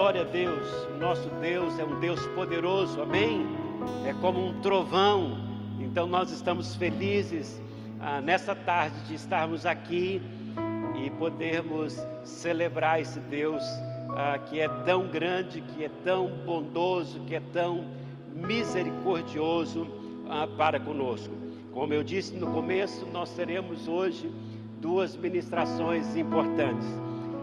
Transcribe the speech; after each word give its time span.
glória 0.00 0.22
a 0.22 0.24
Deus. 0.24 0.66
Nosso 0.98 1.28
Deus 1.42 1.78
é 1.78 1.84
um 1.84 2.00
Deus 2.00 2.26
poderoso, 2.28 3.02
amém? 3.02 3.46
É 4.06 4.14
como 4.14 4.42
um 4.42 4.58
trovão. 4.62 5.36
Então 5.78 6.06
nós 6.06 6.32
estamos 6.32 6.74
felizes 6.74 7.60
ah, 8.00 8.18
nessa 8.18 8.54
tarde 8.54 8.98
de 9.06 9.14
estarmos 9.14 9.66
aqui 9.66 10.22
e 10.96 11.10
podermos 11.10 12.02
celebrar 12.24 12.98
esse 12.98 13.20
Deus 13.20 13.62
ah, 14.16 14.38
que 14.38 14.58
é 14.58 14.66
tão 14.86 15.06
grande, 15.06 15.60
que 15.60 15.84
é 15.84 15.90
tão 16.02 16.28
bondoso, 16.46 17.20
que 17.26 17.34
é 17.34 17.42
tão 17.52 17.84
misericordioso 18.34 19.86
ah, 20.30 20.46
para 20.56 20.80
conosco. 20.80 21.34
Como 21.74 21.92
eu 21.92 22.02
disse 22.02 22.34
no 22.36 22.46
começo, 22.46 23.04
nós 23.12 23.34
teremos 23.34 23.86
hoje 23.86 24.32
duas 24.80 25.14
ministrações 25.14 26.16
importantes. 26.16 26.88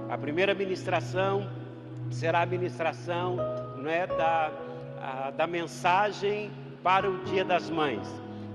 A 0.09 0.17
primeira 0.17 0.55
ministração 0.55 1.56
será 2.11 2.41
a 2.41 2.45
ministração 2.45 3.37
é, 3.87 4.05
da, 4.07 4.51
a, 5.01 5.32
da 5.32 5.47
mensagem 5.47 6.51
para 6.83 7.09
o 7.09 7.23
Dia 7.23 7.43
das 7.43 7.69
Mães. 7.69 8.07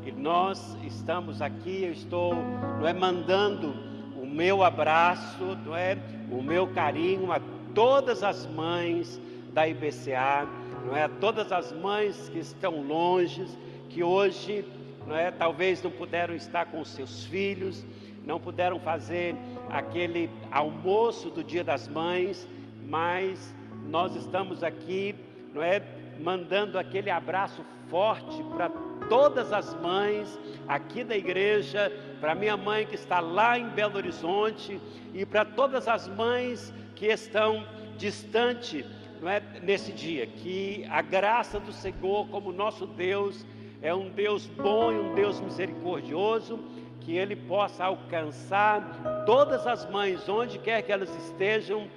E 0.05 0.13
nós 0.13 0.77
estamos 0.85 1.41
aqui, 1.41 1.85
eu 1.85 1.93
estou 1.93 2.35
não 2.35 2.87
é, 2.87 2.93
mandando 2.93 3.75
o 4.17 4.27
meu 4.27 4.63
abraço, 4.63 5.45
não 5.65 5.77
é, 5.77 5.97
o 6.31 6.43
meu 6.43 6.67
carinho 6.69 7.33
a 7.33 7.41
todas 7.75 8.23
as 8.23 8.47
mães 8.47 9.21
da 9.53 9.67
IBCA, 9.67 10.47
não 10.85 10.97
é, 10.97 11.05
a 11.05 11.09
todas 11.09 11.53
as 11.53 11.73
mães 11.73 12.29
que 12.29 12.39
estão 12.39 12.83
longe, 12.83 13.47
que 13.89 14.03
hoje 14.03 14.65
não 15.07 15.17
é, 15.17 15.31
talvez 15.31 15.83
não 15.83 15.91
puderam 15.91 16.35
estar 16.35 16.67
com 16.67 16.85
seus 16.85 17.25
filhos, 17.25 17.85
não 18.25 18.39
puderam 18.39 18.79
fazer 18.79 19.35
aquele 19.69 20.31
almoço 20.51 21.31
do 21.31 21.43
Dia 21.43 21.65
das 21.65 21.89
Mães, 21.89 22.47
mas 22.89 23.55
nós 23.89 24.15
estamos 24.17 24.63
aqui, 24.63 25.15
não 25.55 25.63
é, 25.63 25.83
mandando 26.21 26.79
aquele 26.79 27.11
abraço 27.11 27.65
forte 27.89 28.43
para 28.57 28.71
todas 29.09 29.53
as 29.53 29.75
mães 29.81 30.39
aqui 30.67 31.05
da 31.05 31.17
igreja, 31.17 31.93
para 32.21 32.35
minha 32.35 32.57
mãe 32.57 32.87
que 32.87 32.95
está 32.95 33.21
lá 33.21 33.59
em 33.59 33.69
Belo 33.69 33.97
Horizonte 33.97 34.81
e 35.13 35.27
para 35.27 35.45
todas 35.45 35.89
as 35.89 36.09
mães 36.09 36.73
que 36.95 37.07
estão 37.07 37.67
distante, 37.99 38.87
não 39.21 39.29
é, 39.29 39.43
nesse 39.63 39.93
dia, 39.93 40.27
que 40.27 40.87
a 40.89 41.03
graça 41.03 41.61
do 41.61 41.73
Senhor, 41.73 42.27
como 42.29 42.53
nosso 42.53 42.87
Deus, 42.87 43.45
é 43.83 43.93
um 43.95 44.09
Deus 44.09 44.47
bom 44.47 44.93
e 44.93 44.99
um 44.99 45.15
Deus 45.15 45.41
misericordioso 45.41 46.59
que 47.01 47.17
Ele 47.17 47.35
possa 47.35 47.85
alcançar 47.85 49.25
todas 49.27 49.67
as 49.67 49.89
mães, 49.91 50.29
onde 50.29 50.59
quer 50.59 50.83
que 50.83 50.93
elas 50.93 51.15
estejam, 51.27 51.89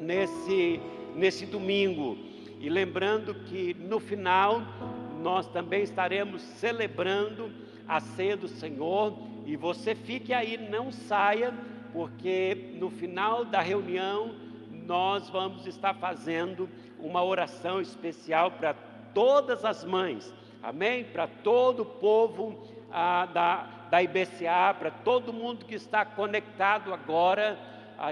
nesse, 0.00 0.80
nesse 1.14 1.46
domingo. 1.46 2.16
E 2.58 2.68
lembrando 2.68 3.34
que 3.34 3.74
no 3.74 4.00
final 4.00 4.62
nós 5.22 5.46
também 5.48 5.82
estaremos 5.82 6.42
celebrando 6.42 7.50
a 7.86 8.00
ceia 8.00 8.36
do 8.36 8.48
Senhor. 8.48 9.16
E 9.44 9.56
você 9.56 9.94
fique 9.94 10.32
aí, 10.32 10.56
não 10.56 10.90
saia, 10.90 11.52
porque 11.92 12.74
no 12.78 12.90
final 12.90 13.44
da 13.44 13.60
reunião 13.60 14.34
nós 14.70 15.28
vamos 15.28 15.66
estar 15.66 15.94
fazendo 15.94 16.68
uma 16.98 17.22
oração 17.22 17.80
especial 17.80 18.52
para 18.52 18.74
todas 19.14 19.64
as 19.64 19.84
mães, 19.84 20.32
amém? 20.62 21.04
Para 21.04 21.26
todo 21.26 21.82
o 21.82 21.86
povo 21.86 22.68
ah, 22.90 23.26
da, 23.26 23.66
da 23.90 24.02
IBCA, 24.02 24.74
para 24.78 24.90
todo 24.90 25.32
mundo 25.32 25.64
que 25.64 25.74
está 25.74 26.04
conectado 26.04 26.92
agora, 26.92 27.58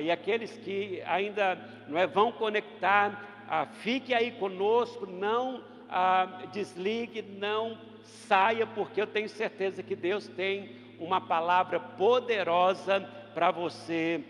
e 0.01 0.11
aqueles 0.11 0.57
que 0.59 1.03
ainda 1.07 1.59
não 1.89 1.99
é, 1.99 2.07
vão 2.07 2.33
conectar, 2.33 3.45
ah, 3.49 3.67
fique 3.67 4.15
aí 4.15 4.33
conosco, 4.33 5.07
não 5.07 5.63
ah, 5.89 6.43
desligue, 6.53 7.23
não 7.23 7.79
saia, 8.03 8.67
porque 8.67 9.01
eu 9.01 9.07
tenho 9.07 9.29
certeza 9.29 9.83
que 9.83 9.95
Deus 9.95 10.27
tem 10.29 10.71
uma 10.99 11.21
palavra 11.21 11.79
poderosa 11.79 13.01
para 13.35 13.51
você 13.51 14.23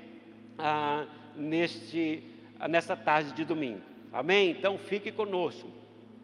ah, 0.59 1.07
neste, 1.37 2.23
nessa 2.69 2.97
tarde 2.97 3.33
de 3.33 3.45
domingo. 3.45 3.81
Amém? 4.13 4.51
Então 4.51 4.79
fique 4.79 5.13
conosco. 5.13 5.69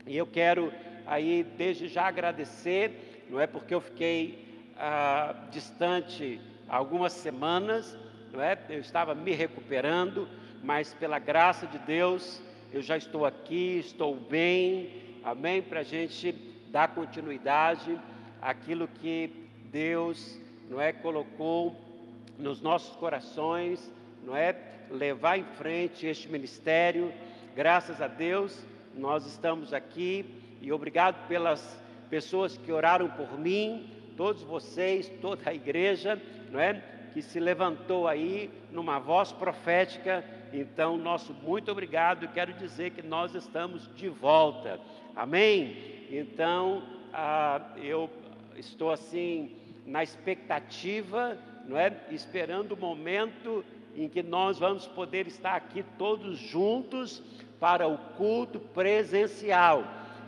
E 0.07 0.17
eu 0.17 0.27
quero 0.27 0.73
aí 1.07 1.45
desde 1.57 1.89
já 1.89 2.07
agradecer, 2.07 3.27
não 3.29 3.41
é 3.41 3.47
porque 3.47 3.75
eu 3.75 3.81
fiquei 3.81 4.47
ah, 4.77 5.35
distante 5.51 6.41
algumas 6.69 7.13
semanas, 7.13 7.99
não 8.33 8.43
é? 8.43 8.59
Eu 8.69 8.81
estava 8.81 9.15
me 9.15 9.33
recuperando, 9.33 10.29
mas 10.63 10.95
pela 10.95 11.19
graça 11.19 11.67
de 11.67 11.79
Deus 11.79 12.41
eu 12.73 12.83
já 12.83 12.97
estou 12.97 13.27
aqui, 13.27 13.79
estou 13.79 14.15
bem, 14.15 15.19
amém? 15.25 15.61
Para 15.61 15.81
a 15.81 15.85
gente 15.85 16.33
dar 16.69 16.89
continuidade 16.89 17.99
àquilo 18.41 18.87
que 18.87 19.49
Deus, 19.73 20.39
não 20.69 20.81
é, 20.81 20.93
colocou 20.93 21.77
nos 22.39 22.61
nossos 22.61 22.95
corações, 22.97 23.93
não 24.25 24.37
é, 24.37 24.57
levar 24.91 25.39
em 25.39 25.45
frente 25.45 26.07
este 26.07 26.29
ministério. 26.29 27.13
Graças 27.55 28.01
a 28.01 28.07
Deus 28.07 28.65
nós 28.95 29.27
estamos 29.27 29.73
aqui 29.73 30.25
e 30.61 30.73
obrigado 30.73 31.27
pelas 31.27 31.81
pessoas 32.09 32.57
que 32.57 32.73
oraram 32.73 33.09
por 33.09 33.39
mim, 33.39 33.89
todos 34.17 34.43
vocês, 34.43 35.11
toda 35.21 35.49
a 35.49 35.55
igreja, 35.55 36.21
não 36.51 36.61
é? 36.61 36.83
Que 37.13 37.23
se 37.23 37.41
levantou 37.41 38.07
aí 38.07 38.51
numa 38.71 38.99
voz 38.99 39.33
profética. 39.33 40.25
Então, 40.53 40.97
nosso 40.97 41.33
muito 41.35 41.71
obrigado. 41.71 42.29
Quero 42.29 42.53
dizer 42.55 42.91
que 42.91 43.03
nós 43.03 43.35
estamos 43.35 43.89
de 43.95 44.09
volta. 44.09 44.81
Amém? 45.15 46.07
Então, 46.11 46.83
ah, 47.13 47.61
eu 47.77 48.09
estou 48.57 48.91
assim 48.91 49.57
na 49.87 50.03
expectativa, 50.03 51.37
não 51.67 51.77
é? 51.77 51.93
Esperando 52.11 52.73
o 52.73 52.77
momento 52.77 53.65
em 53.95 54.09
que 54.09 54.23
nós 54.23 54.59
vamos 54.59 54.87
poder 54.87 55.27
estar 55.27 55.55
aqui 55.55 55.85
todos 55.99 56.39
juntos 56.39 57.23
para 57.59 57.87
o 57.87 57.99
culto 58.17 58.59
presencial. 58.59 59.85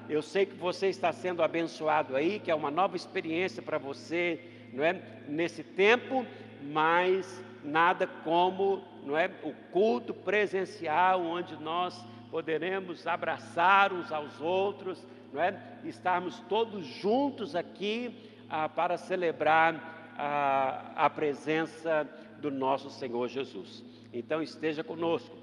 Eu 0.08 0.20
sei 0.20 0.44
que 0.44 0.54
você 0.54 0.88
está 0.88 1.12
sendo 1.12 1.42
abençoado 1.42 2.16
aí, 2.16 2.38
que 2.38 2.50
é 2.50 2.54
uma 2.54 2.70
nova 2.70 2.96
experiência 2.96 3.62
para 3.62 3.78
você, 3.78 4.40
não 4.72 4.84
é? 4.84 5.00
Nesse 5.28 5.62
tempo, 5.62 6.26
mas 6.62 7.42
nada 7.64 8.06
como, 8.06 8.82
não 9.04 9.16
é? 9.16 9.30
O 9.42 9.52
culto 9.70 10.12
presencial 10.12 11.20
onde 11.22 11.56
nós 11.56 12.04
poderemos 12.30 13.06
abraçar 13.06 13.92
uns 13.92 14.10
aos 14.10 14.40
outros, 14.40 15.06
não 15.32 15.40
é? 15.40 15.60
Estarmos 15.84 16.40
todos 16.48 16.86
juntos 16.86 17.54
aqui 17.54 18.30
ah, 18.48 18.68
para 18.68 18.96
celebrar 18.96 20.14
ah, 20.16 20.92
a 20.96 21.10
presença 21.10 22.08
do 22.40 22.50
nosso 22.50 22.90
Senhor 22.90 23.28
Jesus. 23.28 23.84
Então 24.12 24.42
esteja 24.42 24.82
conosco. 24.82 25.36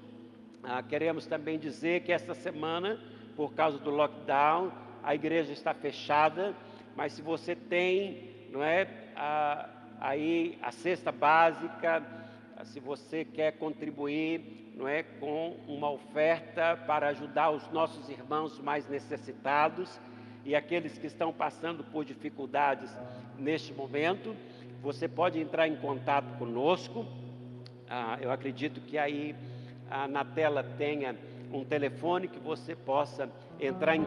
Ah, 0.62 0.82
queremos 0.82 1.26
também 1.26 1.58
dizer 1.58 2.02
que 2.02 2.12
esta 2.12 2.34
semana 2.34 2.98
por 3.40 3.54
causa 3.54 3.78
do 3.78 3.88
lockdown, 3.88 4.70
a 5.02 5.14
igreja 5.14 5.50
está 5.50 5.72
fechada, 5.72 6.54
mas 6.94 7.14
se 7.14 7.22
você 7.22 7.56
tem, 7.56 8.48
não 8.50 8.62
é, 8.62 8.86
a, 9.16 9.66
aí 10.00 10.58
a 10.62 10.72
cesta 10.72 11.12
básica, 11.12 12.02
se 12.64 12.80
você 12.80 13.24
quer 13.24 13.52
contribuir, 13.52 14.72
não 14.74 14.88
é, 14.88 15.02
com 15.02 15.56
uma 15.68 15.90
oferta 15.90 16.76
para 16.86 17.08
ajudar 17.08 17.50
os 17.50 17.70
nossos 17.70 18.08
irmãos 18.08 18.58
mais 18.58 18.88
necessitados 18.88 20.00
e 20.44 20.56
aqueles 20.56 20.96
que 20.96 21.06
estão 21.06 21.32
passando 21.32 21.84
por 21.84 22.04
dificuldades 22.04 22.90
neste 23.38 23.74
momento, 23.74 24.34
você 24.82 25.06
pode 25.06 25.38
entrar 25.38 25.68
em 25.68 25.76
contato 25.76 26.38
conosco. 26.38 27.04
Ah, 27.88 28.18
eu 28.20 28.30
acredito 28.30 28.80
que 28.80 28.96
aí 28.96 29.34
ah, 29.90 30.08
na 30.08 30.24
tela 30.24 30.62
tenha 30.62 31.14
um 31.52 31.64
telefone 31.64 32.28
que 32.28 32.38
você 32.38 32.74
possa 32.74 33.28
entrar 33.58 33.96
em, 33.96 34.04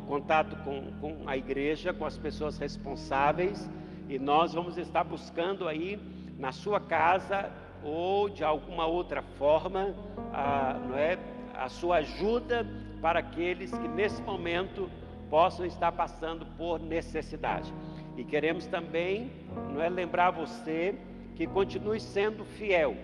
contato 0.00 0.56
com, 0.64 0.92
com 1.00 1.28
a 1.28 1.36
igreja, 1.36 1.94
com 1.94 2.04
as 2.04 2.18
pessoas 2.18 2.58
responsáveis, 2.58 3.70
e 4.08 4.18
nós 4.18 4.52
vamos 4.52 4.76
estar 4.76 5.04
buscando 5.04 5.66
aí 5.66 5.98
na 6.38 6.52
sua 6.52 6.80
casa 6.80 7.50
ou 7.82 8.28
de 8.28 8.42
alguma 8.42 8.86
outra 8.86 9.22
forma, 9.22 9.94
a, 10.32 10.74
não 10.74 10.96
é, 10.96 11.18
a 11.54 11.68
sua 11.68 11.96
ajuda 11.96 12.66
para 13.00 13.18
aqueles 13.18 13.70
que 13.70 13.88
nesse 13.88 14.22
momento 14.22 14.90
possam 15.28 15.66
estar 15.66 15.92
passando 15.92 16.46
por 16.56 16.80
necessidade. 16.80 17.72
E 18.16 18.24
queremos 18.24 18.66
também, 18.66 19.30
não 19.72 19.82
é, 19.82 19.88
lembrar 19.88 20.30
você 20.30 20.94
que 21.34 21.46
continue 21.46 22.00
sendo 22.00 22.44
fiel, 22.44 22.96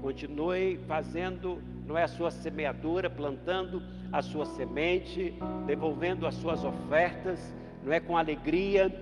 continue 0.00 0.78
fazendo 0.88 1.62
não 1.86 1.96
é 1.96 2.02
a 2.02 2.08
sua 2.08 2.32
semeadura, 2.32 3.08
plantando 3.08 3.80
a 4.12 4.20
sua 4.20 4.44
semente, 4.44 5.32
devolvendo 5.66 6.26
as 6.26 6.34
suas 6.34 6.64
ofertas, 6.64 7.54
não 7.84 7.92
é 7.92 8.00
com 8.00 8.16
alegria, 8.16 8.92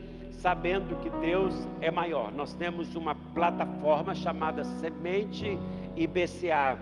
sabendo 0.41 0.97
que 1.01 1.11
Deus 1.11 1.55
é 1.81 1.91
maior. 1.91 2.33
Nós 2.33 2.53
temos 2.55 2.95
uma 2.95 3.15
plataforma 3.15 4.15
chamada 4.15 4.65
Semente 4.65 5.59
IBCA. 5.97 6.79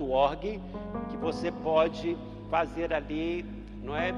.org 0.00 0.60
que 1.08 1.16
você 1.16 1.52
pode 1.52 2.16
fazer 2.50 2.92
ali, 2.92 3.44
não 3.80 3.96
é, 3.96 4.12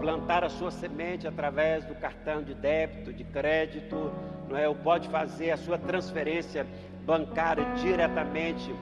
plantar 0.00 0.44
a 0.44 0.48
sua 0.48 0.70
semente 0.70 1.26
através 1.26 1.84
do 1.84 1.94
cartão 1.96 2.42
de 2.42 2.54
débito, 2.54 3.12
de 3.12 3.24
crédito, 3.24 4.12
não 4.48 4.56
é, 4.56 4.68
ou 4.68 4.74
pode 4.74 5.08
fazer 5.08 5.50
a 5.50 5.56
sua 5.56 5.76
transferência 5.76 6.64
bancária 7.04 7.64
diretamente 7.76 8.72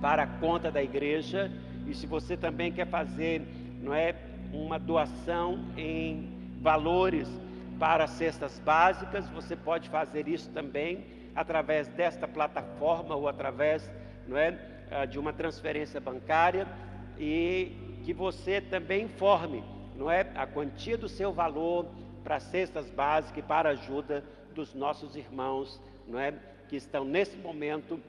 para 0.00 0.22
a 0.22 0.26
conta 0.26 0.70
da 0.70 0.82
igreja. 0.82 1.52
E 1.86 1.94
se 1.94 2.06
você 2.06 2.36
também 2.36 2.72
quer 2.72 2.86
fazer, 2.86 3.42
não 3.82 3.92
é, 3.92 4.14
uma 4.52 4.78
doação 4.78 5.58
em 5.76 6.30
valores 6.62 7.28
para 7.78 8.06
cestas 8.06 8.58
básicas, 8.58 9.28
você 9.28 9.54
pode 9.54 9.88
fazer 9.88 10.28
isso 10.28 10.50
também 10.50 11.04
através 11.34 11.88
desta 11.88 12.26
plataforma 12.26 13.14
ou 13.14 13.28
através, 13.28 13.90
não 14.26 14.36
é, 14.36 14.58
ah, 14.90 15.04
de 15.04 15.18
uma 15.18 15.32
transferência 15.32 16.00
bancária 16.00 16.66
e 17.18 18.00
que 18.04 18.14
você 18.14 18.60
também 18.60 19.04
informe, 19.04 19.62
não 19.94 20.10
é, 20.10 20.26
a 20.34 20.46
quantia 20.46 20.96
do 20.96 21.08
seu 21.08 21.32
valor 21.32 21.86
para 22.24 22.40
cestas 22.40 22.90
básicas 22.90 23.38
e 23.38 23.42
para 23.42 23.68
a 23.68 23.72
ajuda 23.72 24.24
dos 24.54 24.74
nossos 24.74 25.14
irmãos, 25.14 25.80
não 26.08 26.18
é, 26.18 26.32
que 26.68 26.76
estão 26.76 27.04
nesse 27.04 27.36
momento 27.36 28.00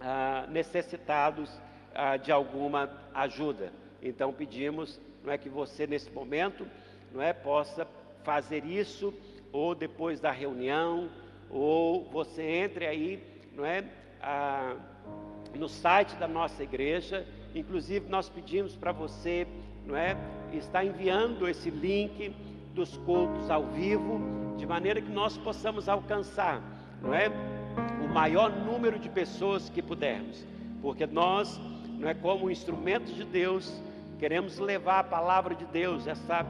ah, 0.00 0.46
necessitados 0.48 1.50
ah, 1.94 2.16
de 2.16 2.32
alguma 2.32 2.90
ajuda. 3.14 3.72
Então 4.02 4.32
pedimos, 4.32 5.00
não 5.24 5.32
é 5.32 5.38
que 5.38 5.48
você 5.48 5.86
nesse 5.86 6.10
momento, 6.10 6.66
não 7.12 7.22
é, 7.22 7.32
possa 7.32 7.86
fazer 8.26 8.64
isso 8.64 9.14
ou 9.52 9.72
depois 9.72 10.20
da 10.20 10.32
reunião 10.32 11.08
ou 11.48 12.04
você 12.10 12.42
entre 12.42 12.84
aí, 12.84 13.22
não 13.54 13.64
é, 13.64 13.84
ah, 14.20 14.74
no 15.54 15.68
site 15.68 16.16
da 16.16 16.26
nossa 16.26 16.60
igreja. 16.64 17.24
Inclusive 17.54 18.08
nós 18.08 18.28
pedimos 18.28 18.74
para 18.74 18.90
você, 18.90 19.46
não 19.86 19.96
é, 19.96 20.16
estar 20.52 20.84
enviando 20.84 21.48
esse 21.48 21.70
link 21.70 22.34
dos 22.74 22.96
cultos 22.98 23.48
ao 23.48 23.64
vivo, 23.68 24.20
de 24.56 24.66
maneira 24.66 25.00
que 25.00 25.10
nós 25.10 25.38
possamos 25.38 25.88
alcançar, 25.88 26.60
não 27.00 27.14
é, 27.14 27.30
o 28.04 28.08
maior 28.08 28.50
número 28.50 28.98
de 28.98 29.08
pessoas 29.08 29.70
que 29.70 29.80
pudermos, 29.80 30.44
porque 30.82 31.06
nós, 31.06 31.60
não 31.98 32.08
é 32.08 32.14
como 32.14 32.50
instrumentos 32.50 33.14
de 33.14 33.24
Deus, 33.24 33.80
queremos 34.18 34.58
levar 34.58 34.98
a 34.98 35.04
palavra 35.04 35.54
de 35.54 35.64
Deus, 35.66 36.06
essa, 36.06 36.44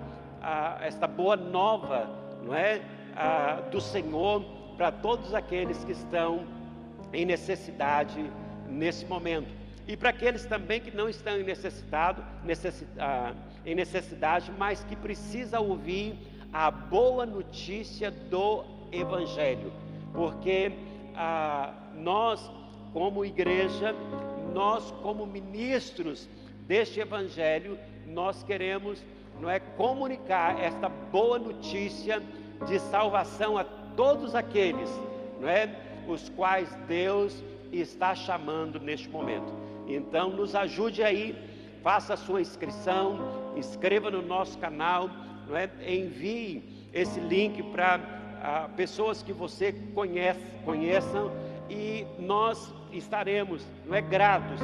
a, 0.47 0.79
esta 0.81 1.09
boa 1.09 1.35
nova, 1.35 2.09
não 2.45 2.55
é, 2.55 2.81
a, 3.17 3.63
do 3.69 3.81
Senhor 3.81 4.45
para 4.77 4.93
todos 4.93 5.35
aqueles 5.35 5.83
que 5.85 5.91
estão 5.91 6.47
em 7.13 7.27
necessidade 7.27 8.31
nesse 8.69 9.05
momento. 9.07 9.49
E 9.89 9.97
para 9.97 10.11
aqueles 10.11 10.47
também 10.47 10.81
que 10.81 10.97
não 10.97 11.09
estão 11.09 11.37
em, 11.37 11.43
necessidade, 11.43 12.23
ah, 12.99 13.33
em 13.65 13.75
necessidade, 13.75 14.53
mas 14.57 14.85
que 14.85 14.95
precisa 14.95 15.59
ouvir 15.59 16.17
a 16.53 16.71
boa 16.71 17.27
notícia 17.27 18.11
do 18.11 18.65
Evangelho. 18.93 19.73
Porque 20.13 20.73
nós, 21.95 22.51
como 22.93 23.25
igreja, 23.25 23.95
nós, 24.53 24.91
como 25.03 25.27
ministros 25.27 26.29
deste 26.67 27.01
Evangelho, 27.01 27.79
nós 28.07 28.43
queremos 28.43 29.03
não 29.41 29.51
é 29.51 29.61
comunicar 29.61 30.59
esta 30.63 30.89
boa 30.89 31.39
notícia 31.39 32.23
de 32.67 32.79
salvação 32.79 33.59
a 33.59 33.65
todos 33.97 34.35
aqueles, 34.35 34.91
não 35.41 35.49
é, 35.49 35.69
os 36.07 36.29
quais 36.31 36.73
Deus 36.87 37.43
está 37.73 38.15
chamando 38.15 38.81
neste 38.81 39.09
momento. 39.09 39.53
Então, 39.87 40.31
nos 40.31 40.55
ajude 40.55 41.03
aí, 41.03 41.35
faça 41.83 42.15
a 42.15 42.17
sua 42.17 42.41
inscrição, 42.41 43.53
inscreva 43.57 44.11
no 44.11 44.23
nosso 44.23 44.59
canal, 44.59 45.09
não 45.47 45.57
é? 45.57 45.71
envie 45.87 46.89
esse 46.93 47.21
link 47.21 47.63
para 47.65 48.01
ah, 48.43 48.69
pessoas 48.77 49.23
que 49.23 49.33
você 49.33 49.73
conhece, 49.95 50.41
conheçam 50.65 51.31
e 51.69 52.07
nós 52.19 52.73
estaremos, 52.93 53.67
não 53.85 53.95
é, 53.95 54.01
gratos, 54.01 54.61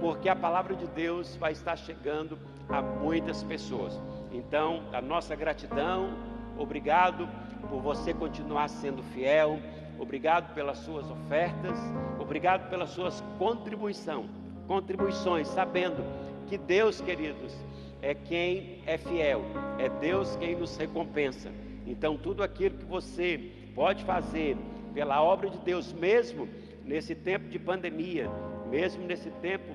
porque 0.00 0.28
a 0.28 0.36
palavra 0.36 0.74
de 0.74 0.86
Deus 0.88 1.36
vai 1.36 1.52
estar 1.52 1.76
chegando 1.76 2.38
a 2.72 2.80
muitas 2.80 3.42
pessoas. 3.42 4.00
Então, 4.32 4.82
a 4.92 5.00
nossa 5.00 5.34
gratidão, 5.34 6.10
obrigado 6.56 7.28
por 7.68 7.80
você 7.80 8.14
continuar 8.14 8.68
sendo 8.68 9.02
fiel. 9.02 9.58
Obrigado 9.98 10.54
pelas 10.54 10.78
suas 10.78 11.10
ofertas, 11.10 11.78
obrigado 12.18 12.70
pelas 12.70 12.88
suas 12.88 13.22
contribuição, 13.38 14.30
contribuições, 14.66 15.46
sabendo 15.48 16.02
que 16.46 16.56
Deus, 16.56 17.02
queridos, 17.02 17.54
é 18.00 18.14
quem 18.14 18.82
é 18.86 18.96
fiel, 18.96 19.42
é 19.78 19.90
Deus 19.90 20.36
quem 20.36 20.56
nos 20.56 20.74
recompensa. 20.78 21.50
Então, 21.86 22.16
tudo 22.16 22.42
aquilo 22.42 22.78
que 22.78 22.84
você 22.86 23.52
pode 23.74 24.02
fazer 24.04 24.56
pela 24.94 25.22
obra 25.22 25.50
de 25.50 25.58
Deus, 25.58 25.92
mesmo 25.92 26.48
nesse 26.82 27.14
tempo 27.14 27.50
de 27.50 27.58
pandemia, 27.58 28.30
mesmo 28.70 29.04
nesse 29.04 29.30
tempo 29.42 29.70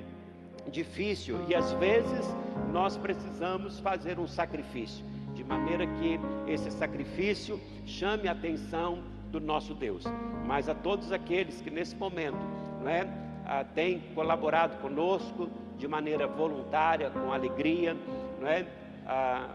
difícil, 0.72 1.38
e 1.48 1.54
às 1.54 1.72
vezes 1.74 2.36
nós 2.72 2.98
precisamos 2.98 3.80
fazer 3.80 4.20
um 4.20 4.28
sacrifício 4.28 5.06
de 5.34 5.44
maneira 5.44 5.86
que 5.86 6.20
esse 6.48 6.72
sacrifício 6.72 7.60
chame 7.86 8.28
a 8.28 8.32
atenção 8.32 9.04
do 9.32 9.40
nosso 9.40 9.74
Deus. 9.74 10.06
Mas 10.46 10.70
a 10.70 10.74
todos 10.74 11.12
aqueles 11.12 11.62
que 11.62 11.70
nesse 11.70 11.96
momento 11.96 12.38
é, 12.86 13.06
ah, 13.46 13.64
têm 13.64 14.00
colaborado 14.14 14.78
conosco 14.78 15.50
de 15.78 15.88
maneira 15.88 16.26
voluntária, 16.26 17.10
com 17.10 17.34
alegria, 17.34 17.96
não 18.40 18.48
é, 18.48 18.66
ah, 19.06 19.50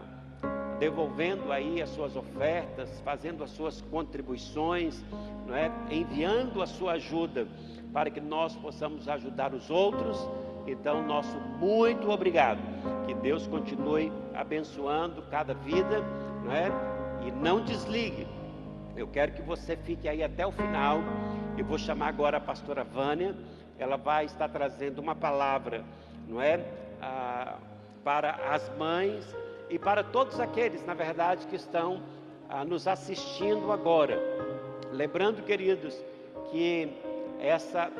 devolvendo 0.79 1.51
aí 1.51 1.81
as 1.81 1.89
suas 1.89 2.15
ofertas, 2.15 2.99
fazendo 3.01 3.43
as 3.43 3.49
suas 3.51 3.81
contribuições, 3.81 5.03
não 5.47 5.55
é, 5.55 5.71
enviando 5.89 6.61
a 6.61 6.67
sua 6.67 6.93
ajuda 6.93 7.47
para 7.91 8.09
que 8.09 8.21
nós 8.21 8.55
possamos 8.55 9.07
ajudar 9.07 9.53
os 9.53 9.69
outros 9.69 10.17
então, 10.67 11.05
nosso 11.05 11.37
muito 11.59 12.09
obrigado. 12.09 12.59
Que 13.05 13.13
Deus 13.13 13.47
continue 13.47 14.11
abençoando 14.33 15.21
cada 15.23 15.53
vida, 15.53 16.01
não 16.43 16.51
é? 16.51 16.71
E 17.25 17.31
não 17.31 17.63
desligue. 17.63 18.27
Eu 18.95 19.07
quero 19.07 19.31
que 19.31 19.41
você 19.41 19.75
fique 19.75 20.07
aí 20.07 20.23
até 20.23 20.45
o 20.45 20.51
final. 20.51 20.99
Eu 21.57 21.65
vou 21.65 21.77
chamar 21.77 22.07
agora 22.07 22.37
a 22.37 22.41
pastora 22.41 22.83
Vânia. 22.83 23.35
Ela 23.77 23.97
vai 23.97 24.25
estar 24.25 24.49
trazendo 24.49 24.99
uma 24.99 25.15
palavra, 25.15 25.83
não 26.27 26.41
é? 26.41 26.63
Ah, 27.01 27.57
para 28.03 28.31
as 28.51 28.69
mães 28.77 29.35
e 29.69 29.79
para 29.79 30.03
todos 30.03 30.39
aqueles, 30.39 30.85
na 30.85 30.93
verdade, 30.93 31.47
que 31.47 31.55
estão 31.55 32.01
ah, 32.49 32.63
nos 32.63 32.87
assistindo 32.87 33.71
agora. 33.71 34.19
Lembrando, 34.91 35.43
queridos, 35.43 35.95
que 36.51 36.91
essa 37.39 37.91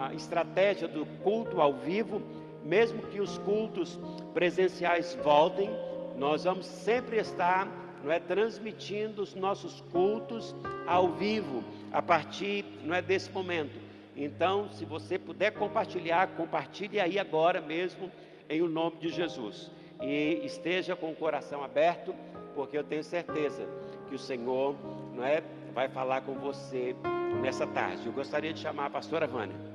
a 0.00 0.14
estratégia 0.14 0.88
do 0.88 1.04
culto 1.22 1.60
ao 1.60 1.74
vivo, 1.74 2.22
mesmo 2.64 3.02
que 3.02 3.20
os 3.20 3.38
cultos 3.38 3.98
presenciais 4.32 5.16
voltem, 5.22 5.70
nós 6.16 6.44
vamos 6.44 6.66
sempre 6.66 7.18
estar 7.18 7.68
não 8.02 8.10
é, 8.10 8.18
transmitindo 8.18 9.22
os 9.22 9.34
nossos 9.34 9.80
cultos 9.92 10.54
ao 10.86 11.08
vivo, 11.12 11.62
a 11.92 12.00
partir 12.00 12.64
não 12.82 12.94
é, 12.94 13.02
desse 13.02 13.30
momento. 13.30 13.78
Então, 14.16 14.70
se 14.70 14.84
você 14.84 15.18
puder 15.18 15.52
compartilhar, 15.52 16.28
compartilhe 16.28 16.98
aí 16.98 17.18
agora 17.18 17.60
mesmo, 17.60 18.10
em 18.48 18.62
o 18.62 18.68
nome 18.68 18.96
de 18.96 19.08
Jesus. 19.10 19.70
E 20.02 20.40
esteja 20.44 20.96
com 20.96 21.10
o 21.10 21.16
coração 21.16 21.62
aberto, 21.62 22.14
porque 22.54 22.76
eu 22.76 22.84
tenho 22.84 23.04
certeza 23.04 23.68
que 24.08 24.14
o 24.14 24.18
Senhor 24.18 24.74
não 25.14 25.24
é, 25.24 25.42
vai 25.72 25.88
falar 25.88 26.22
com 26.22 26.34
você 26.34 26.96
nessa 27.40 27.66
tarde. 27.66 28.06
Eu 28.06 28.12
gostaria 28.12 28.52
de 28.52 28.60
chamar 28.60 28.86
a 28.86 28.90
pastora 28.90 29.26
Vânia. 29.26 29.69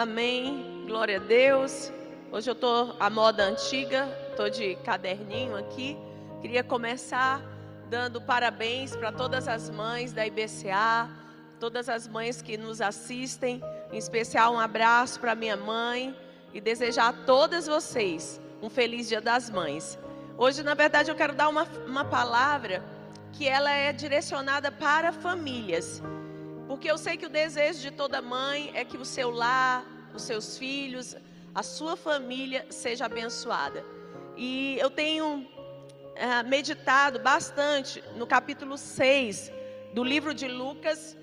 Amém. 0.00 0.86
Glória 0.86 1.18
a 1.18 1.20
Deus. 1.20 1.92
Hoje 2.32 2.48
eu 2.48 2.54
estou 2.54 2.96
à 2.98 3.10
moda 3.10 3.44
antiga, 3.44 4.08
estou 4.30 4.48
de 4.48 4.74
caderninho 4.76 5.54
aqui. 5.54 5.94
Queria 6.40 6.64
começar 6.64 7.42
dando 7.90 8.18
parabéns 8.18 8.96
para 8.96 9.12
todas 9.12 9.46
as 9.46 9.68
mães 9.68 10.14
da 10.14 10.26
IBCA, 10.26 11.06
todas 11.60 11.86
as 11.90 12.08
mães 12.08 12.40
que 12.40 12.56
nos 12.56 12.80
assistem, 12.80 13.62
em 13.92 13.98
especial 13.98 14.54
um 14.54 14.58
abraço 14.58 15.20
para 15.20 15.34
minha 15.34 15.58
mãe 15.58 16.16
e 16.54 16.62
desejar 16.62 17.08
a 17.08 17.12
todas 17.12 17.66
vocês 17.66 18.40
um 18.62 18.70
feliz 18.70 19.06
Dia 19.06 19.20
das 19.20 19.50
Mães. 19.50 19.98
Hoje, 20.38 20.62
na 20.62 20.72
verdade, 20.72 21.10
eu 21.10 21.14
quero 21.14 21.34
dar 21.34 21.50
uma, 21.50 21.64
uma 21.86 22.06
palavra 22.06 22.82
que 23.34 23.46
ela 23.46 23.70
é 23.70 23.92
direcionada 23.92 24.72
para 24.72 25.12
famílias. 25.12 26.02
Porque 26.80 26.90
eu 26.90 26.96
sei 26.96 27.18
que 27.18 27.26
o 27.26 27.28
desejo 27.28 27.78
de 27.78 27.90
toda 27.90 28.22
mãe 28.22 28.72
é 28.74 28.86
que 28.86 28.96
o 28.96 29.04
seu 29.04 29.28
lar, 29.28 29.84
os 30.14 30.22
seus 30.22 30.56
filhos, 30.56 31.14
a 31.54 31.62
sua 31.62 31.94
família 31.94 32.64
seja 32.70 33.04
abençoada. 33.04 33.84
E 34.34 34.78
eu 34.78 34.88
tenho 34.88 35.40
uh, 35.40 36.48
meditado 36.48 37.18
bastante 37.18 38.02
no 38.16 38.26
capítulo 38.26 38.78
6 38.78 39.52
do 39.92 40.02
livro 40.02 40.32
de 40.32 40.48
Lucas. 40.48 41.18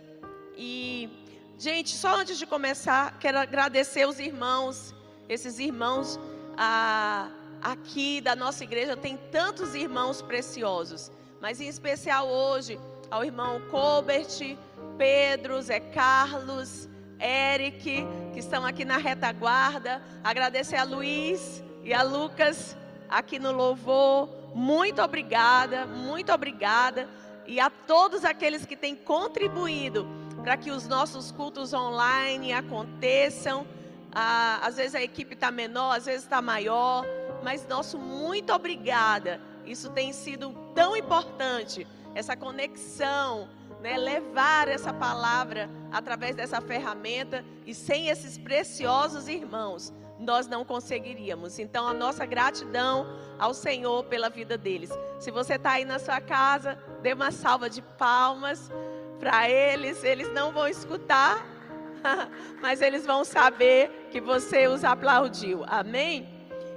E, 0.56 1.10
gente, 1.58 1.90
só 1.90 2.20
antes 2.20 2.38
de 2.38 2.46
começar, 2.46 3.18
quero 3.18 3.40
agradecer 3.40 4.08
os 4.08 4.20
irmãos, 4.20 4.94
esses 5.28 5.58
irmãos 5.58 6.20
aqui 7.64 8.22
da 8.22 8.36
nossa 8.36 8.64
igreja. 8.64 8.96
Tem 8.96 9.18
tantos 9.32 9.74
irmãos 9.74 10.22
preciosos, 10.22 11.12
mas 11.42 11.60
em 11.60 11.68
especial 11.68 12.28
hoje 12.28 12.80
ao 13.10 13.26
irmão 13.26 13.60
Colbert, 13.72 14.56
Pedro, 14.98 15.62
Zé 15.62 15.80
Carlos, 15.80 16.90
Eric, 17.20 18.06
que 18.34 18.40
estão 18.40 18.66
aqui 18.66 18.84
na 18.84 18.98
retaguarda. 18.98 20.02
Agradecer 20.24 20.76
a 20.76 20.84
Luiz 20.84 21.64
e 21.84 21.94
a 21.94 22.04
Lucas 22.04 22.76
aqui 23.10 23.40
no 23.40 23.52
louvor. 23.52 24.30
Muito 24.54 25.02
obrigada, 25.02 25.86
muito 25.86 26.32
obrigada. 26.32 27.08
E 27.46 27.60
a 27.60 27.70
todos 27.70 28.26
aqueles 28.26 28.66
que 28.66 28.76
têm 28.76 28.96
contribuído 28.96 30.08
para 30.44 30.58
que 30.58 30.72
os 30.72 30.88
nossos 30.88 31.32
cultos 31.32 31.74
online 31.74 32.54
aconteçam. 32.54 33.66
Ah, 34.14 34.60
às 34.64 34.78
vezes 34.78 34.96
a 34.96 35.02
equipe 35.02 35.34
está 35.34 35.52
menor, 35.52 35.96
às 35.96 36.06
vezes 36.06 36.24
está 36.24 36.42
maior, 36.42 37.06
mas 37.44 37.68
nosso 37.68 37.98
muito 37.98 38.52
obrigada. 38.54 39.40
Isso 39.66 39.90
tem 39.92 40.14
sido 40.14 40.56
tão 40.74 40.96
importante, 40.96 41.86
essa 42.16 42.36
conexão, 42.36 43.50
né? 43.82 43.98
levar 43.98 44.68
essa 44.68 44.94
palavra 44.94 45.70
através 45.92 46.36
dessa 46.36 46.60
ferramenta 46.62 47.44
e 47.66 47.74
sem 47.74 48.10
esses 48.10 48.38
preciosos 48.38 49.28
irmãos 49.28 49.94
nós 50.20 50.48
não 50.48 50.66
conseguiríamos. 50.66 51.60
Então, 51.60 51.88
a 51.88 51.94
nossa 51.94 52.26
gratidão 52.26 53.08
ao 53.38 53.54
Senhor 53.54 54.04
pela 54.06 54.30
vida 54.30 54.58
deles. 54.58 54.90
Se 55.20 55.32
você 55.32 55.56
está 55.56 55.74
aí 55.74 55.86
na 55.86 56.00
sua 56.00 56.20
casa, 56.20 56.78
dê 57.02 57.14
uma 57.14 57.32
salva 57.32 57.70
de 57.70 57.82
palmas 57.82 58.72
para 59.20 59.50
eles. 59.50 60.04
Eles 60.04 60.32
não 60.34 60.52
vão 60.52 60.68
escutar, 60.68 61.46
mas 62.62 62.82
eles 62.82 63.06
vão 63.06 63.24
saber 63.24 64.08
que 64.12 64.20
você 64.20 64.68
os 64.68 64.84
aplaudiu. 64.84 65.64
Amém? 65.68 66.28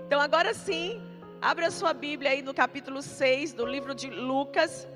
Então, 0.07 0.21
agora 0.21 0.53
sim, 0.53 1.01
abra 1.41 1.71
sua 1.71 1.93
Bíblia 1.93 2.33
aí 2.33 2.43
no 2.43 2.53
capítulo 2.53 3.01
6 3.01 3.55
do 3.55 3.65
livro 3.65 3.95
de 3.95 4.11
Lucas. 4.11 4.87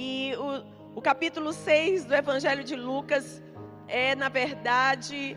E 0.00 0.32
o, 0.36 0.98
o 0.98 1.02
capítulo 1.02 1.52
6 1.52 2.04
do 2.04 2.14
Evangelho 2.14 2.62
de 2.62 2.76
Lucas 2.76 3.42
é, 3.88 4.14
na 4.14 4.28
verdade, 4.28 5.36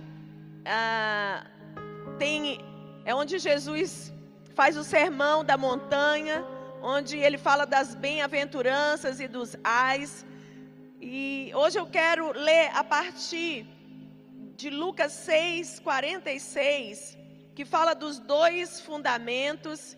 ah, 0.63 1.47
tem, 2.19 2.59
é 3.03 3.15
onde 3.15 3.39
Jesus 3.39 4.13
faz 4.53 4.77
o 4.77 4.83
sermão 4.83 5.43
da 5.43 5.57
montanha, 5.57 6.45
onde 6.79 7.17
ele 7.17 7.39
fala 7.39 7.65
das 7.65 7.95
bem-aventuranças 7.95 9.19
e 9.19 9.27
dos 9.27 9.57
ais. 9.63 10.23
E 11.01 11.51
hoje 11.55 11.79
eu 11.79 11.87
quero 11.87 12.31
ler 12.31 12.69
a 12.75 12.83
partir 12.83 13.65
de 14.55 14.69
Lucas 14.69 15.11
6, 15.13 15.79
46, 15.79 17.17
que 17.55 17.65
fala 17.65 17.95
dos 17.95 18.19
dois 18.19 18.79
fundamentos. 18.79 19.97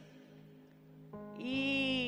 E 1.37 2.02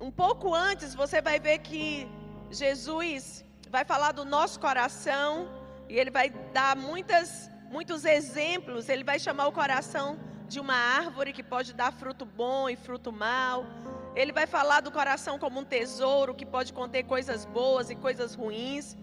um 0.00 0.10
pouco 0.10 0.54
antes 0.54 0.94
você 0.94 1.20
vai 1.20 1.38
ver 1.38 1.58
que 1.58 2.08
Jesus 2.50 3.44
vai 3.70 3.84
falar 3.84 4.12
do 4.12 4.24
nosso 4.24 4.60
coração 4.60 5.48
e 5.88 5.98
ele 5.98 6.10
vai 6.10 6.30
dar 6.52 6.76
muitas 6.76 7.50
muitos 7.70 8.04
exemplos, 8.04 8.88
ele 8.88 9.02
vai 9.02 9.18
chamar 9.18 9.48
o 9.48 9.52
coração 9.52 10.16
de 10.46 10.60
uma 10.60 10.74
árvore 10.74 11.32
que 11.32 11.42
pode 11.42 11.72
dar 11.72 11.92
fruto 11.92 12.24
bom 12.24 12.68
e 12.68 12.76
fruto 12.76 13.10
mau. 13.10 13.66
Ele 14.14 14.30
vai 14.30 14.46
falar 14.46 14.80
do 14.80 14.92
coração 14.92 15.38
como 15.40 15.58
um 15.58 15.64
tesouro 15.64 16.34
que 16.34 16.46
pode 16.46 16.72
conter 16.72 17.02
coisas 17.02 17.44
boas 17.44 17.90
e 17.90 17.96
coisas 17.96 18.36
ruins. 18.36 18.96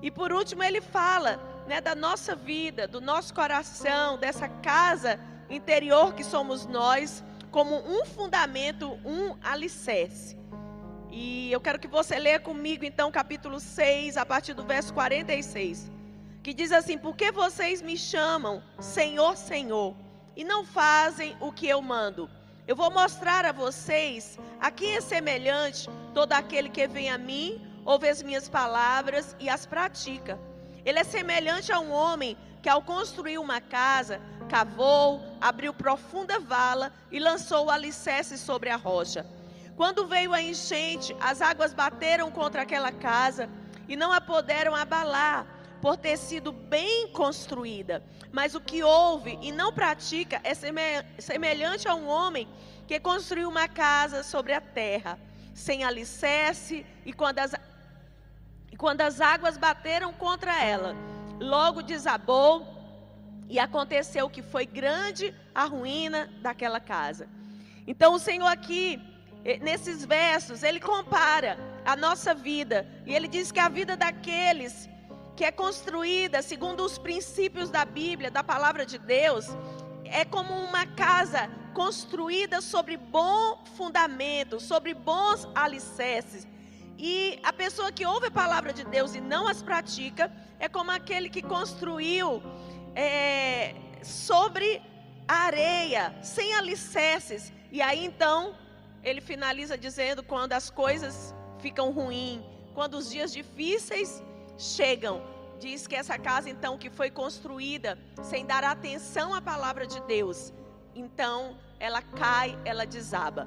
E 0.00 0.10
por 0.10 0.32
último, 0.32 0.62
ele 0.62 0.80
fala 0.80 1.38
né, 1.66 1.82
da 1.82 1.94
nossa 1.94 2.34
vida, 2.34 2.88
do 2.88 3.00
nosso 3.00 3.34
coração, 3.34 4.16
dessa 4.16 4.48
casa 4.48 5.20
interior 5.50 6.14
que 6.14 6.24
somos 6.24 6.64
nós, 6.64 7.22
como 7.54 7.76
um 7.76 8.04
fundamento, 8.04 8.98
um 9.04 9.36
alicerce. 9.40 10.36
E 11.08 11.52
eu 11.52 11.60
quero 11.60 11.78
que 11.78 11.86
você 11.86 12.18
leia 12.18 12.40
comigo, 12.40 12.84
então, 12.84 13.12
capítulo 13.12 13.60
6, 13.60 14.16
a 14.16 14.26
partir 14.26 14.54
do 14.54 14.64
verso 14.64 14.92
46 14.92 15.94
que 16.42 16.52
diz 16.52 16.72
assim: 16.72 16.98
Por 16.98 17.16
que 17.16 17.32
vocês 17.32 17.80
me 17.80 17.96
chamam 17.96 18.62
Senhor, 18.78 19.36
Senhor, 19.36 19.94
e 20.36 20.44
não 20.44 20.64
fazem 20.64 21.36
o 21.40 21.50
que 21.50 21.68
eu 21.68 21.80
mando? 21.80 22.28
Eu 22.66 22.74
vou 22.74 22.90
mostrar 22.90 23.44
a 23.46 23.52
vocês 23.52 24.38
a 24.60 24.70
quem 24.70 24.96
é 24.96 25.00
semelhante 25.00 25.88
todo 26.12 26.32
aquele 26.32 26.68
que 26.68 26.86
vem 26.88 27.08
a 27.08 27.16
mim, 27.16 27.64
ouve 27.84 28.08
as 28.08 28.20
minhas 28.22 28.48
palavras 28.48 29.34
e 29.38 29.48
as 29.48 29.64
pratica. 29.64 30.38
Ele 30.84 30.98
é 30.98 31.04
semelhante 31.04 31.72
a 31.72 31.78
um 31.78 31.92
homem 31.92 32.36
que, 32.64 32.68
ao 32.70 32.80
construir 32.80 33.36
uma 33.36 33.60
casa, 33.60 34.22
cavou, 34.48 35.20
abriu 35.38 35.74
profunda 35.74 36.40
vala 36.40 36.90
e 37.12 37.18
lançou 37.18 37.66
o 37.66 37.70
alicerce 37.70 38.38
sobre 38.38 38.70
a 38.70 38.76
rocha. 38.76 39.26
Quando 39.76 40.06
veio 40.06 40.32
a 40.32 40.40
enchente, 40.40 41.14
as 41.20 41.42
águas 41.42 41.74
bateram 41.74 42.30
contra 42.30 42.62
aquela 42.62 42.90
casa 42.90 43.50
e 43.86 43.94
não 43.94 44.10
a 44.10 44.18
puderam 44.18 44.74
abalar, 44.74 45.46
por 45.82 45.98
ter 45.98 46.16
sido 46.16 46.52
bem 46.52 47.06
construída. 47.08 48.02
Mas 48.32 48.54
o 48.54 48.60
que 48.62 48.82
ouve 48.82 49.38
e 49.42 49.52
não 49.52 49.70
pratica 49.70 50.40
é 50.42 50.54
semelhante 50.54 51.86
a 51.86 51.94
um 51.94 52.08
homem 52.08 52.48
que 52.86 52.98
construiu 52.98 53.50
uma 53.50 53.68
casa 53.68 54.22
sobre 54.22 54.54
a 54.54 54.60
terra, 54.62 55.18
sem 55.52 55.84
alicerce, 55.84 56.86
e 57.04 57.12
quando 57.12 57.40
as, 57.40 57.54
e 58.72 58.76
quando 58.78 59.02
as 59.02 59.20
águas 59.20 59.58
bateram 59.58 60.14
contra 60.14 60.64
ela, 60.64 60.96
logo 61.40 61.82
desabou, 61.82 62.74
e 63.48 63.58
aconteceu 63.58 64.30
que 64.30 64.42
foi 64.42 64.64
grande 64.64 65.34
a 65.54 65.64
ruína 65.64 66.30
daquela 66.40 66.80
casa. 66.80 67.28
Então 67.86 68.14
o 68.14 68.18
Senhor 68.18 68.46
aqui, 68.46 69.00
nesses 69.60 70.04
versos, 70.04 70.62
ele 70.62 70.80
compara 70.80 71.58
a 71.84 71.94
nossa 71.94 72.34
vida, 72.34 72.86
e 73.04 73.14
ele 73.14 73.28
diz 73.28 73.52
que 73.52 73.60
a 73.60 73.68
vida 73.68 73.96
daqueles 73.96 74.88
que 75.36 75.44
é 75.44 75.50
construída 75.50 76.40
segundo 76.42 76.84
os 76.84 76.96
princípios 76.96 77.68
da 77.68 77.84
Bíblia, 77.84 78.30
da 78.30 78.42
palavra 78.42 78.86
de 78.86 78.98
Deus, 78.98 79.46
é 80.04 80.24
como 80.24 80.54
uma 80.54 80.86
casa 80.86 81.50
construída 81.74 82.60
sobre 82.60 82.96
bom 82.96 83.62
fundamento, 83.76 84.60
sobre 84.60 84.94
bons 84.94 85.48
alicerces. 85.54 86.46
E 86.98 87.38
a 87.42 87.52
pessoa 87.52 87.90
que 87.90 88.06
ouve 88.06 88.26
a 88.28 88.30
palavra 88.30 88.72
de 88.72 88.84
Deus 88.84 89.14
e 89.14 89.20
não 89.20 89.48
as 89.48 89.62
pratica, 89.62 90.30
é 90.58 90.68
como 90.68 90.90
aquele 90.90 91.28
que 91.28 91.42
construiu 91.42 92.42
é, 92.94 93.74
sobre 94.02 94.80
areia, 95.26 96.14
sem 96.22 96.54
alicerces. 96.54 97.52
E 97.72 97.82
aí 97.82 98.04
então, 98.04 98.54
ele 99.02 99.20
finaliza 99.20 99.76
dizendo: 99.76 100.22
quando 100.22 100.52
as 100.52 100.70
coisas 100.70 101.34
ficam 101.58 101.90
ruins, 101.90 102.42
quando 102.74 102.94
os 102.94 103.10
dias 103.10 103.32
difíceis 103.32 104.22
chegam. 104.58 105.22
Diz 105.58 105.86
que 105.86 105.94
essa 105.94 106.18
casa, 106.18 106.50
então, 106.50 106.76
que 106.76 106.90
foi 106.90 107.10
construída 107.10 107.96
sem 108.22 108.44
dar 108.44 108.64
atenção 108.64 109.32
à 109.32 109.40
palavra 109.40 109.86
de 109.86 110.00
Deus, 110.02 110.52
então 110.94 111.56
ela 111.78 112.02
cai, 112.02 112.58
ela 112.64 112.84
desaba. 112.84 113.46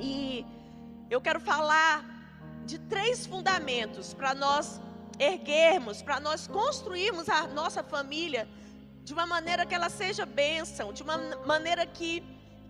E 0.00 0.44
eu 1.10 1.20
quero 1.20 1.38
falar 1.38 2.19
de 2.70 2.78
três 2.94 3.26
fundamentos 3.26 4.14
para 4.18 4.32
nós 4.44 4.80
erguermos, 5.18 5.96
para 6.06 6.18
nós 6.26 6.40
construirmos 6.46 7.28
a 7.28 7.40
nossa 7.60 7.82
família 7.82 8.42
de 9.06 9.12
uma 9.16 9.26
maneira 9.34 9.66
que 9.66 9.74
ela 9.78 9.90
seja 10.02 10.24
bênção, 10.24 10.92
de 10.92 11.02
uma 11.06 11.18
maneira 11.52 11.84
que 11.98 12.12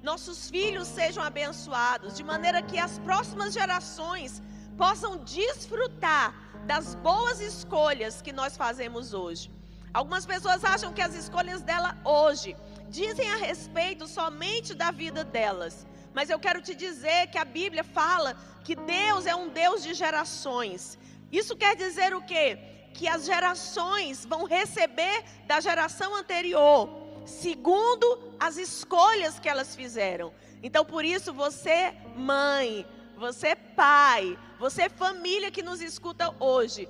nossos 0.02 0.38
filhos 0.54 0.88
sejam 0.88 1.22
abençoados, 1.22 2.16
de 2.16 2.24
maneira 2.32 2.62
que 2.62 2.78
as 2.78 2.98
próximas 3.00 3.52
gerações 3.52 4.42
possam 4.82 5.12
desfrutar 5.18 6.28
das 6.66 6.94
boas 6.94 7.38
escolhas 7.52 8.22
que 8.22 8.32
nós 8.40 8.56
fazemos 8.56 9.12
hoje. 9.12 9.50
Algumas 9.92 10.24
pessoas 10.24 10.64
acham 10.64 10.94
que 10.94 11.02
as 11.02 11.14
escolhas 11.14 11.60
dela 11.60 11.90
hoje 12.04 12.56
dizem 12.88 13.28
a 13.30 13.36
respeito 13.36 14.06
somente 14.06 14.72
da 14.82 14.90
vida 14.90 15.22
delas. 15.24 15.86
Mas 16.14 16.28
eu 16.28 16.38
quero 16.38 16.60
te 16.60 16.74
dizer 16.74 17.28
que 17.28 17.38
a 17.38 17.44
Bíblia 17.44 17.84
fala 17.84 18.36
que 18.64 18.74
Deus 18.74 19.26
é 19.26 19.34
um 19.34 19.48
Deus 19.48 19.82
de 19.82 19.94
gerações. 19.94 20.98
Isso 21.30 21.56
quer 21.56 21.76
dizer 21.76 22.14
o 22.14 22.22
quê? 22.22 22.58
Que 22.92 23.08
as 23.08 23.24
gerações 23.24 24.24
vão 24.24 24.44
receber 24.44 25.24
da 25.46 25.60
geração 25.60 26.14
anterior, 26.14 26.88
segundo 27.24 28.34
as 28.38 28.56
escolhas 28.56 29.38
que 29.38 29.48
elas 29.48 29.76
fizeram. 29.76 30.32
Então, 30.62 30.84
por 30.84 31.04
isso, 31.04 31.32
você, 31.32 31.94
mãe, 32.16 32.84
você, 33.16 33.54
pai, 33.54 34.36
você, 34.58 34.88
família 34.88 35.50
que 35.50 35.62
nos 35.62 35.80
escuta 35.80 36.34
hoje, 36.40 36.88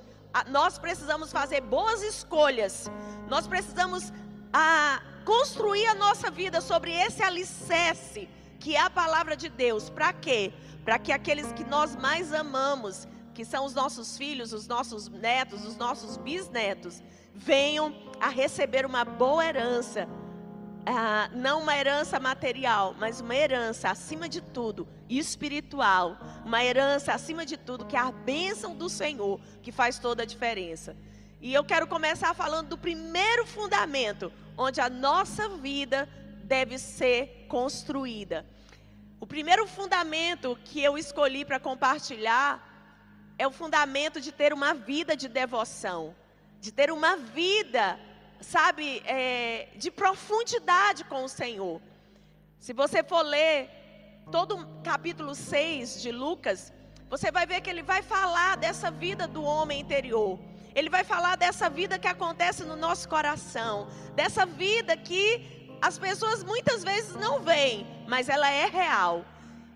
nós 0.48 0.78
precisamos 0.78 1.30
fazer 1.30 1.60
boas 1.60 2.02
escolhas. 2.02 2.90
Nós 3.28 3.46
precisamos 3.46 4.12
a, 4.52 5.02
construir 5.24 5.86
a 5.86 5.94
nossa 5.94 6.30
vida 6.30 6.60
sobre 6.60 6.92
esse 6.92 7.22
alicerce 7.22 8.28
que 8.60 8.76
é 8.76 8.80
a 8.80 8.90
palavra 8.90 9.36
de 9.36 9.48
Deus. 9.48 9.88
Para 9.88 10.12
quê? 10.12 10.52
Para 10.84 10.98
que 10.98 11.10
aqueles 11.10 11.50
que 11.52 11.64
nós 11.64 11.96
mais 11.96 12.32
amamos, 12.32 13.08
que 13.34 13.44
são 13.44 13.64
os 13.64 13.74
nossos 13.74 14.18
filhos, 14.18 14.52
os 14.52 14.68
nossos 14.68 15.08
netos, 15.08 15.64
os 15.64 15.76
nossos 15.76 16.18
bisnetos, 16.18 17.02
venham 17.34 17.96
a 18.20 18.28
receber 18.28 18.84
uma 18.84 19.04
boa 19.04 19.44
herança. 19.44 20.06
Ah, 20.84 21.30
não 21.32 21.62
uma 21.62 21.76
herança 21.76 22.20
material, 22.20 22.94
mas 22.98 23.20
uma 23.20 23.34
herança 23.34 23.90
acima 23.90 24.28
de 24.28 24.40
tudo 24.40 24.86
espiritual, 25.08 26.16
uma 26.44 26.64
herança 26.64 27.12
acima 27.12 27.44
de 27.44 27.56
tudo 27.56 27.84
que 27.84 27.96
é 27.96 27.98
a 27.98 28.12
bênção 28.12 28.74
do 28.74 28.88
Senhor 28.88 29.40
que 29.62 29.72
faz 29.72 29.98
toda 29.98 30.22
a 30.22 30.26
diferença. 30.26 30.96
E 31.40 31.52
eu 31.52 31.64
quero 31.64 31.86
começar 31.86 32.34
falando 32.34 32.68
do 32.68 32.78
primeiro 32.78 33.46
fundamento, 33.46 34.32
onde 34.56 34.80
a 34.80 34.90
nossa 34.90 35.48
vida 35.48 36.08
deve 36.44 36.78
ser 36.78 37.39
construída. 37.50 38.46
O 39.18 39.26
primeiro 39.26 39.66
fundamento 39.66 40.56
que 40.64 40.80
eu 40.80 40.96
escolhi 40.96 41.44
para 41.44 41.58
compartilhar 41.58 42.48
é 43.36 43.46
o 43.46 43.50
fundamento 43.50 44.20
de 44.20 44.30
ter 44.30 44.52
uma 44.52 44.72
vida 44.72 45.16
de 45.16 45.28
devoção, 45.28 46.14
de 46.60 46.70
ter 46.70 46.92
uma 46.92 47.16
vida, 47.16 47.98
sabe, 48.40 49.02
é, 49.04 49.68
de 49.76 49.90
profundidade 49.90 51.02
com 51.04 51.24
o 51.24 51.28
Senhor. 51.28 51.82
Se 52.60 52.72
você 52.72 53.02
for 53.02 53.22
ler 53.22 53.68
todo 54.30 54.56
o 54.56 54.82
capítulo 54.82 55.34
6 55.34 56.00
de 56.00 56.12
Lucas, 56.12 56.72
você 57.08 57.32
vai 57.32 57.46
ver 57.46 57.60
que 57.62 57.70
ele 57.70 57.82
vai 57.82 58.00
falar 58.00 58.56
dessa 58.56 58.90
vida 58.92 59.26
do 59.26 59.42
homem 59.42 59.80
interior. 59.80 60.38
Ele 60.72 60.88
vai 60.88 61.02
falar 61.02 61.36
dessa 61.36 61.68
vida 61.68 61.98
que 61.98 62.06
acontece 62.06 62.62
no 62.62 62.76
nosso 62.76 63.08
coração, 63.08 63.88
dessa 64.14 64.46
vida 64.46 64.96
que 64.96 65.59
as 65.80 65.98
pessoas 65.98 66.42
muitas 66.44 66.82
vezes 66.84 67.14
não 67.16 67.40
veem, 67.40 67.86
mas 68.06 68.28
ela 68.28 68.50
é 68.50 68.66
real. 68.66 69.24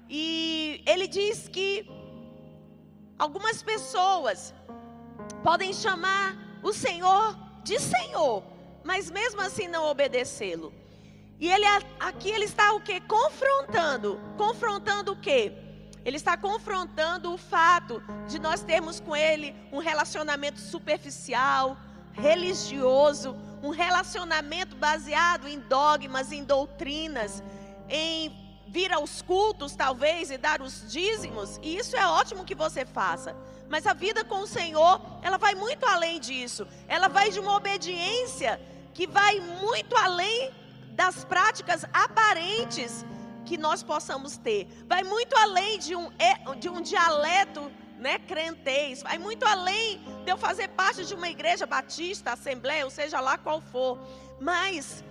E 0.09 0.83
ele 0.87 1.07
diz 1.07 1.49
que 1.49 1.89
Algumas 3.19 3.63
pessoas 3.63 4.53
podem 5.43 5.73
chamar 5.73 6.37
o 6.63 6.73
Senhor 6.73 7.39
de 7.63 7.79
Senhor, 7.79 8.43
mas 8.83 9.11
mesmo 9.11 9.41
assim 9.41 9.69
não 9.69 9.87
obedecê-lo. 9.87 10.73
E 11.39 11.49
ele 11.49 11.65
aqui 12.01 12.31
ele 12.31 12.45
está 12.45 12.73
o 12.73 12.81
que? 12.81 13.01
Confrontando. 13.01 14.21
Confrontando 14.37 15.13
o 15.13 15.17
que? 15.17 15.53
Ele 16.05 16.17
está 16.17 16.37
confrontando 16.37 17.33
o 17.33 17.39
fato 17.39 18.03
de 18.29 18.39
nós 18.39 18.63
termos 18.63 18.99
com 18.99 19.15
ele 19.15 19.55
um 19.73 19.79
relacionamento 19.79 20.59
superficial, 20.59 21.77
religioso, 22.13 23.37
um 23.65 23.71
relacionamento 23.71 24.77
baseado 24.77 25.49
em 25.49 25.59
dogmas, 25.59 26.31
em 26.33 26.45
doutrinas, 26.45 27.43
em 27.89 28.31
vir 28.69 28.93
aos 28.93 29.23
cultos, 29.23 29.75
talvez, 29.75 30.31
e 30.31 30.37
dar 30.37 30.61
os 30.61 30.91
dízimos, 30.91 31.59
e 31.63 31.77
isso 31.77 31.97
é 31.97 32.07
ótimo 32.07 32.45
que 32.45 32.55
você 32.55 32.85
faça. 32.85 33.35
Mas 33.69 33.87
a 33.87 33.95
vida 33.95 34.23
com 34.25 34.41
o 34.41 34.47
Senhor, 34.47 35.01
ela 35.23 35.39
vai 35.39 35.55
muito 35.55 35.87
além 35.87 36.21
disso. 36.21 36.67
Ela 36.87 37.09
vai 37.09 37.31
de 37.31 37.41
uma 37.41 37.57
obediência 37.57 38.61
que 38.93 39.07
vai 39.07 39.41
muito 39.41 39.97
além 39.97 40.53
das 40.91 41.25
práticas 41.25 41.85
aparentes 41.93 43.05
que 43.47 43.57
nós 43.57 43.83
possamos 43.83 44.37
ter. 44.37 44.69
Vai 44.87 45.03
muito 45.03 45.35
além 45.37 45.79
de 45.79 45.97
um, 45.97 46.11
de 46.59 46.69
um 46.69 46.81
dialeto 46.81 47.71
né, 48.05 48.19
crentez. 48.19 49.03
Vai 49.03 49.17
muito 49.17 49.45
além 49.47 49.99
de 50.25 50.31
eu 50.31 50.37
fazer 50.37 50.69
parte 50.69 51.07
de 51.07 51.15
uma 51.15 51.31
igreja 51.31 51.65
batista, 51.65 52.33
assembleia, 52.33 52.85
ou 52.85 52.91
seja 52.91 53.19
lá 53.19 53.39
qual 53.39 53.63
for. 53.63 53.99
Mas 54.39 55.03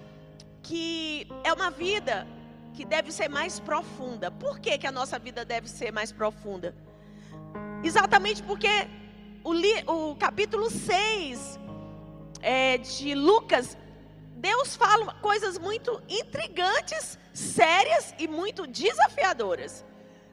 que 0.62 1.28
é 1.44 1.52
uma 1.52 1.72
vida 1.72 2.28
que 2.76 2.86
deve 2.86 3.12
ser 3.12 3.28
mais 3.28 3.60
profunda. 3.60 4.30
Por 4.30 4.60
que, 4.60 4.78
que 4.78 4.86
a 4.86 4.92
nossa 4.92 5.18
vida 5.18 5.44
deve 5.44 5.68
ser 5.68 5.92
mais 5.92 6.12
profunda? 6.12 6.76
Exatamente 7.84 8.44
porque 8.44 8.88
o, 9.44 9.52
li, 9.52 9.84
o 9.88 10.16
capítulo 10.16 10.70
6 10.70 11.60
é, 12.44 12.78
de 12.78 13.16
Lucas, 13.16 13.76
Deus 14.36 14.76
fala 14.76 15.15
coisas 15.15 15.58
muito 15.58 16.00
intrigantes, 16.08 17.17
sérias 17.34 18.13
e 18.20 18.28
muito 18.28 18.67
desafiadoras. 18.67 19.84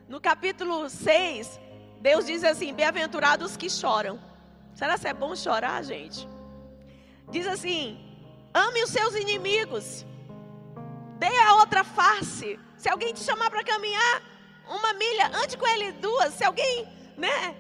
No 0.07 0.21
capítulo 0.21 0.91
6, 0.91 1.59
Deus 2.01 2.27
diz 2.27 2.43
assim: 2.43 2.73
Bem-aventurados 2.73 3.57
que 3.57 3.69
choram. 3.69 4.19
Será 4.75 4.99
que 4.99 5.07
é 5.07 5.13
bom 5.13 5.37
chorar, 5.37 5.83
gente? 5.85 6.27
Diz 7.31 7.47
assim: 7.47 7.83
Ame 8.55 8.83
os 8.83 8.91
seus 8.91 9.15
inimigos. 9.15 10.07
Dê 11.19 11.37
a 11.49 11.57
outra 11.57 11.85
face. 11.85 12.59
Se 12.77 12.89
alguém 12.89 13.13
te 13.13 13.21
chamar 13.21 13.51
para 13.51 13.63
caminhar 13.63 14.23
uma 14.67 14.95
milha, 14.95 15.27
ande 15.35 15.57
com 15.59 15.67
ele 15.67 15.93
duas. 15.93 16.33
Se 16.35 16.45
alguém, 16.45 16.89
né? 17.17 17.55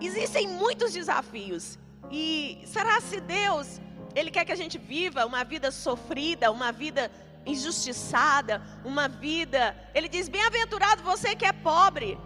Existem 0.00 0.46
muitos 0.46 0.92
desafios. 0.92 1.78
E 2.10 2.62
será 2.66 3.00
se 3.00 3.20
Deus, 3.20 3.80
Ele 4.14 4.30
quer 4.30 4.44
que 4.44 4.52
a 4.52 4.56
gente 4.56 4.78
viva 4.78 5.26
uma 5.26 5.44
vida 5.44 5.70
sofrida, 5.70 6.50
uma 6.50 6.70
vida 6.70 7.10
injustiçada, 7.46 8.62
uma 8.84 9.08
vida. 9.08 9.74
Ele 9.94 10.08
diz: 10.08 10.28
Bem-aventurado 10.28 11.02
você 11.02 11.34
que 11.34 11.46
é 11.46 11.52
pobre. 11.52 12.18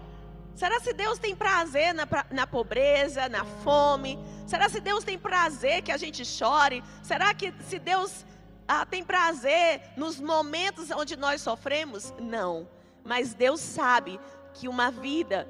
Será 0.55 0.81
se 0.81 0.93
Deus 0.93 1.19
tem 1.19 1.35
prazer 1.35 1.95
na, 1.95 2.07
na 2.31 2.47
pobreza, 2.47 3.29
na 3.29 3.45
fome? 3.45 4.19
Será 4.47 4.69
se 4.69 4.81
Deus 4.81 5.03
tem 5.03 5.19
prazer 5.19 5.83
que 5.83 5.93
a 5.93 5.97
gente 5.97 6.25
chore? 6.25 6.83
Será 7.03 7.33
que 7.35 7.53
se 7.69 7.79
Deus 7.79 8.25
ah, 8.69 8.85
tem 8.85 9.03
prazer 9.03 9.81
nos 9.97 10.21
momentos 10.21 10.91
onde 10.91 11.17
nós 11.17 11.41
sofremos? 11.41 12.12
Não. 12.21 12.69
Mas 13.05 13.35
Deus 13.35 13.61
sabe 13.61 14.21
que 14.55 14.69
uma 14.69 14.91
vida 14.91 15.49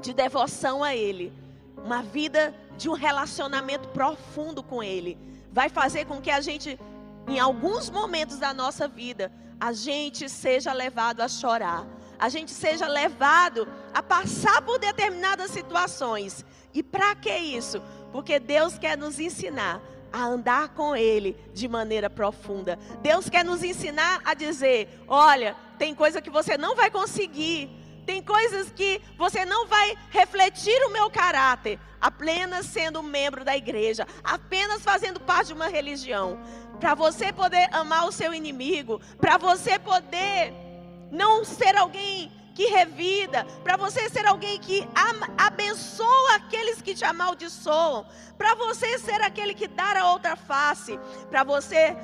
de 0.00 0.12
devoção 0.12 0.82
a 0.82 0.94
Ele, 0.94 1.32
uma 1.76 2.02
vida 2.02 2.54
de 2.76 2.88
um 2.88 2.92
relacionamento 2.92 3.88
profundo 3.88 4.62
com 4.62 4.82
Ele, 4.82 5.18
vai 5.50 5.68
fazer 5.68 6.04
com 6.04 6.20
que 6.20 6.30
a 6.30 6.40
gente, 6.40 6.78
em 7.26 7.38
alguns 7.38 7.88
momentos 7.88 8.38
da 8.38 8.52
nossa 8.52 8.86
vida, 8.86 9.32
a 9.58 9.72
gente 9.72 10.28
seja 10.28 10.72
levado 10.72 11.22
a 11.22 11.28
chorar, 11.28 11.86
a 12.18 12.28
gente 12.28 12.50
seja 12.52 12.86
levado 12.86 13.68
a 13.92 14.02
passar 14.02 14.62
por 14.62 14.78
determinadas 14.78 15.50
situações. 15.50 16.44
E 16.72 16.82
para 16.82 17.14
que 17.14 17.34
isso? 17.34 17.82
Porque 18.12 18.38
Deus 18.38 18.78
quer 18.78 18.96
nos 18.96 19.18
ensinar 19.18 19.80
a 20.12 20.24
andar 20.24 20.68
com 20.70 20.96
Ele 20.96 21.36
de 21.52 21.68
maneira 21.68 22.08
profunda. 22.08 22.78
Deus 23.02 23.28
quer 23.28 23.44
nos 23.44 23.62
ensinar 23.62 24.20
a 24.24 24.34
dizer: 24.34 25.02
olha, 25.06 25.56
tem 25.78 25.94
coisa 25.94 26.20
que 26.20 26.30
você 26.30 26.56
não 26.56 26.74
vai 26.74 26.90
conseguir, 26.90 27.70
tem 28.06 28.22
coisas 28.22 28.70
que 28.70 29.00
você 29.18 29.44
não 29.44 29.66
vai 29.66 29.96
refletir 30.10 30.80
o 30.86 30.90
meu 30.90 31.10
caráter, 31.10 31.78
apenas 32.00 32.66
sendo 32.66 33.02
membro 33.02 33.44
da 33.44 33.56
igreja, 33.56 34.06
apenas 34.22 34.82
fazendo 34.82 35.20
parte 35.20 35.48
de 35.48 35.54
uma 35.54 35.68
religião. 35.68 36.38
Para 36.80 36.94
você 36.94 37.32
poder 37.32 37.68
amar 37.72 38.06
o 38.06 38.12
seu 38.12 38.34
inimigo, 38.34 39.00
para 39.18 39.38
você 39.38 39.78
poder 39.78 40.65
não 41.10 41.44
ser 41.44 41.76
alguém 41.76 42.30
que 42.54 42.66
revida, 42.68 43.44
para 43.62 43.76
você 43.76 44.08
ser 44.08 44.26
alguém 44.26 44.58
que 44.58 44.88
abençoa 45.36 46.36
aqueles 46.36 46.80
que 46.80 46.94
te 46.94 47.04
amaldiçoam, 47.04 48.06
para 48.38 48.54
você 48.54 48.98
ser 48.98 49.20
aquele 49.20 49.54
que 49.54 49.68
dá 49.68 50.00
a 50.00 50.10
outra 50.12 50.36
face, 50.36 50.98
para 51.28 51.44
você 51.44 51.94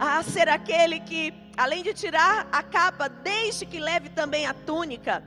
ah, 0.00 0.22
ser 0.22 0.48
aquele 0.48 1.00
que, 1.00 1.34
além 1.56 1.82
de 1.82 1.92
tirar 1.92 2.48
a 2.50 2.62
capa, 2.62 3.06
deixe 3.08 3.66
que 3.66 3.78
leve 3.78 4.08
também 4.08 4.46
a 4.46 4.54
túnica. 4.54 5.22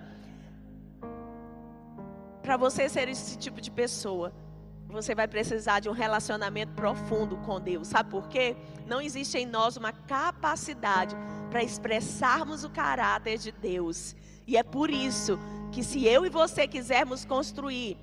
Para 2.42 2.58
você 2.58 2.90
ser 2.90 3.08
esse 3.08 3.38
tipo 3.38 3.62
de 3.62 3.70
pessoa, 3.70 4.34
você 4.88 5.14
vai 5.14 5.28
precisar 5.28 5.80
de 5.80 5.90
um 5.90 5.94
relacionamento 5.94 6.74
profundo 6.74 7.38
com 7.38 7.62
Deus. 7.62 7.88
Sabe 7.88 8.10
por 8.10 8.28
quê? 8.28 8.56
Não 8.88 9.00
existe 9.00 9.38
em 9.38 9.46
nós 9.46 9.78
uma 9.78 9.92
capacidade 9.94 11.16
para 11.52 11.62
expressarmos 11.62 12.64
o 12.64 12.70
caráter 12.70 13.38
de 13.38 13.52
Deus. 13.52 14.16
E 14.48 14.58
é 14.58 14.64
por 14.64 14.90
isso 14.90 15.38
que 15.72 15.84
se 15.84 16.08
eu 16.08 16.26
e 16.26 16.30
você 16.30 16.66
quisermos 16.66 17.26
construir 17.26 17.98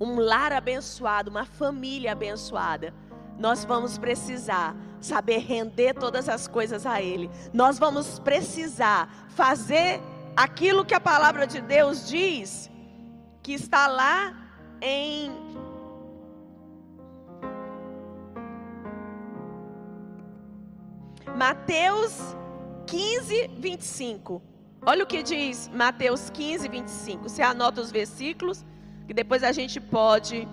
um 0.00 0.18
lar 0.18 0.52
abençoado, 0.52 1.30
uma 1.30 1.44
família 1.44 2.12
abençoada, 2.12 2.94
nós 3.38 3.64
vamos 3.64 3.98
precisar 3.98 4.74
saber 5.00 5.38
render 5.38 5.94
todas 5.94 6.28
as 6.28 6.48
coisas 6.48 6.86
a 6.86 7.00
Ele. 7.00 7.30
Nós 7.52 7.78
vamos 7.78 8.18
precisar 8.18 9.28
fazer 9.28 10.00
aquilo 10.36 10.84
que 10.84 10.94
a 10.94 11.00
palavra 11.00 11.46
de 11.46 11.60
Deus 11.60 12.08
diz, 12.08 12.70
que 13.42 13.52
está 13.52 13.86
lá 13.86 14.34
em 14.80 15.30
Mateus 21.38 22.34
15, 22.88 23.50
25. 23.58 24.42
Olha 24.84 25.04
o 25.04 25.06
que 25.06 25.22
diz 25.22 25.70
Mateus 25.72 26.30
15, 26.30 26.68
25. 26.68 27.28
Você 27.28 27.42
anota 27.42 27.80
os 27.80 27.92
versículos, 27.92 28.64
que 29.06 29.14
depois 29.14 29.44
a 29.44 29.52
gente 29.52 29.80
pode. 29.80 30.48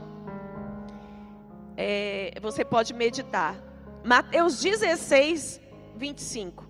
É, 1.76 2.38
você 2.40 2.64
pode 2.64 2.94
meditar. 2.94 3.56
Mateus 4.04 4.62
16, 4.62 5.60
25. 5.96 6.64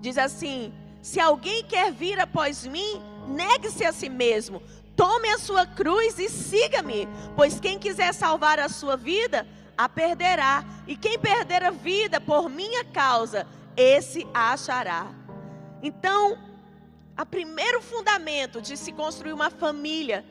Diz 0.00 0.16
assim: 0.18 0.72
Se 1.02 1.18
alguém 1.18 1.64
quer 1.64 1.90
vir 1.90 2.20
após 2.20 2.64
mim, 2.64 3.02
negue-se 3.26 3.84
a 3.84 3.90
si 3.90 4.08
mesmo, 4.08 4.62
tome 4.94 5.28
a 5.30 5.38
sua 5.38 5.66
cruz 5.66 6.16
e 6.20 6.28
siga-me. 6.28 7.08
Pois 7.34 7.58
quem 7.58 7.76
quiser 7.76 8.14
salvar 8.14 8.60
a 8.60 8.68
sua 8.68 8.96
vida, 8.96 9.44
a 9.78 9.88
perderá. 9.88 10.64
E 10.88 10.96
quem 10.96 11.16
perder 11.16 11.62
a 11.62 11.70
vida 11.70 12.20
por 12.20 12.50
minha 12.50 12.84
causa, 12.84 13.46
esse 13.76 14.26
a 14.34 14.52
achará. 14.52 15.06
Então, 15.80 16.36
o 17.16 17.24
primeiro 17.24 17.80
fundamento 17.80 18.60
de 18.60 18.76
se 18.76 18.92
construir 18.92 19.32
uma 19.32 19.50
família 19.50 20.24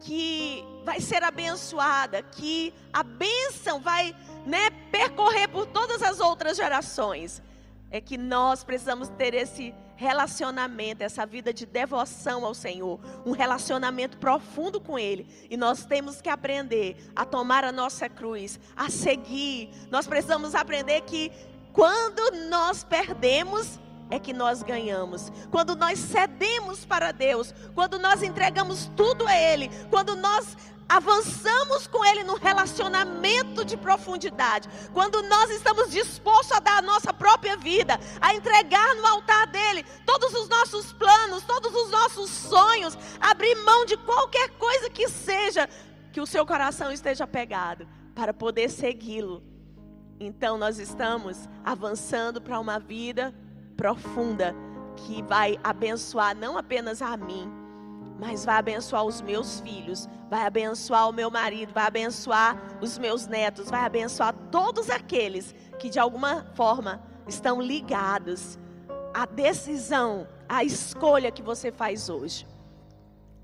que 0.00 0.62
vai 0.84 1.00
ser 1.00 1.24
abençoada, 1.24 2.22
que 2.22 2.72
a 2.92 3.02
bênção 3.02 3.80
vai 3.80 4.14
né, 4.46 4.70
percorrer 4.92 5.48
por 5.48 5.66
todas 5.66 6.02
as 6.02 6.20
outras 6.20 6.56
gerações, 6.56 7.42
é 7.90 8.00
que 8.00 8.16
nós 8.16 8.62
precisamos 8.62 9.08
ter 9.08 9.34
esse 9.34 9.74
relacionamento, 9.98 11.02
essa 11.02 11.26
vida 11.26 11.52
de 11.52 11.66
devoção 11.66 12.46
ao 12.46 12.54
Senhor, 12.54 13.00
um 13.26 13.32
relacionamento 13.32 14.16
profundo 14.16 14.80
com 14.80 14.96
Ele. 14.96 15.26
E 15.50 15.56
nós 15.56 15.84
temos 15.84 16.22
que 16.22 16.28
aprender 16.28 16.96
a 17.16 17.24
tomar 17.24 17.64
a 17.64 17.72
nossa 17.72 18.08
cruz, 18.08 18.60
a 18.76 18.88
seguir. 18.88 19.70
Nós 19.90 20.06
precisamos 20.06 20.54
aprender 20.54 21.00
que 21.00 21.32
quando 21.72 22.30
nós 22.48 22.84
perdemos, 22.84 23.80
é 24.08 24.20
que 24.20 24.32
nós 24.32 24.62
ganhamos. 24.62 25.32
Quando 25.50 25.74
nós 25.74 25.98
cedemos 25.98 26.84
para 26.84 27.10
Deus, 27.10 27.52
quando 27.74 27.98
nós 27.98 28.22
entregamos 28.22 28.88
tudo 28.96 29.26
a 29.26 29.36
Ele, 29.36 29.68
quando 29.90 30.14
nós 30.14 30.56
avançamos 30.88 31.86
com 31.86 32.04
Ele 32.04 32.24
no 32.24 32.36
relacionamento 32.36 33.64
de 33.64 33.76
profundidade, 33.76 34.68
quando 34.92 35.22
nós 35.24 35.50
estamos 35.50 35.90
dispostos 35.90 36.52
a 36.52 36.60
dar 36.60 36.78
a 36.78 36.82
nossa 36.82 37.12
própria 37.12 37.56
vida, 37.56 38.00
a 38.20 38.34
entregar 38.34 38.94
no 38.94 39.06
altar 39.06 39.46
dele 39.48 39.84
todos 40.06 40.32
os 40.32 40.48
nossos 40.48 40.92
planos, 40.92 41.44
todos 41.44 41.74
os 41.74 41.90
nossos 41.90 42.30
sonhos, 42.30 42.96
abrir 43.20 43.54
mão 43.56 43.84
de 43.84 43.96
qualquer 43.98 44.48
coisa 44.50 44.88
que 44.88 45.08
seja, 45.08 45.68
que 46.10 46.20
o 46.20 46.26
seu 46.26 46.46
coração 46.46 46.90
esteja 46.90 47.26
pegado, 47.26 47.86
para 48.14 48.32
poder 48.32 48.70
segui-lo. 48.70 49.42
Então 50.18 50.56
nós 50.56 50.78
estamos 50.78 51.48
avançando 51.64 52.40
para 52.40 52.58
uma 52.58 52.78
vida 52.80 53.34
profunda 53.76 54.54
que 54.96 55.22
vai 55.22 55.58
abençoar 55.62 56.34
não 56.34 56.58
apenas 56.58 57.00
a 57.00 57.16
mim, 57.16 57.48
mas 58.18 58.44
vai 58.44 58.56
abençoar 58.56 59.04
os 59.04 59.20
meus 59.20 59.60
filhos, 59.60 60.08
vai 60.28 60.44
abençoar 60.44 61.08
o 61.08 61.12
meu 61.12 61.30
marido, 61.30 61.72
vai 61.72 61.86
abençoar 61.86 62.60
os 62.80 62.98
meus 62.98 63.26
netos, 63.26 63.70
vai 63.70 63.80
abençoar 63.80 64.34
todos 64.50 64.90
aqueles 64.90 65.54
que 65.78 65.88
de 65.88 66.00
alguma 66.00 66.44
forma 66.54 67.00
estão 67.28 67.60
ligados 67.60 68.58
à 69.14 69.24
decisão, 69.24 70.26
à 70.48 70.64
escolha 70.64 71.30
que 71.30 71.42
você 71.42 71.70
faz 71.70 72.08
hoje. 72.08 72.46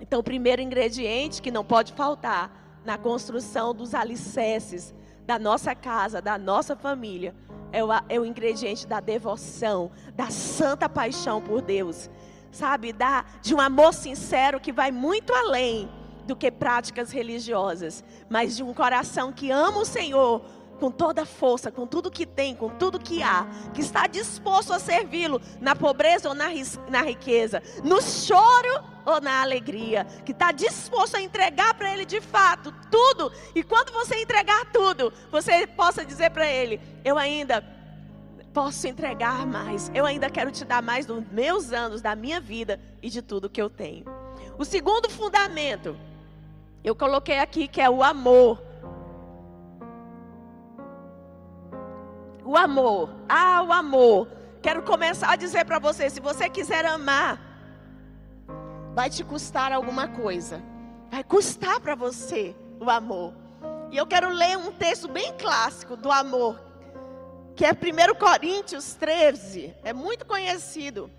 Então, 0.00 0.20
o 0.20 0.24
primeiro 0.24 0.60
ingrediente 0.60 1.40
que 1.40 1.52
não 1.52 1.64
pode 1.64 1.92
faltar 1.92 2.82
na 2.84 2.98
construção 2.98 3.72
dos 3.72 3.94
alicerces 3.94 4.92
da 5.24 5.38
nossa 5.38 5.74
casa, 5.74 6.20
da 6.20 6.36
nossa 6.36 6.76
família, 6.76 7.34
é 7.72 7.82
o, 7.82 7.88
é 8.08 8.20
o 8.20 8.24
ingrediente 8.24 8.86
da 8.86 9.00
devoção, 9.00 9.90
da 10.14 10.30
santa 10.30 10.88
paixão 10.88 11.40
por 11.40 11.62
Deus. 11.62 12.10
Sabe, 12.54 12.92
da, 12.92 13.24
de 13.42 13.52
um 13.52 13.60
amor 13.60 13.92
sincero 13.92 14.60
que 14.60 14.70
vai 14.70 14.92
muito 14.92 15.34
além 15.34 15.90
do 16.24 16.36
que 16.36 16.52
práticas 16.52 17.10
religiosas, 17.10 18.04
mas 18.30 18.56
de 18.56 18.62
um 18.62 18.72
coração 18.72 19.32
que 19.32 19.50
ama 19.50 19.80
o 19.80 19.84
Senhor 19.84 20.40
com 20.78 20.88
toda 20.88 21.22
a 21.22 21.26
força, 21.26 21.72
com 21.72 21.84
tudo 21.84 22.12
que 22.12 22.24
tem, 22.24 22.54
com 22.54 22.68
tudo 22.68 23.00
que 23.00 23.24
há, 23.24 23.44
que 23.74 23.80
está 23.80 24.06
disposto 24.06 24.72
a 24.72 24.78
servi-lo 24.78 25.42
na 25.60 25.74
pobreza 25.74 26.28
ou 26.28 26.34
na, 26.34 26.46
na 26.88 27.02
riqueza, 27.02 27.60
no 27.82 28.00
choro 28.00 28.84
ou 29.04 29.20
na 29.20 29.42
alegria, 29.42 30.06
que 30.24 30.30
está 30.30 30.52
disposto 30.52 31.16
a 31.16 31.20
entregar 31.20 31.74
para 31.74 31.92
Ele 31.92 32.06
de 32.06 32.20
fato 32.20 32.72
tudo, 32.88 33.32
e 33.52 33.64
quando 33.64 33.92
você 33.92 34.22
entregar 34.22 34.66
tudo, 34.72 35.12
você 35.28 35.66
possa 35.66 36.04
dizer 36.04 36.30
para 36.30 36.46
Ele: 36.46 36.80
Eu 37.04 37.18
ainda 37.18 37.73
posso 38.54 38.86
entregar 38.86 39.44
mais, 39.44 39.90
eu 39.92 40.06
ainda 40.06 40.30
quero 40.30 40.52
te 40.52 40.64
dar 40.64 40.80
mais 40.80 41.04
dos 41.04 41.26
meus 41.32 41.72
anos, 41.72 42.00
da 42.00 42.14
minha 42.14 42.40
vida 42.40 42.80
e 43.02 43.10
de 43.10 43.20
tudo 43.20 43.50
que 43.50 43.60
eu 43.60 43.68
tenho. 43.68 44.04
O 44.56 44.64
segundo 44.64 45.10
fundamento, 45.10 45.96
eu 46.84 46.94
coloquei 46.94 47.40
aqui 47.40 47.66
que 47.66 47.80
é 47.80 47.90
o 47.90 48.02
amor. 48.04 48.62
O 52.44 52.56
amor. 52.56 53.10
Ah, 53.28 53.62
o 53.62 53.72
amor. 53.72 54.28
Quero 54.62 54.82
começar 54.84 55.32
a 55.32 55.36
dizer 55.36 55.64
para 55.64 55.80
você: 55.80 56.08
se 56.08 56.20
você 56.20 56.48
quiser 56.48 56.86
amar, 56.86 57.40
vai 58.94 59.10
te 59.10 59.24
custar 59.24 59.72
alguma 59.72 60.06
coisa. 60.06 60.62
Vai 61.10 61.24
custar 61.24 61.80
para 61.80 61.96
você 61.96 62.54
o 62.78 62.88
amor. 62.88 63.34
E 63.90 63.96
eu 63.96 64.06
quero 64.06 64.28
ler 64.28 64.56
um 64.56 64.70
texto 64.70 65.08
bem 65.08 65.32
clássico 65.38 65.96
do 65.96 66.10
amor, 66.10 66.60
que 67.54 67.64
é 67.64 67.70
1 67.72 68.14
Coríntios 68.18 68.94
13. 68.94 69.74
É 69.84 69.92
muito 69.92 70.26
conhecido. 70.26 71.10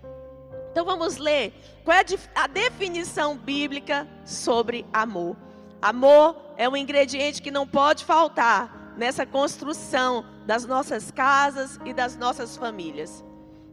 Então 0.70 0.84
vamos 0.84 1.16
ler 1.16 1.54
qual 1.84 1.96
é 1.96 2.04
a 2.34 2.46
definição 2.46 3.36
bíblica 3.36 4.06
sobre 4.24 4.84
amor. 4.92 5.36
Amor 5.80 6.36
é 6.56 6.68
um 6.68 6.76
ingrediente 6.76 7.40
que 7.40 7.50
não 7.50 7.66
pode 7.66 8.04
faltar 8.04 8.94
nessa 8.96 9.24
construção 9.24 10.24
das 10.46 10.64
nossas 10.64 11.10
casas 11.10 11.78
e 11.84 11.94
das 11.94 12.16
nossas 12.16 12.56
famílias. 12.56 13.24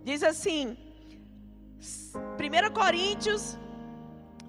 Diz 0.03 0.23
assim, 0.23 0.77
1 1.79 2.73
Coríntios 2.73 3.57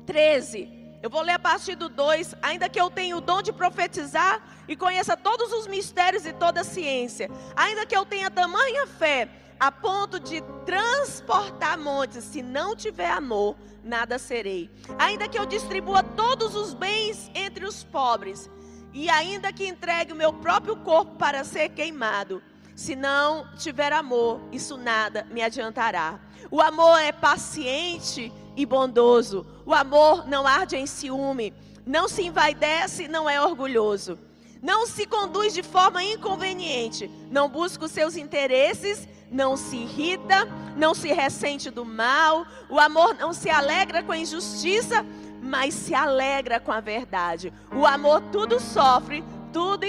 13. 0.07 0.68
Eu 1.03 1.11
vou 1.11 1.22
ler 1.22 1.33
a 1.33 1.38
partir 1.38 1.74
do 1.74 1.88
2. 1.88 2.37
Ainda 2.42 2.68
que 2.68 2.81
eu 2.81 2.90
tenha 2.90 3.16
o 3.16 3.20
dom 3.20 3.42
de 3.42 3.53
profetizar 3.53 4.42
e 4.68 4.77
conheça 4.77 5.16
todos 5.16 5.53
os 5.53 5.66
mistérios 5.66 6.24
e 6.27 6.33
toda 6.33 6.61
a 6.61 6.64
ciência, 6.64 7.31
ainda 7.55 7.87
que 7.87 7.96
eu 7.96 8.05
tenha 8.05 8.31
tamanha 8.31 8.87
fé 8.87 9.29
a 9.59 9.70
ponto 9.70 10.18
de 10.18 10.42
transportar 10.66 11.79
montes, 11.79 12.24
se 12.24 12.42
não 12.42 12.74
tiver 12.74 13.11
amor, 13.11 13.57
nada 13.83 14.18
serei. 14.18 14.70
Ainda 14.98 15.29
que 15.29 15.38
eu 15.38 15.46
distribua 15.46 16.03
todos 16.03 16.55
os 16.55 16.74
bens 16.74 17.31
entre 17.35 17.64
os 17.64 17.85
pobres, 17.85 18.50
e 18.92 19.09
ainda 19.09 19.53
que 19.53 19.66
entregue 19.66 20.12
o 20.12 20.16
meu 20.16 20.33
próprio 20.33 20.77
corpo 20.77 21.16
para 21.16 21.44
ser 21.44 21.70
queimado, 21.70 22.42
se 22.74 22.96
não 22.96 23.46
tiver 23.57 23.92
amor, 23.92 24.40
isso 24.50 24.77
nada 24.77 25.27
me 25.31 25.40
adiantará. 25.42 26.18
O 26.50 26.61
amor 26.61 26.98
é 27.00 27.12
paciente 27.12 28.33
e 28.57 28.66
bondoso. 28.66 29.46
O 29.64 29.72
amor 29.72 30.27
não 30.27 30.46
arde 30.46 30.77
em 30.77 30.87
ciúme, 30.87 31.55
não 31.87 32.09
se 32.09 32.22
envaidece, 32.22 33.07
não 33.07 33.31
é 33.31 33.40
orgulhoso. 33.40 34.18
Não 34.64 34.87
se 34.87 35.07
conduz 35.07 35.53
de 35.53 35.62
forma 35.62 36.03
inconveniente, 36.03 37.11
não 37.31 37.50
busca 37.50 37.85
os 37.85 37.90
seus 37.90 38.16
interesses, 38.16 39.07
não 39.31 39.59
se 39.59 39.77
irrita, 39.77 40.48
não 40.74 40.94
se 40.94 41.12
ressente 41.12 41.70
do 41.70 41.85
mal. 41.85 42.46
O 42.70 42.81
amor 42.81 43.14
não 43.14 43.35
se 43.35 43.50
alegra 43.50 44.03
com 44.03 44.12
a 44.12 44.16
injustiça, 44.16 45.05
mas 45.42 45.74
se 45.74 45.94
alegra 45.94 46.59
com 46.59 46.72
a 46.72 46.81
verdade. 46.81 47.53
O 47.77 47.85
amor 47.85 48.22
tudo 48.33 48.59
sofre, 48.59 49.22
tudo, 49.53 49.87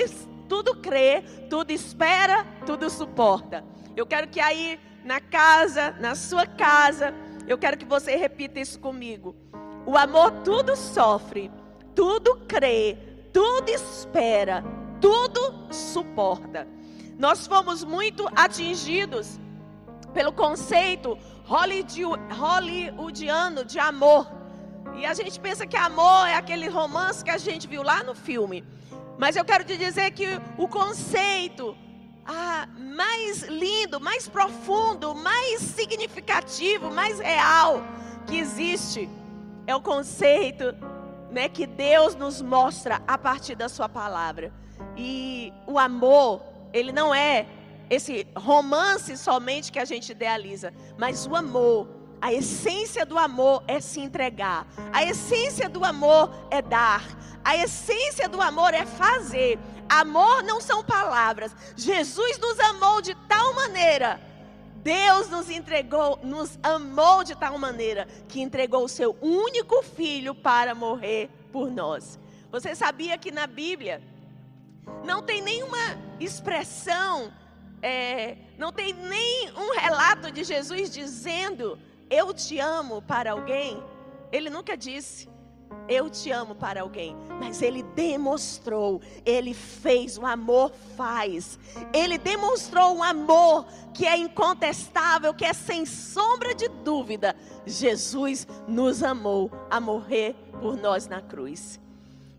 tudo 0.50 0.76
crê, 0.76 1.24
tudo 1.50 1.72
espera, 1.72 2.46
tudo 2.66 2.90
suporta. 2.90 3.64
Eu 3.96 4.06
quero 4.06 4.28
que 4.28 4.42
aí 4.42 4.78
na 5.06 5.22
casa, 5.22 5.96
na 6.02 6.16
sua 6.16 6.46
casa, 6.46 7.14
eu 7.48 7.58
quero 7.58 7.78
que 7.78 7.86
você 7.86 8.18
repita 8.18 8.60
isso 8.60 8.78
comigo. 8.78 9.38
O 9.86 9.96
amor 9.96 10.32
tudo 10.44 10.76
sofre, 10.76 11.50
tudo 11.96 12.42
crê, 12.46 13.15
tudo 13.36 13.68
espera, 13.68 14.64
tudo 15.02 15.68
suporta. 15.70 16.66
Nós 17.20 17.46
fomos 17.46 17.84
muito 17.84 18.26
atingidos 18.34 19.38
pelo 20.14 20.32
conceito 20.32 21.20
hollywoodiano 21.44 23.66
de 23.66 23.78
amor. 23.78 24.32
E 24.96 25.06
a 25.06 25.14
gente 25.14 25.38
pensa 25.38 25.68
que 25.68 25.76
amor 25.76 26.28
é 26.28 26.36
aquele 26.36 26.70
romance 26.70 27.26
que 27.26 27.30
a 27.30 27.38
gente 27.38 27.68
viu 27.68 27.84
lá 27.84 28.02
no 28.04 28.16
filme. 28.16 28.64
Mas 29.18 29.36
eu 29.36 29.44
quero 29.44 29.66
te 29.66 29.76
dizer 29.76 30.12
que 30.12 30.40
o 30.58 30.70
conceito 30.70 31.76
ah, 32.26 32.70
mais 32.78 33.44
lindo, 33.44 34.00
mais 34.00 34.30
profundo, 34.30 35.14
mais 35.14 35.60
significativo, 35.60 36.90
mais 36.90 37.20
real 37.20 37.84
que 38.28 38.38
existe 38.38 39.10
é 39.68 39.76
o 39.76 39.82
conceito 39.82 40.74
né, 41.36 41.50
que 41.50 41.68
Deus 41.68 42.16
nos 42.16 42.42
mostra 42.42 43.02
a 43.06 43.18
partir 43.18 43.56
da 43.56 43.68
Sua 43.68 43.90
palavra. 43.90 44.54
E 44.96 45.52
o 45.68 45.78
amor, 45.78 46.42
ele 46.72 46.94
não 46.94 47.14
é 47.14 47.46
esse 47.90 48.26
romance 48.36 49.18
somente 49.18 49.72
que 49.72 49.78
a 49.78 49.86
gente 49.86 50.12
idealiza, 50.14 50.74
mas 50.98 51.28
o 51.28 51.36
amor 51.36 51.88
a 52.22 52.34
essência 52.34 53.06
do 53.06 53.20
amor 53.20 53.64
é 53.68 53.80
se 53.80 54.00
entregar. 54.00 54.66
A 54.92 55.04
essência 55.04 55.70
do 55.70 55.84
amor 55.86 56.32
é 56.50 56.60
dar. 56.60 57.04
A 57.44 57.56
essência 57.56 58.28
do 58.28 58.42
amor 58.42 58.74
é 58.74 58.84
fazer. 58.84 59.60
Amor 59.88 60.42
não 60.42 60.60
são 60.60 60.84
palavras. 60.84 61.56
Jesus 61.76 62.40
nos 62.40 62.60
amou 62.62 63.00
de 63.00 63.14
tal 63.28 63.54
maneira, 63.54 64.20
Deus 64.86 65.32
nos 65.32 65.50
entregou, 65.50 66.20
nos 66.22 66.60
amou 66.62 67.24
de 67.24 67.34
tal 67.34 67.58
maneira 67.58 68.08
que 68.28 68.40
entregou 68.40 68.84
o 68.84 68.88
seu 68.88 69.18
único 69.20 69.82
filho 69.82 70.36
para 70.36 70.76
morrer 70.76 71.28
por 71.52 71.72
nós. 71.72 72.20
Você 72.52 72.76
sabia 72.76 73.18
que 73.18 73.32
na 73.32 73.48
Bíblia 73.48 74.00
não 75.04 75.24
tem 75.24 75.42
nenhuma 75.42 75.80
expressão, 76.20 77.34
é, 77.82 78.38
não 78.60 78.72
tem 78.72 78.94
nem 78.94 79.52
um 79.58 79.76
relato 79.76 80.32
de 80.32 80.44
Jesus 80.44 80.92
dizendo 80.92 81.80
eu 82.08 82.32
te 82.32 82.60
amo 82.60 83.02
para 83.02 83.32
alguém? 83.32 83.84
Ele 84.32 84.52
nunca 84.52 84.78
disse 84.78 85.28
eu 85.88 86.10
te 86.10 86.32
amo 86.32 86.56
para 86.56 86.82
alguém, 86.82 87.16
mas 87.40 87.62
ele 87.62 87.84
demonstrou, 87.84 89.02
ele 89.26 89.54
fez, 89.54 90.18
o 90.18 90.26
amor 90.26 90.72
faz. 90.96 91.60
Ele 91.94 92.18
demonstrou 92.18 92.96
um 92.96 93.04
amor 93.04 93.66
que 93.94 94.06
é 94.06 94.18
incontestável, 94.18 95.34
que 95.34 95.46
é 95.46 95.54
sem 95.54 95.86
sombra 95.86 96.56
de 96.56 96.68
dúvida. 96.68 97.36
Jesus 97.66 98.48
nos 98.68 99.04
amou 99.04 99.52
a 99.70 99.80
morrer 99.80 100.36
por 100.60 100.76
nós 100.76 101.08
na 101.08 101.22
cruz. 101.22 101.80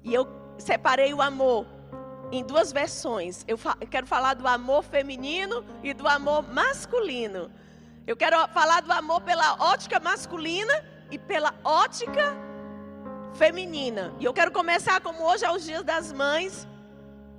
E 0.03 0.13
eu 0.13 0.27
separei 0.59 1.15
o 1.15 1.23
amor 1.23 1.67
em 2.33 2.45
duas 2.45 2.73
versões. 2.73 3.45
Eu, 3.47 3.59
eu 3.81 3.87
quero 3.87 4.07
falar 4.07 4.35
do 4.35 4.47
amor 4.47 4.83
feminino 4.83 5.65
e 5.83 5.95
do 5.95 6.09
amor 6.09 6.43
masculino. 6.53 7.51
Eu 8.07 8.17
quero 8.17 8.37
falar 8.49 8.83
do 8.83 8.93
amor 8.93 9.21
pela 9.21 9.55
ótica 9.55 9.99
masculina 10.01 10.85
e 11.11 11.19
pela 11.19 11.55
ótica 11.65 12.13
feminina. 12.13 12.46
E 14.19 14.25
eu 14.25 14.33
quero 14.33 14.51
começar, 14.51 14.99
como 15.01 15.23
hoje 15.23 15.45
é 15.45 15.51
os 15.51 15.63
dias 15.63 15.85
das 15.85 16.11
mães, 16.11 16.67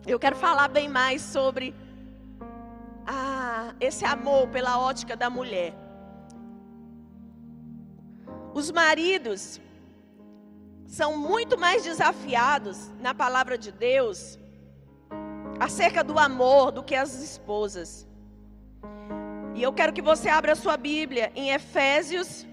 eu 0.06 0.20
quero 0.20 0.36
falar 0.36 0.68
bem 0.68 0.88
mais 0.88 1.24
sobre 1.24 1.74
ah, 3.06 3.74
esse 3.80 4.06
amor 4.06 4.48
pela 4.50 4.80
ótica 4.80 5.16
da 5.16 5.28
mulher. 5.28 5.74
Os 8.54 8.72
maridos 8.72 9.60
são 10.86 11.18
muito 11.18 11.58
mais 11.58 11.84
desafiados 11.84 12.92
na 13.00 13.16
palavra 13.16 13.58
de 13.58 13.72
Deus 13.72 14.38
acerca 15.60 16.04
do 16.04 16.20
amor 16.20 16.72
do 16.72 16.84
que 16.84 16.94
as 16.94 17.16
esposas. 17.22 18.08
E 19.56 19.64
eu 19.64 19.74
quero 19.74 19.92
que 19.92 20.02
você 20.02 20.30
abra 20.30 20.52
a 20.52 20.56
sua 20.56 20.78
Bíblia 20.78 21.32
em 21.36 21.50
Efésios 21.50 22.46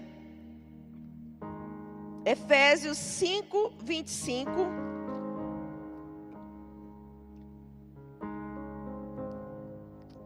Efésios 2.25 2.97
5, 2.97 3.73
25. 3.83 4.51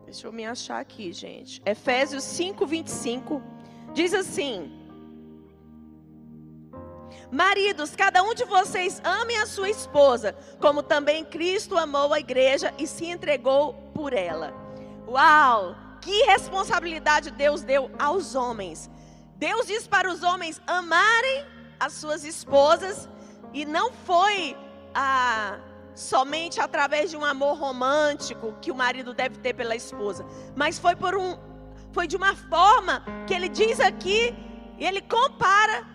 Deixa 0.06 0.26
eu 0.26 0.32
me 0.32 0.46
achar 0.46 0.80
aqui, 0.80 1.12
gente. 1.12 1.62
Efésios 1.66 2.24
5, 2.24 2.66
25. 2.66 3.44
Diz 3.94 4.14
assim: 4.14 4.72
Maridos, 7.30 7.96
cada 7.98 8.24
um 8.24 8.34
de 8.34 8.46
vocês 8.46 9.02
ame 9.04 9.36
a 9.36 9.46
sua 9.46 9.70
esposa, 9.70 10.34
como 10.60 10.82
também 10.82 11.26
Cristo 11.26 11.78
amou 11.78 12.14
a 12.14 12.20
igreja 12.20 12.74
e 12.80 12.88
se 12.88 13.08
entregou 13.08 13.74
por 13.94 14.14
ela. 14.14 14.54
Uau! 15.06 15.76
Que 16.02 16.24
responsabilidade 16.24 17.30
Deus 17.30 17.62
deu 17.62 17.92
aos 18.00 18.36
homens. 18.36 18.90
Deus 19.36 19.68
diz 19.68 19.86
para 19.86 20.10
os 20.10 20.24
homens 20.24 20.62
amarem 20.66 21.59
as 21.80 21.94
suas 21.94 22.24
esposas 22.24 23.08
e 23.54 23.65
não 23.65 23.92
foi 23.92 24.56
ah, 24.94 25.58
somente 25.96 26.60
através 26.60 27.10
de 27.10 27.18
um 27.18 27.26
amor 27.26 27.58
romântico 27.58 28.54
que 28.62 28.72
o 28.72 28.76
marido 28.76 29.13
deve 29.13 29.38
ter 29.39 29.54
pela 29.54 29.76
esposa, 29.76 30.26
mas 30.56 30.78
foi 30.78 30.96
por 30.96 31.15
um 31.15 31.38
foi 31.92 32.08
de 32.08 32.15
uma 32.15 32.36
forma 32.36 33.04
que 33.26 33.34
ele 33.34 33.50
diz 33.50 33.80
aqui, 33.80 34.36
e 34.78 34.86
ele 34.86 35.02
compara 35.02 35.86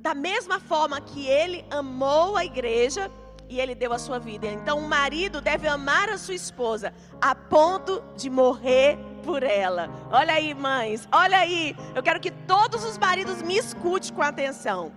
da 0.00 0.14
mesma 0.14 0.60
forma 0.60 1.00
que 1.00 1.26
ele 1.26 1.64
amou 1.70 2.36
a 2.36 2.44
igreja 2.44 3.10
e 3.48 3.60
ele 3.60 3.74
deu 3.74 3.92
a 3.92 3.98
sua 3.98 4.18
vida. 4.18 4.46
Então, 4.46 4.78
o 4.78 4.88
marido 4.88 5.40
deve 5.40 5.68
amar 5.68 6.08
a 6.08 6.18
sua 6.18 6.34
esposa 6.34 6.94
a 7.20 7.34
ponto 7.34 8.02
de 8.16 8.30
morrer 8.30 8.98
por 9.26 9.42
ela. 9.42 9.90
Olha 10.10 10.34
aí, 10.34 10.54
mães, 10.54 11.06
olha 11.10 11.38
aí. 11.38 11.76
Eu 11.94 12.02
quero 12.02 12.20
que 12.20 12.30
todos 12.30 12.84
os 12.84 12.96
maridos 12.96 13.42
me 13.42 13.56
escutem 13.58 14.14
com 14.14 14.22
atenção. 14.22 14.92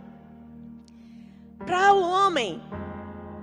Para 1.66 1.94
o 1.94 2.02
homem, 2.02 2.62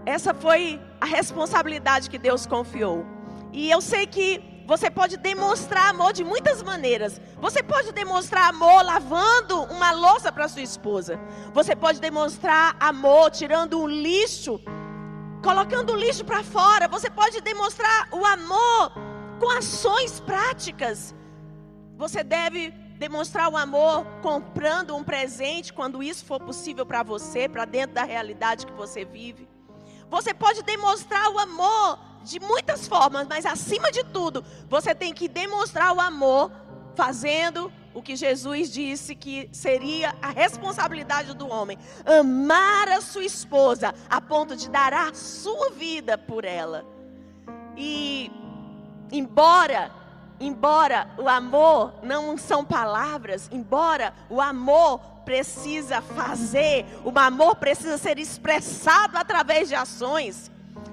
essa 0.06 0.32
foi 0.32 0.80
a 1.00 1.06
responsabilidade 1.06 2.08
que 2.08 2.18
Deus 2.18 2.46
confiou. 2.46 3.04
E 3.52 3.68
eu 3.70 3.80
sei 3.80 4.06
que 4.06 4.28
você 4.66 4.90
pode 4.90 5.16
demonstrar 5.16 5.90
amor 5.90 6.12
de 6.12 6.24
muitas 6.24 6.62
maneiras. 6.62 7.20
Você 7.40 7.62
pode 7.62 7.92
demonstrar 7.92 8.48
amor 8.48 8.84
lavando 8.84 9.62
uma 9.64 9.90
louça 9.92 10.32
para 10.32 10.48
sua 10.48 10.62
esposa. 10.62 11.18
Você 11.52 11.74
pode 11.76 12.00
demonstrar 12.00 12.76
amor 12.80 13.30
tirando 13.30 13.80
um 13.80 13.86
lixo, 13.86 14.60
colocando 15.42 15.92
o 15.92 15.96
lixo 15.96 16.24
para 16.24 16.42
fora. 16.42 16.88
Você 16.88 17.08
pode 17.10 17.40
demonstrar 17.40 18.08
o 18.12 18.24
amor 18.24 19.05
com 19.38 19.50
ações 19.50 20.20
práticas. 20.20 21.14
Você 21.96 22.22
deve 22.22 22.70
demonstrar 22.98 23.48
o 23.50 23.56
amor 23.56 24.04
comprando 24.22 24.96
um 24.96 25.04
presente 25.04 25.72
quando 25.72 26.02
isso 26.02 26.24
for 26.24 26.40
possível 26.40 26.84
para 26.86 27.02
você, 27.02 27.48
para 27.48 27.64
dentro 27.64 27.94
da 27.94 28.04
realidade 28.04 28.66
que 28.66 28.72
você 28.72 29.04
vive. 29.04 29.48
Você 30.08 30.32
pode 30.32 30.62
demonstrar 30.62 31.30
o 31.30 31.38
amor 31.38 31.98
de 32.22 32.40
muitas 32.40 32.88
formas, 32.88 33.26
mas 33.28 33.46
acima 33.46 33.90
de 33.90 34.02
tudo, 34.04 34.44
você 34.68 34.94
tem 34.94 35.12
que 35.12 35.28
demonstrar 35.28 35.92
o 35.94 36.00
amor 36.00 36.50
fazendo 36.94 37.72
o 37.94 38.02
que 38.02 38.16
Jesus 38.16 38.70
disse 38.70 39.14
que 39.14 39.48
seria 39.52 40.14
a 40.20 40.30
responsabilidade 40.30 41.34
do 41.34 41.48
homem: 41.48 41.78
amar 42.04 42.88
a 42.88 43.00
sua 43.00 43.24
esposa 43.24 43.94
a 44.08 44.20
ponto 44.20 44.56
de 44.56 44.68
dar 44.68 44.92
a 44.92 45.14
sua 45.14 45.70
vida 45.70 46.18
por 46.18 46.44
ela. 46.44 46.84
E 47.76 48.30
embora 49.10 49.90
embora 50.38 51.08
o 51.16 51.28
amor 51.28 51.94
não 52.02 52.36
são 52.36 52.64
palavras, 52.64 53.48
embora 53.50 54.12
o 54.28 54.40
amor 54.40 54.98
precisa 55.24 56.00
fazer, 56.00 56.84
o 57.04 57.18
amor 57.18 57.56
precisa 57.56 57.98
ser 57.98 58.18
expressado 58.18 59.16
através 59.16 59.68
de 59.68 59.74
ações, 59.74 60.50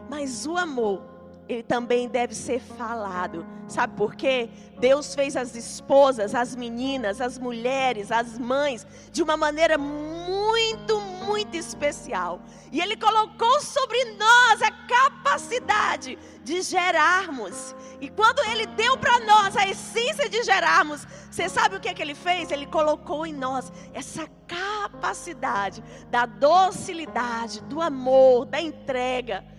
mas 0.10 0.46
o 0.48 0.58
amor 0.58 1.13
ele 1.48 1.64
também 1.64 2.08
deve 2.08 2.34
ser 2.34 2.60
falado. 2.60 3.46
Sabe 3.68 3.96
por 3.96 4.16
quê? 4.16 4.50
Deus 4.80 5.16
fez 5.16 5.36
as 5.36 5.56
esposas, 5.56 6.36
as 6.36 6.56
meninas, 6.56 7.20
as 7.20 7.38
mulheres, 7.38 8.12
as 8.12 8.38
mães 8.38 8.86
de 9.12 9.22
uma 9.22 9.36
maneira 9.36 9.78
muito, 9.78 11.00
muito 11.26 11.56
especial. 11.56 12.42
E 12.72 12.80
ele 12.80 12.96
colocou 12.96 13.60
sobre 13.62 14.04
nós 14.16 14.62
a 14.62 14.72
capacidade 14.72 16.18
de 16.44 16.62
gerarmos. 16.62 17.76
E 18.02 18.10
quando 18.10 18.40
ele 18.50 18.66
deu 18.68 18.98
para 18.98 19.20
nós 19.22 19.56
a 19.56 19.68
essência 19.68 20.30
de 20.30 20.44
gerarmos, 20.44 21.08
você 21.32 21.48
sabe 21.48 21.78
o 21.78 21.80
que, 21.80 21.88
é 21.88 21.94
que 21.94 22.02
ele 22.02 22.16
fez? 22.16 22.52
Ele 22.52 22.66
colocou 22.66 23.26
em 23.26 23.34
nós 23.34 23.72
essa 23.94 24.28
capacidade 24.48 25.84
da 26.10 26.26
docilidade, 26.26 27.62
do 27.62 27.82
amor, 27.82 28.46
da 28.46 28.60
entrega. 28.60 29.53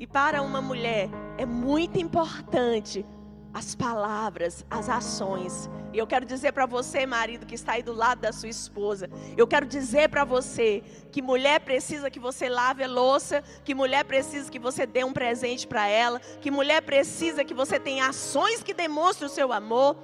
E 0.00 0.06
para 0.06 0.40
uma 0.40 0.62
mulher 0.62 1.10
é 1.36 1.44
muito 1.44 1.98
importante 1.98 3.04
as 3.52 3.74
palavras, 3.74 4.64
as 4.70 4.88
ações. 4.88 5.68
E 5.92 5.98
eu 5.98 6.06
quero 6.06 6.24
dizer 6.24 6.52
para 6.52 6.64
você, 6.64 7.04
marido, 7.04 7.44
que 7.44 7.54
está 7.54 7.72
aí 7.72 7.82
do 7.82 7.92
lado 7.92 8.22
da 8.22 8.32
sua 8.32 8.48
esposa, 8.48 9.10
eu 9.36 9.46
quero 9.46 9.66
dizer 9.66 10.08
para 10.08 10.24
você 10.24 10.82
que 11.12 11.20
mulher 11.20 11.60
precisa 11.60 12.08
que 12.08 12.18
você 12.18 12.48
lave 12.48 12.82
a 12.82 12.88
louça, 12.88 13.44
que 13.62 13.74
mulher 13.74 14.04
precisa 14.04 14.50
que 14.50 14.58
você 14.58 14.86
dê 14.86 15.04
um 15.04 15.12
presente 15.12 15.66
para 15.66 15.86
ela, 15.86 16.18
que 16.40 16.50
mulher 16.50 16.80
precisa 16.80 17.44
que 17.44 17.52
você 17.52 17.78
tenha 17.78 18.08
ações 18.08 18.62
que 18.62 18.72
demonstrem 18.72 19.26
o 19.26 19.30
seu 19.30 19.52
amor, 19.52 19.98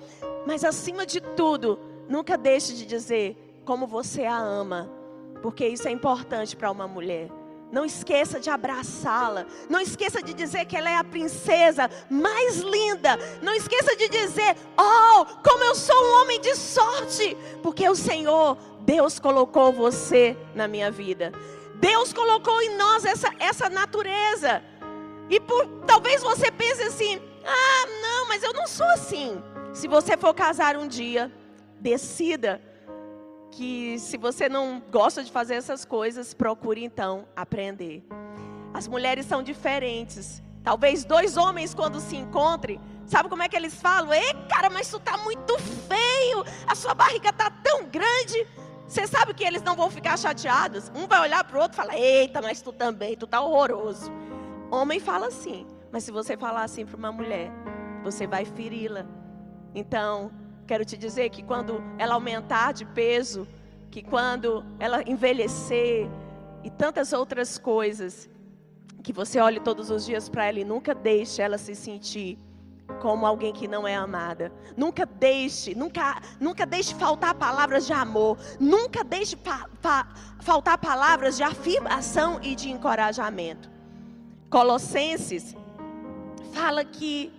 mas 0.46 0.62
acima 0.62 1.06
de 1.06 1.22
tudo, 1.22 1.78
nunca 2.06 2.36
deixe 2.36 2.74
de 2.74 2.84
dizer 2.84 3.62
como 3.64 3.86
você 3.86 4.26
a 4.26 4.36
ama, 4.36 4.92
porque 5.40 5.66
isso 5.66 5.88
é 5.88 5.90
importante 5.90 6.54
para 6.54 6.70
uma 6.70 6.86
mulher. 6.86 7.30
Não 7.76 7.84
esqueça 7.84 8.40
de 8.40 8.48
abraçá-la. 8.48 9.44
Não 9.68 9.78
esqueça 9.78 10.22
de 10.22 10.32
dizer 10.32 10.64
que 10.64 10.74
ela 10.74 10.88
é 10.88 10.96
a 10.96 11.04
princesa 11.04 11.90
mais 12.08 12.56
linda. 12.56 13.18
Não 13.42 13.52
esqueça 13.52 13.94
de 13.94 14.08
dizer: 14.08 14.56
Oh, 14.78 15.26
como 15.46 15.62
eu 15.62 15.74
sou 15.74 15.94
um 15.94 16.22
homem 16.22 16.40
de 16.40 16.54
sorte, 16.56 17.36
porque 17.62 17.86
o 17.86 17.94
Senhor, 17.94 18.56
Deus 18.80 19.18
colocou 19.18 19.74
você 19.74 20.34
na 20.54 20.66
minha 20.66 20.90
vida. 20.90 21.34
Deus 21.74 22.14
colocou 22.14 22.62
em 22.62 22.78
nós 22.78 23.04
essa, 23.04 23.30
essa 23.38 23.68
natureza. 23.68 24.62
E 25.28 25.38
por, 25.38 25.66
talvez 25.86 26.22
você 26.22 26.50
pense 26.50 26.82
assim: 26.82 27.20
Ah, 27.44 27.86
não, 28.00 28.26
mas 28.28 28.42
eu 28.42 28.54
não 28.54 28.66
sou 28.66 28.86
assim. 28.86 29.36
Se 29.74 29.86
você 29.86 30.16
for 30.16 30.32
casar 30.32 30.78
um 30.78 30.88
dia, 30.88 31.30
decida 31.78 32.58
que 33.56 33.98
se 33.98 34.16
você 34.16 34.48
não 34.48 34.82
gosta 34.90 35.24
de 35.24 35.32
fazer 35.32 35.54
essas 35.54 35.84
coisas, 35.84 36.34
procure 36.34 36.84
então 36.84 37.26
aprender. 37.34 38.04
As 38.74 38.86
mulheres 38.86 39.26
são 39.26 39.42
diferentes. 39.42 40.42
Talvez 40.62 41.04
dois 41.04 41.36
homens, 41.36 41.74
quando 41.74 42.00
se 42.00 42.16
encontrem, 42.16 42.80
Sabe 43.06 43.28
como 43.28 43.42
é 43.42 43.48
que 43.48 43.54
eles 43.54 43.80
falam? 43.80 44.12
Ei, 44.12 44.34
cara, 44.48 44.68
mas 44.68 44.90
tu 44.90 44.98
tá 44.98 45.16
muito 45.18 45.56
feio. 45.58 46.44
A 46.66 46.74
sua 46.74 46.92
barriga 46.92 47.32
tá 47.32 47.48
tão 47.50 47.84
grande. 47.84 48.46
Você 48.86 49.06
sabe 49.06 49.32
que 49.32 49.44
eles 49.44 49.62
não 49.62 49.76
vão 49.76 49.88
ficar 49.88 50.18
chateados? 50.18 50.90
Um 50.94 51.06
vai 51.06 51.20
olhar 51.20 51.44
para 51.44 51.56
o 51.56 51.60
outro 51.62 51.74
e 51.74 51.76
falar: 51.76 51.96
Eita, 51.96 52.42
mas 52.42 52.60
tu 52.60 52.72
também, 52.72 53.16
tu 53.16 53.26
tá 53.26 53.40
horroroso. 53.40 54.10
Homem 54.70 54.98
fala 54.98 55.28
assim, 55.28 55.64
mas 55.92 56.02
se 56.02 56.10
você 56.10 56.36
falar 56.36 56.64
assim 56.64 56.84
para 56.84 56.96
uma 56.96 57.12
mulher, 57.12 57.52
você 58.02 58.26
vai 58.26 58.44
feri-la. 58.44 59.06
Então, 59.72 60.32
quero 60.66 60.84
te 60.84 60.96
dizer 60.96 61.30
que 61.30 61.42
quando 61.42 61.82
ela 61.98 62.14
aumentar 62.14 62.72
de 62.72 62.84
peso, 62.84 63.46
que 63.90 64.02
quando 64.02 64.64
ela 64.78 65.02
envelhecer 65.08 66.08
e 66.62 66.70
tantas 66.70 67.12
outras 67.12 67.56
coisas, 67.56 68.28
que 69.02 69.12
você 69.12 69.38
olhe 69.38 69.60
todos 69.60 69.88
os 69.88 70.04
dias 70.04 70.28
para 70.28 70.46
ela 70.46 70.58
e 70.58 70.64
nunca 70.64 70.94
deixe 70.94 71.40
ela 71.40 71.56
se 71.56 71.74
sentir 71.74 72.38
como 73.00 73.26
alguém 73.26 73.52
que 73.52 73.68
não 73.68 73.86
é 73.86 73.94
amada. 73.94 74.52
Nunca 74.76 75.06
deixe, 75.06 75.74
nunca, 75.74 76.20
nunca 76.40 76.66
deixe 76.66 76.94
faltar 76.94 77.34
palavras 77.34 77.86
de 77.86 77.92
amor. 77.92 78.36
Nunca 78.58 79.04
deixe 79.04 79.36
fa, 79.36 79.68
fa, 79.80 80.08
faltar 80.40 80.78
palavras 80.78 81.36
de 81.36 81.42
afirmação 81.42 82.40
e 82.42 82.54
de 82.54 82.70
encorajamento. 82.70 83.70
Colossenses 84.50 85.54
fala 86.52 86.84
que 86.84 87.32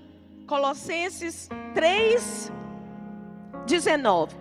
Colossenses 0.46 1.50
3 1.74 2.52
19. 3.68 4.36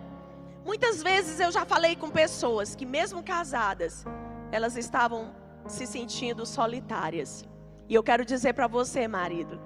Muitas 0.65 1.03
vezes 1.03 1.39
eu 1.39 1.53
já 1.53 1.67
falei 1.67 1.95
com 1.95 2.11
pessoas 2.11 2.75
que 2.75 2.87
mesmo 2.87 3.23
casadas, 3.23 4.07
elas 4.51 4.77
estavam 4.77 5.35
se 5.67 5.87
sentindo 5.87 6.47
solitárias. 6.47 7.45
E 7.89 7.95
eu 7.95 8.03
quero 8.03 8.25
dizer 8.25 8.55
para 8.55 8.67
você, 8.67 9.07
marido, 9.07 9.61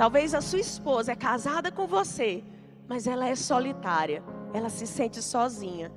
Talvez 0.00 0.34
a 0.34 0.40
sua 0.40 0.60
esposa 0.60 1.12
é 1.12 1.14
casada 1.14 1.70
com 1.70 1.86
você, 1.86 2.42
mas 2.88 3.06
ela 3.06 3.28
é 3.28 3.34
solitária, 3.34 4.22
ela 4.54 4.70
se 4.70 4.86
sente 4.86 5.20
sozinha. 5.20 5.92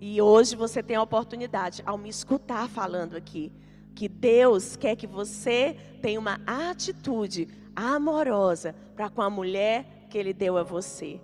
E 0.00 0.18
hoje 0.22 0.56
você 0.56 0.82
tem 0.82 0.96
a 0.96 1.02
oportunidade, 1.02 1.82
ao 1.84 1.98
me 1.98 2.08
escutar 2.08 2.66
falando 2.70 3.18
aqui, 3.18 3.52
que 3.94 4.08
Deus 4.08 4.76
quer 4.76 4.96
que 4.96 5.06
você 5.06 5.76
tenha 6.00 6.18
uma 6.18 6.40
atitude 6.46 7.48
amorosa 7.76 8.74
para 8.96 9.10
com 9.10 9.20
a 9.20 9.28
mulher 9.28 10.06
que 10.08 10.16
Ele 10.16 10.32
deu 10.32 10.56
a 10.56 10.62
você. 10.62 11.20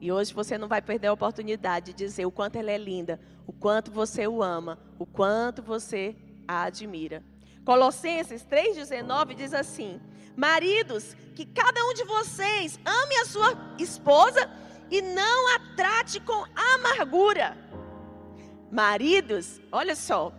E 0.00 0.10
hoje 0.10 0.32
você 0.32 0.56
não 0.56 0.66
vai 0.66 0.80
perder 0.80 1.08
a 1.08 1.12
oportunidade 1.12 1.92
de 1.92 2.04
dizer 2.04 2.24
o 2.24 2.30
quanto 2.30 2.56
ela 2.56 2.70
é 2.70 2.78
linda, 2.78 3.20
o 3.46 3.52
quanto 3.52 3.90
você 3.90 4.26
o 4.26 4.42
ama, 4.42 4.78
o 4.98 5.04
quanto 5.04 5.62
você 5.62 6.16
a 6.48 6.62
admira. 6.62 7.22
Colossenses 7.64 8.44
3,19 8.44 9.34
diz 9.34 9.52
assim: 9.52 10.00
Maridos, 10.34 11.14
que 11.34 11.44
cada 11.44 11.84
um 11.84 11.92
de 11.92 12.04
vocês 12.04 12.80
ame 12.84 13.16
a 13.16 13.24
sua 13.26 13.74
esposa 13.78 14.50
e 14.90 15.02
não 15.02 15.54
a 15.54 15.58
trate 15.76 16.18
com 16.20 16.44
amargura. 16.74 17.56
Maridos, 18.70 19.60
olha 19.70 19.94
só, 19.94 20.32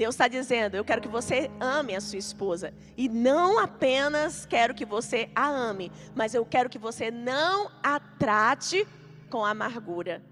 Deus 0.00 0.14
está 0.14 0.28
dizendo: 0.28 0.76
eu 0.76 0.82
quero 0.82 1.02
que 1.02 1.08
você 1.08 1.50
ame 1.60 1.94
a 1.94 2.00
sua 2.00 2.18
esposa. 2.18 2.72
E 2.96 3.06
não 3.06 3.58
apenas 3.58 4.46
quero 4.46 4.72
que 4.72 4.86
você 4.86 5.28
a 5.34 5.46
ame, 5.46 5.92
mas 6.14 6.32
eu 6.32 6.42
quero 6.42 6.70
que 6.70 6.78
você 6.78 7.10
não 7.10 7.70
a 7.82 8.00
trate 8.00 8.88
com 9.28 9.44
amargura. 9.44 10.22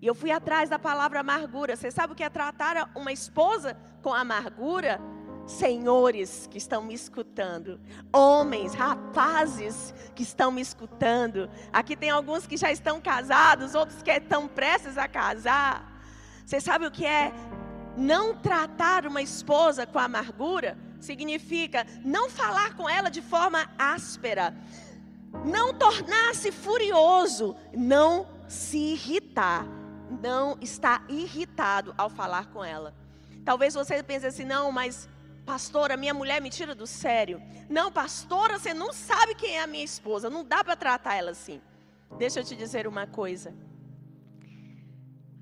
E 0.00 0.06
eu 0.06 0.14
fui 0.14 0.30
atrás 0.30 0.70
da 0.70 0.78
palavra 0.78 1.18
amargura. 1.18 1.74
Você 1.74 1.90
sabe 1.90 2.12
o 2.12 2.16
que 2.16 2.22
é 2.22 2.30
tratar 2.30 2.92
uma 2.94 3.12
esposa 3.12 3.76
com 4.02 4.14
amargura? 4.14 5.00
senhores 5.48 6.46
que 6.50 6.58
estão 6.58 6.82
me 6.82 6.92
escutando, 6.92 7.80
homens, 8.12 8.74
rapazes 8.74 9.94
que 10.14 10.22
estão 10.22 10.52
me 10.52 10.60
escutando. 10.60 11.48
Aqui 11.72 11.96
tem 11.96 12.10
alguns 12.10 12.46
que 12.46 12.58
já 12.58 12.70
estão 12.70 13.00
casados, 13.00 13.74
outros 13.74 14.02
que 14.02 14.10
estão 14.10 14.46
prestes 14.46 14.98
a 14.98 15.08
casar. 15.08 15.98
Você 16.44 16.60
sabe 16.60 16.86
o 16.86 16.90
que 16.90 17.06
é 17.06 17.32
não 17.98 18.34
tratar 18.34 19.06
uma 19.06 19.20
esposa 19.20 19.86
com 19.86 19.98
amargura? 19.98 20.78
Significa 21.00 21.86
não 22.04 22.30
falar 22.30 22.74
com 22.74 22.88
ela 22.88 23.10
de 23.10 23.20
forma 23.20 23.70
áspera, 23.78 24.54
não 25.44 25.74
tornar-se 25.74 26.50
furioso, 26.50 27.54
não 27.74 28.26
se 28.48 28.78
irritar, 28.78 29.66
não 30.22 30.56
estar 30.60 31.04
irritado 31.08 31.94
ao 31.98 32.08
falar 32.08 32.46
com 32.46 32.64
ela. 32.64 32.94
Talvez 33.44 33.74
você 33.74 34.02
pense 34.02 34.26
assim, 34.26 34.44
não, 34.44 34.72
mas 34.72 35.08
pastora, 35.44 35.96
minha 35.96 36.12
mulher 36.12 36.40
me 36.40 36.50
tira 36.50 36.74
do 36.74 36.86
sério. 36.86 37.42
Não, 37.68 37.90
pastora, 37.90 38.58
você 38.58 38.74
não 38.74 38.92
sabe 38.92 39.34
quem 39.34 39.56
é 39.56 39.62
a 39.62 39.66
minha 39.66 39.84
esposa. 39.84 40.28
Não 40.28 40.44
dá 40.44 40.62
para 40.62 40.76
tratar 40.76 41.14
ela 41.14 41.30
assim. 41.30 41.60
Deixa 42.18 42.40
eu 42.40 42.44
te 42.44 42.54
dizer 42.54 42.86
uma 42.86 43.06
coisa. 43.06 43.54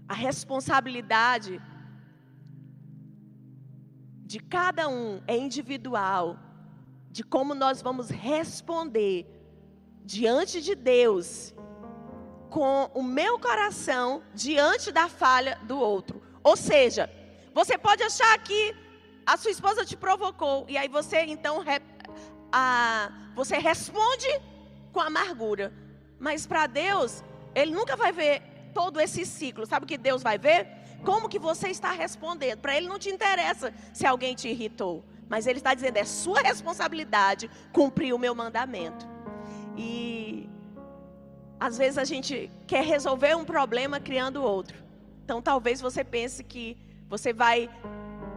A 0.08 0.14
responsabilidade 0.14 1.60
de 4.26 4.40
cada 4.40 4.88
um 4.88 5.22
é 5.24 5.36
individual, 5.36 6.36
de 7.12 7.22
como 7.22 7.54
nós 7.54 7.80
vamos 7.80 8.10
responder 8.10 9.24
diante 10.04 10.60
de 10.60 10.74
Deus 10.74 11.54
com 12.50 12.90
o 12.92 13.04
meu 13.04 13.38
coração 13.38 14.24
diante 14.34 14.90
da 14.90 15.08
falha 15.08 15.60
do 15.62 15.78
outro. 15.78 16.20
Ou 16.42 16.56
seja, 16.56 17.08
você 17.54 17.78
pode 17.78 18.02
achar 18.02 18.36
que 18.42 18.74
a 19.24 19.36
sua 19.36 19.52
esposa 19.52 19.84
te 19.84 19.96
provocou 19.96 20.66
e 20.68 20.76
aí 20.76 20.88
você 20.88 21.20
então 21.20 21.64
a, 22.50 23.12
você 23.36 23.58
responde 23.58 24.28
com 24.92 25.00
amargura. 25.00 25.72
Mas 26.18 26.46
para 26.48 26.66
Deus, 26.66 27.22
ele 27.54 27.70
nunca 27.70 27.94
vai 27.94 28.10
ver 28.10 28.42
todo 28.74 29.00
esse 29.00 29.24
ciclo. 29.24 29.66
Sabe 29.66 29.84
o 29.84 29.88
que 29.88 29.96
Deus 29.96 30.20
vai 30.20 30.36
ver? 30.36 30.75
Como 31.06 31.28
que 31.28 31.38
você 31.38 31.68
está 31.68 31.92
respondendo? 31.92 32.58
Para 32.58 32.76
ele 32.76 32.88
não 32.88 32.98
te 32.98 33.08
interessa 33.08 33.72
se 33.94 34.04
alguém 34.04 34.34
te 34.34 34.48
irritou, 34.48 35.04
mas 35.28 35.46
ele 35.46 35.60
está 35.60 35.72
dizendo 35.72 35.98
é 35.98 36.04
sua 36.04 36.40
responsabilidade 36.40 37.48
cumprir 37.72 38.12
o 38.12 38.18
meu 38.18 38.34
mandamento. 38.34 39.06
E 39.76 40.50
às 41.60 41.78
vezes 41.78 41.96
a 41.96 42.02
gente 42.02 42.50
quer 42.66 42.82
resolver 42.82 43.36
um 43.36 43.44
problema 43.44 44.00
criando 44.00 44.42
outro. 44.42 44.82
Então 45.24 45.40
talvez 45.40 45.80
você 45.80 46.02
pense 46.02 46.42
que 46.42 46.76
você 47.08 47.32
vai 47.32 47.70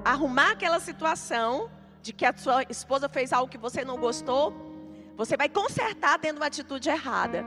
arrumar 0.06 0.52
aquela 0.52 0.80
situação 0.80 1.72
de 2.04 2.14
que 2.14 2.24
a 2.24 2.38
sua 2.38 2.62
esposa 2.70 3.10
fez 3.10 3.34
algo 3.34 3.52
que 3.52 3.58
você 3.58 3.84
não 3.84 3.98
gostou, 3.98 4.54
você 5.18 5.36
vai 5.36 5.50
consertar 5.50 6.20
tendo 6.20 6.38
uma 6.38 6.46
atitude 6.46 6.88
errada. 6.88 7.44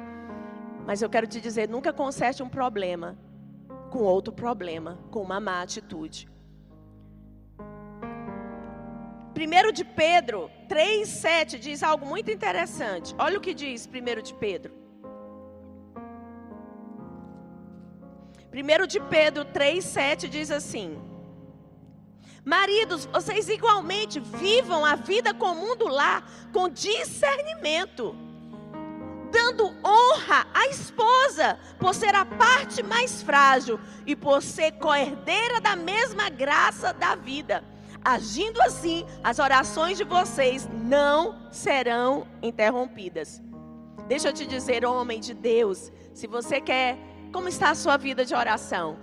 Mas 0.84 1.00
eu 1.00 1.08
quero 1.08 1.28
te 1.28 1.40
dizer, 1.40 1.68
nunca 1.68 1.92
conserte 1.92 2.42
um 2.42 2.48
problema 2.48 3.16
com 3.92 4.02
outro 4.04 4.32
problema, 4.32 4.98
com 5.10 5.20
uma 5.20 5.38
má 5.38 5.60
atitude. 5.60 6.26
1 9.36 9.72
de 9.72 9.84
Pedro 9.84 10.50
3,7 10.66 11.58
diz 11.58 11.82
algo 11.82 12.06
muito 12.06 12.30
interessante. 12.30 13.14
Olha 13.18 13.36
o 13.36 13.40
que 13.40 13.52
diz 13.52 13.86
1 13.86 14.22
de 14.22 14.32
Pedro. 14.34 14.72
1 18.54 18.86
de 18.86 18.98
Pedro 19.00 19.44
3,7 19.44 20.26
diz 20.26 20.50
assim: 20.50 20.98
Maridos, 22.42 23.04
vocês 23.06 23.48
igualmente 23.50 24.18
vivam 24.18 24.86
a 24.86 24.94
vida 24.94 25.34
comum 25.34 25.76
do 25.76 25.88
lar 25.88 26.26
com 26.50 26.66
discernimento, 26.68 28.16
dando 29.32 29.74
honra 29.82 30.46
à 30.52 30.68
esposa 30.68 31.58
por 31.78 31.94
ser 31.94 32.14
a 32.14 32.24
parte 32.24 32.82
mais 32.82 33.22
frágil 33.22 33.80
e 34.06 34.14
por 34.14 34.42
ser 34.42 34.72
coerdeira 34.72 35.60
da 35.60 35.74
mesma 35.74 36.28
graça 36.28 36.92
da 36.92 37.14
vida. 37.16 37.64
Agindo 38.04 38.60
assim, 38.62 39.06
as 39.24 39.38
orações 39.38 39.96
de 39.96 40.04
vocês 40.04 40.68
não 40.70 41.50
serão 41.50 42.26
interrompidas. 42.42 43.40
Deixa 44.06 44.28
eu 44.28 44.32
te 44.32 44.46
dizer, 44.46 44.84
homem 44.84 45.18
de 45.18 45.32
Deus, 45.32 45.90
se 46.12 46.26
você 46.26 46.60
quer, 46.60 46.98
como 47.32 47.48
está 47.48 47.70
a 47.70 47.74
sua 47.74 47.96
vida 47.96 48.24
de 48.24 48.34
oração? 48.34 48.98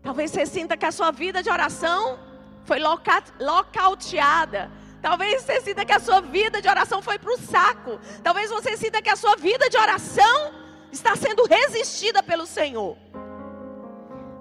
Talvez 0.00 0.30
você 0.30 0.46
sinta 0.46 0.76
que 0.76 0.86
a 0.86 0.92
sua 0.92 1.10
vida 1.10 1.42
de 1.42 1.50
oração 1.50 2.18
foi 2.64 2.78
locauteada. 2.78 4.70
Talvez 5.02 5.42
você 5.42 5.60
sinta 5.60 5.84
que 5.84 5.92
a 5.92 5.98
sua 5.98 6.20
vida 6.20 6.62
de 6.62 6.68
oração 6.68 7.02
foi 7.02 7.18
para 7.18 7.34
o 7.34 7.38
saco. 7.38 7.98
Talvez 8.22 8.48
você 8.50 8.76
sinta 8.76 9.02
que 9.02 9.10
a 9.10 9.16
sua 9.16 9.34
vida 9.34 9.68
de 9.68 9.76
oração 9.76 10.52
está 10.92 11.16
sendo 11.16 11.44
resistida 11.44 12.22
pelo 12.22 12.46
Senhor. 12.46 12.96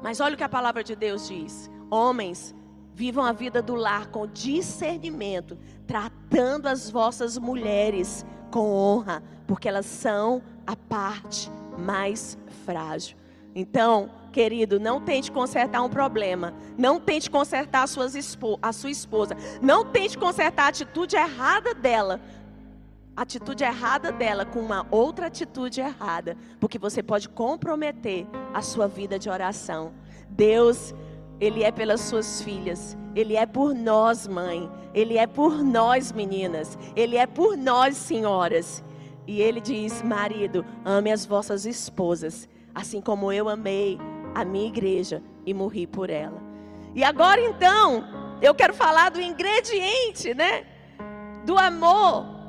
Mas 0.03 0.19
olha 0.19 0.35
o 0.35 0.37
que 0.37 0.43
a 0.43 0.49
palavra 0.49 0.83
de 0.83 0.95
Deus 0.95 1.27
diz: 1.27 1.69
Homens, 1.89 2.53
vivam 2.93 3.25
a 3.25 3.31
vida 3.31 3.59
do 3.59 3.73
lar 3.73 4.07
com 4.07 4.27
discernimento, 4.27 5.57
tratando 5.87 6.67
as 6.67 6.91
vossas 6.91 7.39
mulheres 7.39 8.23
com 8.51 8.71
honra, 8.71 9.23
porque 9.47 9.67
elas 9.67 9.87
são 9.87 10.43
a 10.67 10.75
parte 10.75 11.49
mais 11.75 12.37
frágil. 12.65 13.17
Então, 13.55 14.11
querido, 14.31 14.79
não 14.79 14.99
tente 15.01 15.31
consertar 15.31 15.83
um 15.83 15.89
problema. 15.89 16.53
Não 16.77 16.99
tente 16.99 17.29
consertar 17.29 17.81
a, 17.81 17.83
a 18.61 18.73
sua 18.73 18.89
esposa. 18.89 19.35
Não 19.61 19.85
tente 19.85 20.17
consertar 20.17 20.65
a 20.65 20.69
atitude 20.69 21.15
errada 21.15 21.75
dela. 21.75 22.19
atitude 23.15 23.63
errada 23.63 24.11
dela 24.11 24.45
com 24.45 24.59
uma 24.59 24.87
outra 24.89 25.27
atitude 25.27 25.81
errada, 25.81 26.37
porque 26.59 26.79
você 26.79 27.03
pode 27.03 27.29
comprometer 27.29 28.25
a 28.53 28.61
sua 28.61 28.87
vida 28.87 29.19
de 29.19 29.29
oração. 29.29 29.93
Deus, 30.29 30.95
ele 31.39 31.63
é 31.63 31.71
pelas 31.71 32.01
suas 32.01 32.41
filhas, 32.41 32.97
ele 33.13 33.35
é 33.35 33.45
por 33.45 33.75
nós, 33.75 34.27
mãe, 34.27 34.71
ele 34.93 35.17
é 35.17 35.27
por 35.27 35.63
nós, 35.63 36.11
meninas, 36.11 36.77
ele 36.95 37.17
é 37.17 37.27
por 37.27 37.57
nós, 37.57 37.97
senhoras. 37.97 38.83
E 39.27 39.41
ele 39.41 39.61
diz: 39.61 40.01
"Marido, 40.01 40.65
ame 40.83 41.11
as 41.11 41.25
vossas 41.25 41.65
esposas, 41.65 42.49
assim 42.73 43.01
como 43.01 43.31
eu 43.31 43.49
amei 43.49 43.99
a 44.33 44.45
minha 44.45 44.67
igreja 44.67 45.21
e 45.45 45.53
morri 45.53 45.87
por 45.87 46.09
ela." 46.09 46.41
E 46.93 47.03
agora 47.03 47.41
então, 47.41 48.03
eu 48.41 48.53
quero 48.53 48.73
falar 48.73 49.09
do 49.09 49.21
ingrediente, 49.21 50.33
né? 50.33 50.65
Do 51.45 51.57
amor 51.57 52.41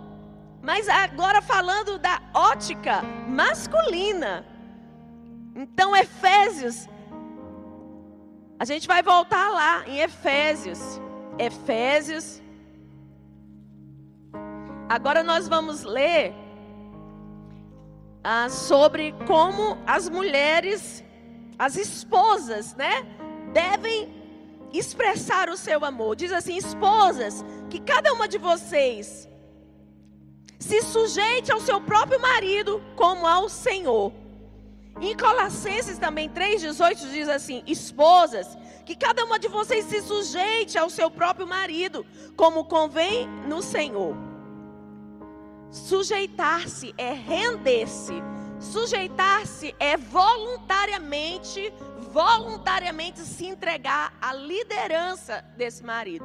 mas 0.62 0.88
agora 0.88 1.42
falando 1.42 1.98
da 1.98 2.22
ótica 2.32 3.02
masculina. 3.26 4.46
Então, 5.56 5.94
Efésios, 5.94 6.88
a 8.58 8.64
gente 8.64 8.86
vai 8.86 9.02
voltar 9.02 9.50
lá 9.50 9.86
em 9.88 9.98
Efésios. 9.98 10.78
Efésios. 11.36 12.40
Agora 14.88 15.24
nós 15.24 15.48
vamos 15.48 15.82
ler 15.82 16.32
ah, 18.22 18.48
sobre 18.48 19.12
como 19.26 19.76
as 19.84 20.08
mulheres, 20.08 21.04
as 21.58 21.76
esposas, 21.76 22.74
né, 22.74 23.06
devem 23.52 24.22
expressar 24.72 25.48
o 25.48 25.56
seu 25.56 25.84
amor. 25.84 26.16
Diz 26.16 26.32
assim: 26.32 26.56
esposas, 26.56 27.44
que 27.70 27.80
cada 27.80 28.12
uma 28.12 28.26
de 28.26 28.38
vocês 28.38 29.28
se 30.58 30.80
sujeite 30.82 31.50
ao 31.50 31.60
seu 31.60 31.80
próprio 31.80 32.20
marido 32.20 32.82
como 32.96 33.26
ao 33.26 33.48
Senhor. 33.48 34.12
Em 35.00 35.16
Colossenses 35.16 35.98
também 35.98 36.28
3,18 36.30 37.10
diz 37.10 37.28
assim: 37.28 37.62
Esposas, 37.66 38.56
que 38.84 38.94
cada 38.94 39.24
uma 39.24 39.38
de 39.38 39.48
vocês 39.48 39.84
se 39.86 40.00
sujeite 40.02 40.78
ao 40.78 40.90
seu 40.90 41.10
próprio 41.10 41.46
marido, 41.46 42.06
como 42.36 42.64
convém 42.64 43.26
no 43.48 43.62
Senhor. 43.62 44.16
Sujeitar-se 45.70 46.94
é 46.98 47.12
render-se. 47.12 48.14
Sujeitar-se 48.62 49.74
é 49.80 49.96
voluntariamente, 49.96 51.72
voluntariamente 52.12 53.18
se 53.20 53.46
entregar 53.46 54.16
à 54.20 54.32
liderança 54.32 55.44
desse 55.56 55.84
marido. 55.84 56.24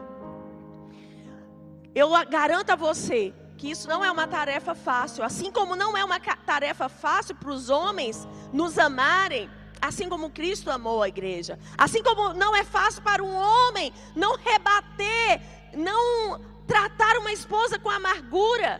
Eu 1.95 2.09
garanto 2.29 2.69
a 2.69 2.75
você 2.75 3.33
que 3.57 3.71
isso 3.71 3.87
não 3.87 4.05
é 4.05 4.11
uma 4.11 4.27
tarefa 4.27 4.75
fácil. 4.75 5.23
Assim 5.23 5.51
como 5.51 5.75
não 5.75 5.97
é 5.97 6.05
uma 6.05 6.19
tarefa 6.19 6.87
fácil 6.87 7.33
para 7.35 7.49
os 7.49 7.71
homens 7.71 8.27
nos 8.53 8.77
amarem, 8.77 9.49
assim 9.81 10.07
como 10.07 10.29
Cristo 10.29 10.69
amou 10.69 11.01
a 11.01 11.07
igreja. 11.07 11.57
Assim 11.75 12.03
como 12.03 12.33
não 12.33 12.55
é 12.55 12.63
fácil 12.63 13.01
para 13.01 13.23
um 13.23 13.35
homem 13.35 13.91
não 14.15 14.37
rebater, 14.37 15.41
não 15.73 16.39
tratar 16.67 17.17
uma 17.17 17.31
esposa 17.31 17.79
com 17.79 17.89
amargura, 17.89 18.79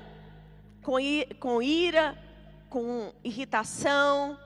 com, 0.83 0.99
ira, 1.59 2.15
com 2.69 3.13
irritação, 3.23 4.37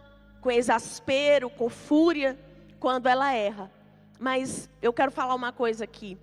com 0.42 0.52
exaspero, 0.52 1.50
com 1.50 1.70
fúria, 1.70 2.40
quando 2.80 3.08
ela 3.08 3.34
erra. 3.34 3.72
Mas 4.20 4.70
eu 4.82 4.94
quero 4.94 5.12
falar 5.12 5.36
uma 5.36 5.52
coisa 5.52 5.84
aqui. 5.84 6.18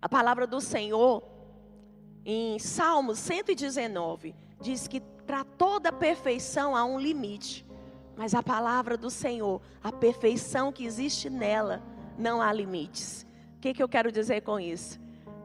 A 0.00 0.08
palavra 0.08 0.46
do 0.46 0.60
Senhor 0.60 1.22
em 2.24 2.58
Salmos 2.58 3.18
119, 3.18 4.34
diz 4.60 4.88
que 4.88 5.00
para 5.00 5.44
toda 5.44 5.92
perfeição 5.92 6.74
há 6.74 6.84
um 6.84 6.98
limite. 6.98 7.66
Mas 8.16 8.34
a 8.34 8.42
palavra 8.42 8.96
do 8.96 9.10
Senhor, 9.10 9.60
a 9.82 9.92
perfeição 9.92 10.72
que 10.72 10.86
existe 10.86 11.28
nela, 11.28 11.82
não 12.16 12.40
há 12.40 12.52
limites. 12.52 13.26
O 13.56 13.60
que, 13.60 13.74
que 13.74 13.82
eu 13.82 13.88
quero 13.88 14.10
dizer 14.10 14.42
com 14.42 14.58
isso? 14.58 15.00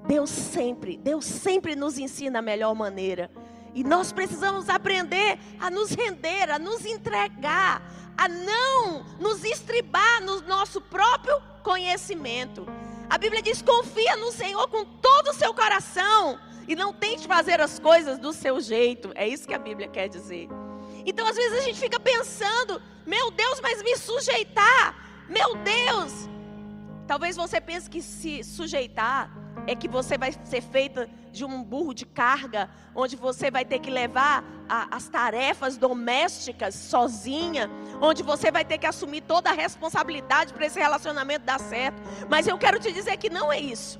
Deus 0.07 0.29
sempre, 0.29 0.97
Deus 0.97 1.25
sempre 1.25 1.75
nos 1.75 1.97
ensina 1.97 2.39
a 2.39 2.41
melhor 2.41 2.73
maneira. 2.73 3.29
E 3.73 3.83
nós 3.83 4.11
precisamos 4.11 4.69
aprender 4.69 5.39
a 5.59 5.69
nos 5.69 5.91
render, 5.91 6.49
a 6.49 6.59
nos 6.59 6.85
entregar, 6.85 7.81
a 8.17 8.27
não 8.27 9.05
nos 9.19 9.43
estribar 9.43 10.21
no 10.23 10.41
nosso 10.41 10.81
próprio 10.81 11.39
conhecimento. 11.63 12.65
A 13.09 13.17
Bíblia 13.17 13.41
diz: 13.41 13.61
confia 13.61 14.15
no 14.17 14.31
Senhor 14.31 14.67
com 14.69 14.85
todo 14.85 15.29
o 15.29 15.33
seu 15.33 15.53
coração 15.53 16.39
e 16.67 16.75
não 16.75 16.93
tente 16.93 17.27
fazer 17.27 17.59
as 17.59 17.79
coisas 17.79 18.19
do 18.19 18.31
seu 18.31 18.59
jeito. 18.61 19.11
É 19.15 19.27
isso 19.27 19.47
que 19.47 19.53
a 19.53 19.59
Bíblia 19.59 19.87
quer 19.87 20.07
dizer. 20.07 20.47
Então, 21.05 21.25
às 21.27 21.35
vezes 21.35 21.59
a 21.59 21.61
gente 21.61 21.79
fica 21.79 21.99
pensando: 21.99 22.81
meu 23.05 23.31
Deus, 23.31 23.59
mas 23.61 23.81
me 23.81 23.95
sujeitar, 23.97 25.25
meu 25.27 25.55
Deus. 25.55 26.29
Talvez 27.07 27.35
você 27.35 27.59
pense 27.59 27.89
que 27.89 28.03
se 28.03 28.43
sujeitar 28.43 29.31
é 29.65 29.75
que 29.75 29.87
você 29.87 30.15
vai 30.15 30.31
ser 30.43 30.61
feita 30.61 31.09
de 31.31 31.45
um 31.45 31.63
burro 31.63 31.93
de 31.93 32.05
carga, 32.05 32.69
onde 32.95 33.15
você 33.15 33.49
vai 33.49 33.63
ter 33.63 33.79
que 33.79 33.89
levar 33.89 34.43
a, 34.67 34.95
as 34.95 35.07
tarefas 35.07 35.77
domésticas 35.77 36.75
sozinha, 36.75 37.69
onde 38.01 38.23
você 38.23 38.51
vai 38.51 38.65
ter 38.65 38.77
que 38.77 38.85
assumir 38.85 39.21
toda 39.21 39.49
a 39.49 39.53
responsabilidade 39.53 40.53
para 40.53 40.65
esse 40.65 40.79
relacionamento 40.79 41.45
dar 41.45 41.59
certo. 41.59 42.01
Mas 42.29 42.47
eu 42.47 42.57
quero 42.57 42.79
te 42.79 42.91
dizer 42.91 43.17
que 43.17 43.29
não 43.29 43.51
é 43.51 43.59
isso. 43.59 43.99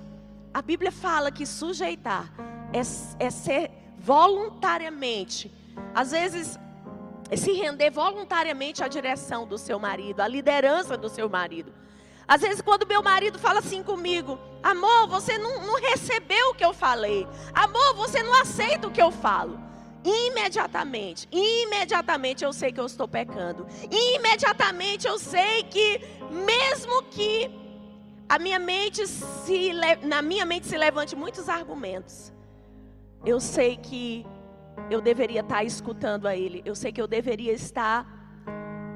A 0.54 0.62
Bíblia 0.62 0.92
fala 0.92 1.32
que 1.32 1.46
sujeitar 1.46 2.32
é, 2.74 2.80
é 3.26 3.30
ser 3.30 3.72
voluntariamente, 3.98 5.52
às 5.94 6.12
vezes, 6.12 6.58
se 7.36 7.52
render 7.54 7.92
voluntariamente 7.92 8.84
à 8.84 8.88
direção 8.88 9.46
do 9.46 9.58
seu 9.58 9.78
marido, 9.80 10.22
à 10.22 10.28
liderança 10.28 10.98
do 10.98 11.10
seu 11.10 11.30
marido. 11.30 11.72
Às 12.30 12.42
vezes, 12.42 12.62
quando 12.62 12.86
meu 12.86 13.02
marido 13.02 13.40
fala 13.40 13.58
assim 13.58 13.82
comigo, 13.82 14.38
amor, 14.62 15.08
você 15.08 15.36
não, 15.40 15.66
não 15.66 15.82
recebeu 15.82 16.52
o 16.52 16.54
que 16.54 16.64
eu 16.64 16.76
falei, 16.76 17.28
amor, 17.56 17.96
você 17.96 18.22
não 18.22 18.40
aceita 18.40 18.88
o 18.88 18.92
que 18.92 19.02
eu 19.02 19.10
falo. 19.10 19.60
Imediatamente, 20.06 21.28
imediatamente 21.32 22.44
eu 22.46 22.54
sei 22.54 22.72
que 22.72 22.80
eu 22.80 22.86
estou 22.86 23.08
pecando. 23.08 23.66
Imediatamente 23.90 25.08
eu 25.08 25.18
sei 25.18 25.64
que, 25.64 26.02
mesmo 26.30 27.02
que 27.06 27.50
a 28.30 28.38
minha 28.38 28.60
mente 28.60 29.08
se, 29.08 29.72
na 30.04 30.22
minha 30.22 30.46
mente 30.46 30.68
se 30.68 30.78
levante 30.78 31.16
muitos 31.16 31.50
argumentos, 31.50 32.32
eu 33.26 33.40
sei 33.40 33.76
que 33.76 34.24
eu 34.92 35.02
deveria 35.02 35.42
estar 35.42 35.64
escutando 35.64 36.28
a 36.28 36.38
Ele. 36.38 36.62
Eu 36.64 36.76
sei 36.76 36.92
que 36.92 37.02
eu 37.02 37.08
deveria 37.08 37.54
estar 37.54 38.06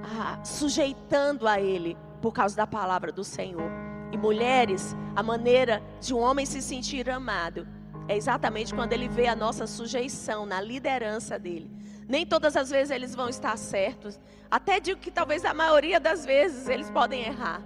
ah, 0.03 0.45
sujeitando 0.45 1.47
a 1.47 1.59
Ele 1.59 1.97
por 2.24 2.32
causa 2.32 2.55
da 2.55 2.65
palavra 2.65 3.11
do 3.11 3.21
Senhor. 3.21 3.69
E 4.09 4.17
mulheres, 4.17 4.95
a 5.13 5.21
maneira 5.21 5.84
de 5.99 6.13
um 6.13 6.19
homem 6.19 6.45
se 6.45 6.61
sentir 6.61 7.09
amado 7.09 7.67
é 8.07 8.15
exatamente 8.15 8.74
quando 8.74 8.93
ele 8.93 9.09
vê 9.09 9.28
a 9.28 9.36
nossa 9.36 9.67
sujeição 9.67 10.45
na 10.45 10.61
liderança 10.61 11.38
dele. 11.38 11.69
Nem 12.07 12.26
todas 12.26 12.55
as 12.55 12.69
vezes 12.69 12.91
eles 12.91 13.13
vão 13.13 13.28
estar 13.28 13.57
certos. 13.57 14.17
Até 14.49 14.80
digo 14.80 15.01
que 15.01 15.11
talvez 15.11 15.43
a 15.43 15.53
maioria 15.53 15.99
das 15.99 16.26
vezes 16.26 16.69
eles 16.69 16.89
podem 16.89 17.26
errar. 17.26 17.61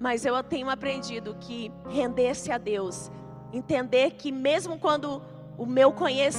Mas 0.00 0.24
eu 0.24 0.42
tenho 0.42 0.70
aprendido 0.70 1.36
que 1.38 1.70
render-se 1.90 2.50
a 2.50 2.56
Deus, 2.56 3.12
entender 3.52 4.12
que 4.12 4.32
mesmo 4.32 4.78
quando 4.78 5.22
o 5.58 5.66
meu, 5.66 5.92
conhec 5.92 6.34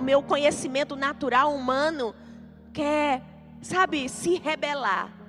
meu 0.00 0.22
conhecimento 0.22 0.94
natural 0.94 1.52
humano 1.52 2.14
quer, 2.72 3.20
sabe, 3.60 4.08
se 4.08 4.36
rebelar. 4.38 5.23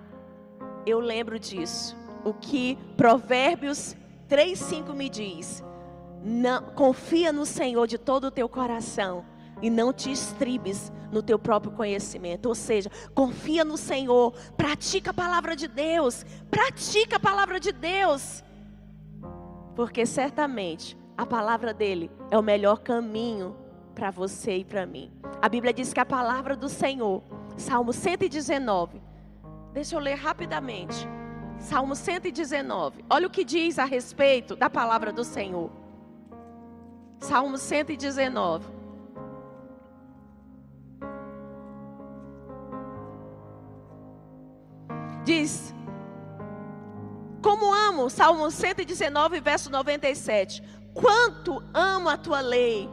Eu 0.85 0.99
lembro 0.99 1.39
disso. 1.39 1.95
O 2.23 2.33
que 2.33 2.77
Provérbios 2.97 3.95
3,5 4.29 4.93
me 4.93 5.09
diz. 5.09 5.63
Não, 6.23 6.61
confia 6.73 7.31
no 7.31 7.45
Senhor 7.45 7.85
de 7.87 7.97
todo 7.97 8.25
o 8.25 8.31
teu 8.31 8.49
coração 8.49 9.25
e 9.61 9.69
não 9.69 9.93
te 9.93 10.11
estribes 10.11 10.91
no 11.11 11.21
teu 11.21 11.37
próprio 11.37 11.71
conhecimento. 11.71 12.47
Ou 12.47 12.55
seja, 12.55 12.89
confia 13.13 13.63
no 13.63 13.77
Senhor, 13.77 14.33
pratica 14.57 15.11
a 15.11 15.13
palavra 15.13 15.55
de 15.55 15.67
Deus, 15.67 16.25
pratica 16.49 17.17
a 17.17 17.19
palavra 17.19 17.59
de 17.59 17.71
Deus. 17.71 18.43
Porque 19.75 20.05
certamente 20.05 20.97
a 21.17 21.25
palavra 21.25 21.73
dele 21.73 22.09
é 22.31 22.37
o 22.37 22.43
melhor 22.43 22.79
caminho 22.79 23.55
para 23.93 24.11
você 24.11 24.57
e 24.57 24.65
para 24.65 24.85
mim. 24.85 25.11
A 25.41 25.47
Bíblia 25.47 25.73
diz 25.73 25.93
que 25.93 25.99
a 25.99 26.05
palavra 26.05 26.55
do 26.55 26.67
Senhor, 26.67 27.23
Salmo 27.55 27.93
119. 27.93 29.04
Deixa 29.75 29.93
eu 29.93 29.99
ler 29.99 30.15
rapidamente. 30.15 31.05
Salmo 31.59 31.97
119. 31.97 33.03
Olha 33.09 33.27
o 33.27 33.29
que 33.29 33.43
diz 33.43 33.77
a 33.77 33.83
respeito 33.83 34.55
da 34.55 34.69
palavra 34.69 35.11
do 35.11 35.25
Senhor. 35.25 35.69
Salmo 37.19 37.57
119. 37.57 38.65
Diz: 45.25 45.75
Como 47.41 47.73
amo, 47.73 48.09
Salmo 48.09 48.49
119, 48.49 49.41
verso 49.41 49.69
97 49.69 50.63
quanto 50.93 51.61
amo 51.73 52.07
a 52.07 52.15
tua 52.17 52.39
lei. 52.39 52.89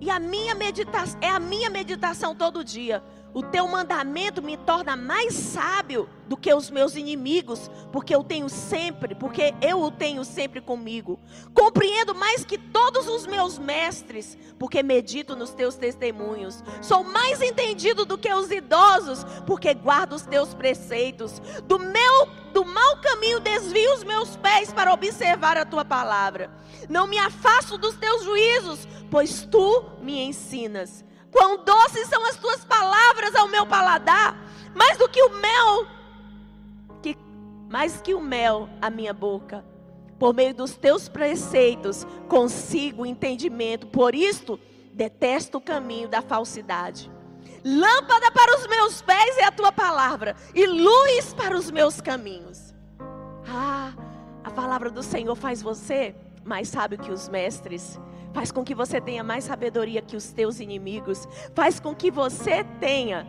E 0.00 0.08
a 0.08 0.18
minha 0.18 0.54
meditação 0.54 1.20
é 1.20 1.28
a 1.28 1.38
minha 1.38 1.68
meditação 1.68 2.34
todo 2.34 2.64
dia. 2.64 3.02
O 3.34 3.42
teu 3.42 3.68
mandamento 3.68 4.42
me 4.42 4.56
torna 4.56 4.96
mais 4.96 5.34
sábio 5.34 6.08
do 6.26 6.36
que 6.36 6.52
os 6.52 6.70
meus 6.70 6.96
inimigos, 6.96 7.70
porque 7.92 8.14
eu 8.14 8.24
tenho 8.24 8.48
sempre, 8.48 9.14
porque 9.14 9.54
eu 9.60 9.82
o 9.82 9.90
tenho 9.90 10.24
sempre 10.24 10.60
comigo. 10.60 11.18
Compreendo 11.52 12.14
mais 12.14 12.44
que 12.44 12.56
todos 12.56 13.06
os 13.06 13.26
meus 13.26 13.58
mestres, 13.58 14.36
porque 14.58 14.82
medito 14.82 15.36
nos 15.36 15.50
teus 15.50 15.76
testemunhos. 15.76 16.64
Sou 16.80 17.04
mais 17.04 17.42
entendido 17.42 18.04
do 18.04 18.16
que 18.16 18.32
os 18.32 18.50
idosos, 18.50 19.24
porque 19.46 19.74
guardo 19.74 20.14
os 20.14 20.22
teus 20.22 20.54
preceitos. 20.54 21.40
Do 21.64 21.78
meu 21.78 22.28
do 22.52 22.64
mau 22.64 22.96
caminho 22.96 23.40
desvio 23.40 23.94
os 23.94 24.02
meus 24.04 24.36
pés 24.36 24.72
para 24.72 24.92
observar 24.92 25.56
a 25.58 25.66
tua 25.66 25.84
palavra. 25.84 26.50
Não 26.88 27.06
me 27.06 27.18
afasto 27.18 27.76
dos 27.76 27.94
teus 27.96 28.24
juízos, 28.24 28.88
pois 29.10 29.42
tu 29.42 29.84
me 30.00 30.18
ensinas. 30.24 31.04
Quão 31.30 31.64
doces 31.64 32.08
são 32.08 32.24
as 32.26 32.36
tuas 32.36 32.64
palavras 32.64 33.34
ao 33.34 33.48
meu 33.48 33.66
paladar, 33.66 34.36
mais 34.74 34.96
do 34.96 35.08
que 35.08 35.22
o 35.22 35.30
mel, 35.30 35.86
que, 37.02 37.16
mais 37.68 38.00
que 38.00 38.14
o 38.14 38.20
mel 38.20 38.68
à 38.80 38.90
minha 38.90 39.12
boca. 39.12 39.64
Por 40.18 40.34
meio 40.34 40.54
dos 40.54 40.76
teus 40.76 41.08
preceitos 41.08 42.06
consigo 42.28 43.06
entendimento, 43.06 43.86
por 43.86 44.14
isto 44.14 44.58
detesto 44.92 45.58
o 45.58 45.60
caminho 45.60 46.08
da 46.08 46.20
falsidade. 46.20 47.10
Lâmpada 47.64 48.30
para 48.32 48.56
os 48.58 48.66
meus 48.66 49.02
pés 49.02 49.36
é 49.38 49.44
a 49.44 49.52
tua 49.52 49.70
palavra, 49.70 50.34
e 50.54 50.66
luz 50.66 51.32
para 51.34 51.56
os 51.56 51.70
meus 51.70 52.00
caminhos. 52.00 52.74
Ah, 53.48 53.92
a 54.42 54.50
palavra 54.50 54.90
do 54.90 55.02
Senhor 55.02 55.34
faz 55.36 55.62
você 55.62 56.14
mais 56.44 56.68
sábio 56.68 56.98
que 56.98 57.12
os 57.12 57.28
mestres 57.28 57.98
faz 58.38 58.52
com 58.52 58.62
que 58.62 58.72
você 58.72 59.00
tenha 59.00 59.24
mais 59.24 59.42
sabedoria 59.42 60.00
que 60.00 60.16
os 60.16 60.30
teus 60.30 60.60
inimigos, 60.60 61.26
faz 61.56 61.80
com 61.80 61.92
que 61.92 62.08
você 62.08 62.62
tenha 62.78 63.26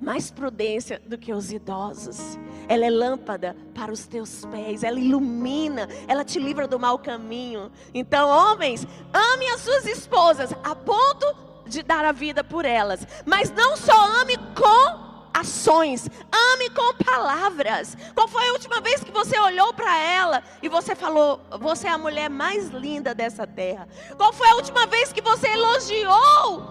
mais 0.00 0.30
prudência 0.30 1.02
do 1.04 1.18
que 1.18 1.32
os 1.32 1.50
idosos. 1.50 2.38
Ela 2.68 2.86
é 2.86 2.90
lâmpada 2.90 3.56
para 3.74 3.90
os 3.90 4.06
teus 4.06 4.44
pés, 4.44 4.84
ela 4.84 5.00
ilumina, 5.00 5.88
ela 6.06 6.24
te 6.24 6.38
livra 6.38 6.68
do 6.68 6.78
mau 6.78 7.00
caminho. 7.00 7.72
Então, 7.92 8.28
homens, 8.28 8.86
ame 9.12 9.48
as 9.48 9.60
suas 9.60 9.86
esposas 9.86 10.54
a 10.62 10.72
ponto 10.76 11.26
de 11.66 11.82
dar 11.82 12.04
a 12.04 12.12
vida 12.12 12.44
por 12.44 12.64
elas, 12.64 13.04
mas 13.26 13.50
não 13.50 13.76
só 13.76 14.20
ame 14.20 14.36
com 14.54 15.01
ações, 15.42 16.08
ame 16.30 16.70
com 16.70 16.94
palavras. 17.04 17.96
Qual 18.14 18.26
foi 18.28 18.48
a 18.48 18.52
última 18.52 18.80
vez 18.80 19.02
que 19.04 19.10
você 19.10 19.38
olhou 19.38 19.74
para 19.74 19.98
ela 19.98 20.42
e 20.62 20.68
você 20.68 20.94
falou: 20.94 21.40
Você 21.60 21.86
é 21.88 21.90
a 21.90 21.98
mulher 21.98 22.30
mais 22.30 22.68
linda 22.70 23.14
dessa 23.14 23.46
terra? 23.46 23.88
Qual 24.16 24.32
foi 24.32 24.48
a 24.48 24.54
última 24.54 24.86
vez 24.86 25.12
que 25.12 25.20
você 25.20 25.48
elogiou 25.48 26.62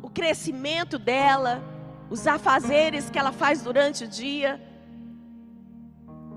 o 0.00 0.08
crescimento 0.08 0.98
dela, 0.98 1.62
os 2.08 2.26
afazeres 2.26 3.10
que 3.10 3.18
ela 3.18 3.32
faz 3.32 3.62
durante 3.62 4.04
o 4.04 4.08
dia? 4.08 4.60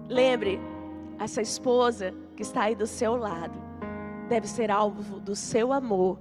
Lembre, 0.10 0.60
essa 1.20 1.42
esposa 1.42 2.14
que 2.36 2.44
está 2.44 2.64
aí 2.64 2.76
do 2.76 2.86
seu 2.86 3.16
lado 3.16 3.64
deve 4.28 4.48
ser 4.48 4.70
alvo 4.72 5.20
do 5.20 5.36
seu 5.36 5.72
amor, 5.72 6.20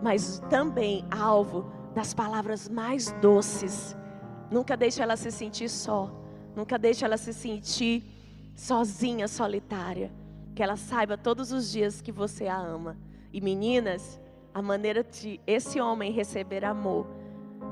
mas 0.00 0.40
também 0.48 1.04
alvo 1.10 1.70
das 1.94 2.14
palavras 2.14 2.68
mais 2.68 3.12
doces 3.20 3.96
Nunca 4.52 4.76
deixe 4.76 5.02
ela 5.02 5.16
se 5.16 5.30
sentir 5.30 5.70
só. 5.70 6.10
Nunca 6.54 6.78
deixe 6.78 7.02
ela 7.06 7.16
se 7.16 7.32
sentir 7.32 8.04
sozinha, 8.54 9.26
solitária. 9.26 10.12
Que 10.54 10.62
ela 10.62 10.76
saiba 10.76 11.16
todos 11.16 11.52
os 11.52 11.72
dias 11.72 12.02
que 12.02 12.12
você 12.12 12.46
a 12.46 12.58
ama. 12.58 12.98
E 13.32 13.40
meninas, 13.40 14.20
a 14.52 14.60
maneira 14.60 15.02
de 15.02 15.40
esse 15.46 15.80
homem 15.80 16.12
receber 16.12 16.66
amor 16.66 17.06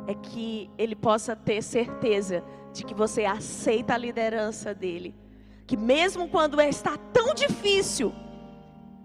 é 0.06 0.14
que 0.14 0.70
ele 0.78 0.96
possa 0.96 1.36
ter 1.36 1.62
certeza 1.62 2.42
de 2.72 2.82
que 2.82 2.94
você 2.94 3.26
aceita 3.26 3.92
a 3.92 3.98
liderança 3.98 4.74
dele. 4.74 5.14
Que 5.66 5.76
mesmo 5.76 6.28
quando 6.28 6.58
está 6.62 6.96
tão 7.12 7.34
difícil 7.34 8.10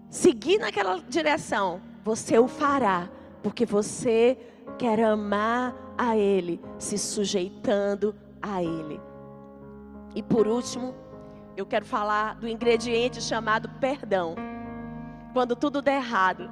seguir 0.08 0.58
naquela 0.58 0.98
direção, 1.00 1.82
você 2.02 2.38
o 2.38 2.48
fará, 2.48 3.10
porque 3.42 3.66
você 3.66 4.38
quer 4.78 4.98
amar 5.00 5.85
a 5.96 6.16
Ele, 6.16 6.60
se 6.78 6.98
sujeitando 6.98 8.14
a 8.40 8.62
Ele. 8.62 9.00
E 10.14 10.22
por 10.22 10.46
último, 10.46 10.94
eu 11.56 11.66
quero 11.66 11.84
falar 11.84 12.34
do 12.36 12.48
ingrediente 12.48 13.22
chamado 13.22 13.68
perdão. 13.80 14.34
Quando 15.32 15.56
tudo 15.56 15.82
der 15.82 15.96
errado, 15.96 16.50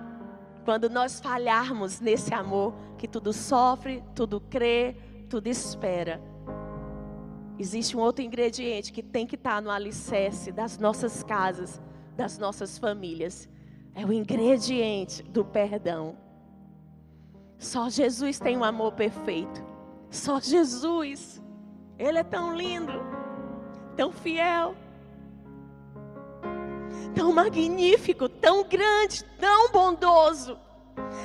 quando 0.64 0.88
nós 0.88 1.20
falharmos 1.20 2.00
nesse 2.00 2.32
amor 2.32 2.74
que 2.96 3.06
tudo 3.06 3.32
sofre, 3.32 4.02
tudo 4.14 4.40
crê, 4.40 4.96
tudo 5.28 5.46
espera. 5.46 6.20
Existe 7.58 7.96
um 7.96 8.00
outro 8.00 8.24
ingrediente 8.24 8.92
que 8.92 9.02
tem 9.02 9.26
que 9.26 9.36
estar 9.36 9.62
no 9.62 9.70
alicerce 9.70 10.50
das 10.50 10.78
nossas 10.78 11.22
casas, 11.22 11.80
das 12.16 12.38
nossas 12.38 12.78
famílias. 12.78 13.48
É 13.94 14.04
o 14.04 14.12
ingrediente 14.12 15.22
do 15.22 15.44
perdão. 15.44 16.16
Só 17.58 17.88
Jesus 17.88 18.38
tem 18.38 18.56
um 18.56 18.64
amor 18.64 18.92
perfeito. 18.92 19.64
Só 20.10 20.40
Jesus. 20.40 21.42
Ele 21.98 22.18
é 22.18 22.24
tão 22.24 22.56
lindo, 22.56 22.92
tão 23.96 24.12
fiel, 24.12 24.74
tão 27.14 27.32
magnífico, 27.32 28.28
tão 28.28 28.64
grande, 28.64 29.24
tão 29.38 29.70
bondoso. 29.70 30.58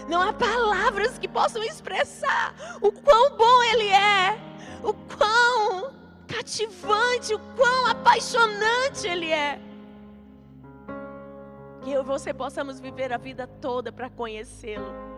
Não 0.07 0.21
há 0.21 0.31
palavras 0.31 1.17
que 1.17 1.27
possam 1.27 1.63
expressar 1.63 2.53
o 2.81 2.91
quão 2.91 3.35
bom 3.35 3.63
Ele 3.63 3.87
é, 3.87 4.39
o 4.83 4.93
quão 4.93 5.91
cativante, 6.27 7.33
o 7.33 7.39
quão 7.55 7.87
apaixonante 7.87 9.07
Ele 9.07 9.31
é. 9.31 9.59
Que 11.81 11.91
eu 11.91 12.01
e 12.01 12.05
você 12.05 12.33
possamos 12.33 12.79
viver 12.79 13.11
a 13.11 13.17
vida 13.17 13.47
toda 13.47 13.91
para 13.91 14.09
conhecê-lo. 14.09 15.08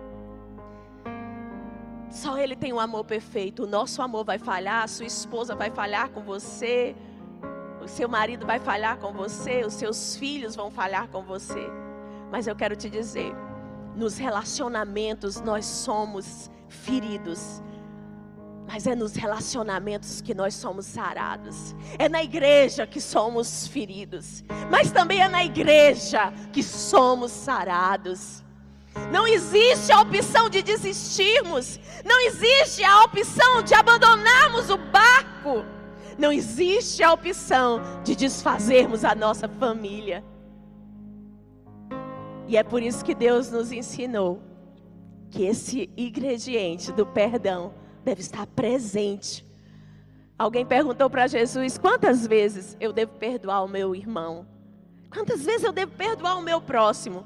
Só 2.12 2.38
Ele 2.38 2.56
tem 2.56 2.74
um 2.74 2.80
amor 2.80 3.06
perfeito. 3.06 3.64
O 3.64 3.68
nosso 3.68 4.02
amor 4.02 4.26
vai 4.26 4.38
falhar, 4.38 4.84
a 4.84 4.88
sua 4.88 5.06
esposa 5.06 5.56
vai 5.56 5.72
falhar 5.72 6.10
com 6.10 6.22
você, 6.22 6.94
o 7.82 7.88
seu 7.88 8.10
marido 8.10 8.46
vai 8.46 8.60
falhar 8.60 8.98
com 8.98 9.14
você, 9.14 9.66
os 9.66 9.74
seus 9.74 10.16
filhos 10.18 10.56
vão 10.56 10.70
falhar 10.70 11.08
com 11.08 11.24
você. 11.24 11.66
Mas 12.30 12.48
eu 12.48 12.56
quero 12.56 12.76
te 12.76 12.90
dizer, 12.90 13.34
nos 13.96 14.18
relacionamentos 14.18 15.40
nós 15.40 15.66
somos 15.66 16.52
feridos. 16.68 17.62
Mas 18.68 18.88
é 18.88 18.96
nos 18.96 19.16
relacionamentos 19.16 20.22
que 20.22 20.34
nós 20.34 20.54
somos 20.54 20.86
sarados. 20.86 21.76
É 21.98 22.08
na 22.08 22.24
igreja 22.24 22.86
que 22.86 23.02
somos 23.02 23.68
feridos. 23.68 24.44
Mas 24.70 24.92
também 24.92 25.22
é 25.22 25.28
na 25.28 25.44
igreja 25.44 26.32
que 26.54 26.62
somos 26.62 27.32
sarados. 27.32 28.44
Não 29.12 29.28
existe 29.28 29.92
a 29.92 30.02
opção 30.02 30.50
de 30.50 30.62
desistirmos. 30.62 31.80
Não 32.06 32.20
existe 32.22 32.84
a 32.84 33.04
opção 33.04 33.62
de 33.62 33.74
abandonarmos 33.74 34.70
o 34.70 34.78
barco. 34.78 35.66
Não 36.18 36.32
existe 36.32 37.04
a 37.04 37.14
opção 37.14 37.82
de 38.04 38.16
desfazermos 38.16 39.04
a 39.04 39.16
nossa 39.16 39.48
família. 39.48 40.24
E 42.48 42.58
é 42.58 42.64
por 42.64 42.84
isso 42.84 43.04
que 43.04 43.16
Deus 43.16 43.50
nos 43.50 43.72
ensinou 43.72 44.42
que 45.30 45.44
esse 45.44 45.90
ingrediente 45.96 46.92
do 46.92 47.06
perdão 47.06 47.74
deve 48.04 48.22
estar 48.22 48.46
presente. 48.48 49.46
Alguém 50.38 50.66
perguntou 50.66 51.10
para 51.10 51.28
Jesus: 51.28 51.78
quantas 51.78 52.28
vezes 52.28 52.76
eu 52.80 52.92
devo 52.92 53.14
perdoar 53.14 53.64
o 53.64 53.68
meu 53.68 53.96
irmão? 53.96 54.46
Quantas 55.10 55.46
vezes 55.46 55.64
eu 55.64 55.72
devo 55.72 55.94
perdoar 55.94 56.38
o 56.38 56.42
meu 56.42 56.60
próximo? 56.62 57.26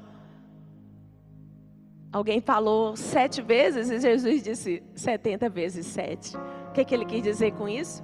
Alguém 2.16 2.40
falou 2.40 2.96
sete 2.96 3.42
vezes 3.42 3.90
e 3.90 4.00
Jesus 4.00 4.42
disse 4.42 4.82
setenta 4.94 5.50
vezes 5.50 5.84
sete. 5.84 6.34
O 6.70 6.72
que, 6.72 6.82
que 6.82 6.94
ele 6.94 7.04
quis 7.04 7.22
dizer 7.22 7.52
com 7.52 7.68
isso? 7.68 8.02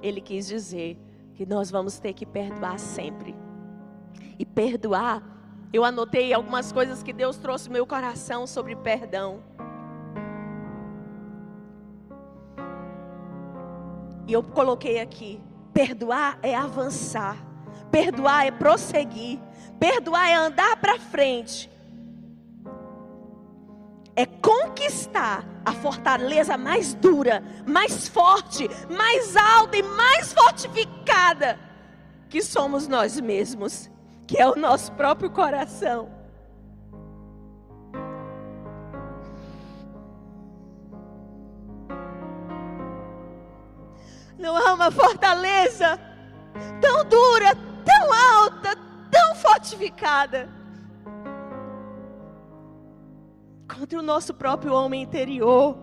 Ele 0.00 0.20
quis 0.20 0.46
dizer 0.46 0.96
que 1.34 1.44
nós 1.44 1.68
vamos 1.68 1.98
ter 1.98 2.12
que 2.12 2.24
perdoar 2.24 2.78
sempre. 2.78 3.34
E 4.38 4.46
perdoar, 4.46 5.24
eu 5.72 5.84
anotei 5.84 6.32
algumas 6.32 6.70
coisas 6.70 7.02
que 7.02 7.12
Deus 7.12 7.36
trouxe 7.36 7.66
no 7.66 7.72
meu 7.72 7.84
coração 7.84 8.46
sobre 8.46 8.76
perdão. 8.76 9.42
E 14.28 14.34
eu 14.34 14.42
coloquei 14.44 15.00
aqui: 15.00 15.40
perdoar 15.74 16.38
é 16.44 16.54
avançar, 16.54 17.36
perdoar 17.90 18.46
é 18.46 18.52
prosseguir, 18.52 19.40
perdoar 19.80 20.28
é 20.28 20.34
andar 20.36 20.76
para 20.76 20.96
frente 21.00 21.68
é 24.18 24.26
conquistar 24.26 25.44
a 25.64 25.70
fortaleza 25.70 26.58
mais 26.58 26.92
dura, 26.92 27.40
mais 27.64 28.08
forte, 28.08 28.68
mais 28.90 29.36
alta 29.36 29.76
e 29.76 29.82
mais 29.84 30.32
fortificada 30.32 31.56
que 32.28 32.42
somos 32.42 32.88
nós 32.88 33.20
mesmos, 33.20 33.88
que 34.26 34.36
é 34.36 34.48
o 34.48 34.56
nosso 34.56 34.90
próprio 34.94 35.30
coração. 35.30 36.10
Não 44.36 44.56
há 44.56 44.74
uma 44.74 44.90
fortaleza 44.90 45.96
tão 46.80 47.04
dura, 47.04 47.54
tão 47.84 48.12
alta, 48.12 48.76
tão 49.12 49.36
fortificada 49.36 50.58
contra 53.68 53.98
o 53.98 54.02
nosso 54.02 54.32
próprio 54.32 54.72
homem 54.72 55.02
interior, 55.02 55.76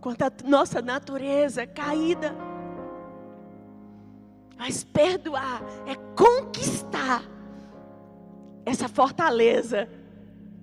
contra 0.00 0.26
a 0.26 0.48
nossa 0.48 0.82
natureza 0.82 1.66
caída. 1.66 2.34
Mas 4.58 4.84
perdoar 4.84 5.62
é 5.86 5.94
conquistar 6.14 7.22
essa 8.66 8.88
fortaleza 8.88 9.88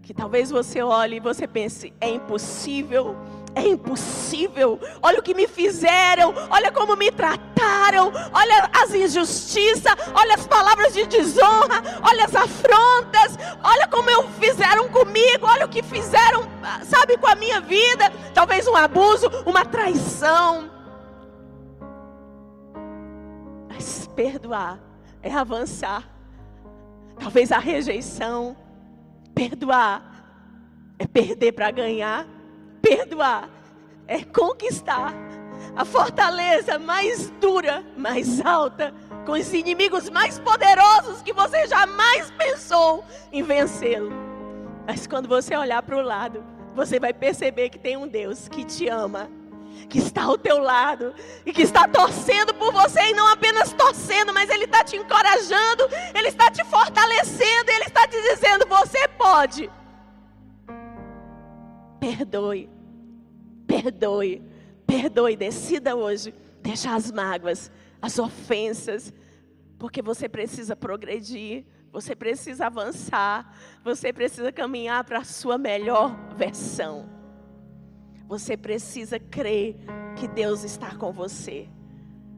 que 0.03 0.13
talvez 0.13 0.51
você 0.51 0.81
olhe 0.81 1.17
e 1.17 1.19
você 1.19 1.47
pense, 1.47 1.93
é 1.99 2.09
impossível, 2.09 3.15
é 3.57 3.67
impossível. 3.67 4.79
Olha 5.01 5.19
o 5.19 5.23
que 5.23 5.33
me 5.33 5.47
fizeram, 5.47 6.33
olha 6.49 6.71
como 6.71 6.95
me 6.95 7.11
trataram, 7.11 8.11
olha 8.33 8.69
as 8.81 8.93
injustiças, 8.93 9.95
olha 10.13 10.35
as 10.35 10.45
palavras 10.47 10.93
de 10.93 11.05
desonra, 11.05 11.81
olha 12.01 12.25
as 12.25 12.35
afrontas, 12.35 13.37
olha 13.63 13.87
como 13.87 14.09
eu 14.09 14.27
fizeram 14.39 14.87
comigo, 14.89 15.45
olha 15.45 15.65
o 15.65 15.69
que 15.69 15.81
fizeram, 15.81 16.43
sabe, 16.83 17.17
com 17.17 17.27
a 17.27 17.35
minha 17.35 17.59
vida. 17.61 18.11
Talvez 18.33 18.67
um 18.67 18.75
abuso, 18.75 19.29
uma 19.45 19.65
traição. 19.65 20.69
Mas 23.69 24.07
perdoar 24.15 24.79
é 25.21 25.33
avançar. 25.33 26.03
Talvez 27.19 27.51
a 27.51 27.57
rejeição 27.57 28.55
Perdoar 29.37 30.01
é 30.97 31.05
perder 31.05 31.51
para 31.51 31.69
ganhar. 31.69 32.25
Perdoar 32.87 33.49
é 34.07 34.23
conquistar 34.23 35.13
a 35.75 35.83
fortaleza 35.83 36.79
mais 36.79 37.29
dura, 37.31 37.83
mais 37.97 38.39
alta, 38.45 38.93
com 39.25 39.33
os 39.33 39.53
inimigos 39.53 40.09
mais 40.09 40.39
poderosos 40.39 41.21
que 41.21 41.33
você 41.33 41.67
jamais 41.67 42.31
pensou 42.31 43.03
em 43.29 43.43
vencê-lo. 43.43 44.09
Mas 44.87 45.05
quando 45.05 45.27
você 45.27 45.53
olhar 45.53 45.83
para 45.83 45.97
o 45.97 46.01
lado, 46.01 46.41
você 46.73 46.97
vai 46.97 47.13
perceber 47.13 47.67
que 47.67 47.77
tem 47.77 47.97
um 47.97 48.07
Deus 48.07 48.47
que 48.47 48.63
te 48.63 48.87
ama, 48.87 49.29
que 49.89 49.97
está 49.97 50.23
ao 50.23 50.37
teu 50.37 50.57
lado 50.59 51.13
e 51.45 51.51
que 51.51 51.63
está 51.63 51.89
torcendo 51.89 52.53
por 52.53 52.71
você 52.71 53.01
e 53.01 53.13
não 53.13 53.27
apenas 53.27 53.73
torcendo, 53.73 54.33
mas 54.33 54.49
Ele 54.49 54.63
está 54.63 54.81
te 54.81 54.95
encorajando, 54.95 55.89
Ele 56.15 56.29
está 56.29 56.49
te 56.49 56.63
fortalecendo, 56.63 57.69
Ele 57.69 57.83
está 57.83 58.07
te 58.07 58.21
dizendo: 58.21 58.65
você 58.65 59.09
pode. 59.09 59.69
Perdoe, 61.99 62.76
perdoe, 63.67 64.41
perdoe, 64.85 65.35
decida 65.35 65.95
hoje 65.95 66.33
deixar 66.61 66.95
as 66.95 67.11
mágoas, 67.11 67.71
as 68.01 68.17
ofensas, 68.17 69.13
porque 69.77 70.01
você 70.01 70.27
precisa 70.27 70.75
progredir, 70.75 71.65
você 71.91 72.15
precisa 72.15 72.65
avançar, 72.67 73.55
você 73.83 74.11
precisa 74.11 74.51
caminhar 74.51 75.03
para 75.03 75.19
a 75.19 75.23
sua 75.23 75.57
melhor 75.57 76.15
versão. 76.35 77.09
Você 78.27 78.57
precisa 78.57 79.19
crer 79.19 79.77
que 80.15 80.27
Deus 80.27 80.63
está 80.63 80.95
com 80.95 81.11
você. 81.11 81.69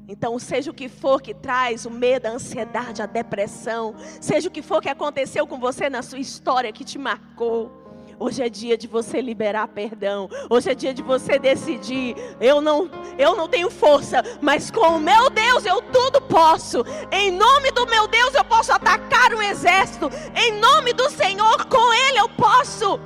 Então, 0.08 0.38
seja 0.40 0.72
o 0.72 0.74
que 0.74 0.90
for 0.90 1.22
que 1.22 1.34
traz 1.34 1.86
o 1.86 1.92
medo, 1.92 2.26
a 2.26 2.32
ansiedade, 2.32 3.02
a 3.02 3.06
depressão, 3.06 3.96
seja 4.20 4.48
o 4.48 4.52
que 4.52 4.62
for 4.62 4.82
que 4.82 4.90
aconteceu 4.90 5.46
com 5.46 5.60
você 5.60 5.90
na 5.90 6.02
sua 6.02 6.20
história 6.20 6.72
que 6.72 6.84
te 6.84 6.98
marcou, 6.98 7.79
Hoje 8.20 8.44
é 8.44 8.50
dia 8.50 8.78
de 8.78 8.86
você 8.86 9.22
liberar 9.22 9.70
perdão. 9.70 10.30
Hoje 10.50 10.70
é 10.70 10.76
dia 10.76 10.94
de 10.94 11.02
você 11.02 11.40
decidir. 11.40 12.16
Eu 12.42 12.60
não, 12.60 12.90
eu 13.18 13.34
não 13.36 13.48
tenho 13.48 13.70
força, 13.70 14.22
mas 14.42 14.70
com 14.70 14.98
o 14.98 15.00
meu 15.00 15.30
Deus 15.30 15.66
eu 15.66 15.82
tudo 15.84 16.20
posso. 16.22 16.84
Em 17.12 17.32
nome 17.32 17.72
do 17.72 17.88
meu 17.88 18.08
Deus 18.10 18.36
eu 18.36 18.44
posso 18.44 18.74
atacar 18.74 19.34
um 19.34 19.42
exército. 19.42 20.10
Em 20.36 20.60
nome 20.60 20.92
do 20.92 21.10
Senhor, 21.10 21.66
com 21.68 21.94
Ele 21.94 22.20
eu 22.20 22.28
posso 22.30 23.00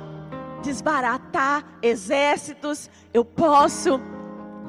desbaratar 0.64 1.64
exércitos, 1.80 2.90
eu 3.12 3.24
posso 3.24 4.00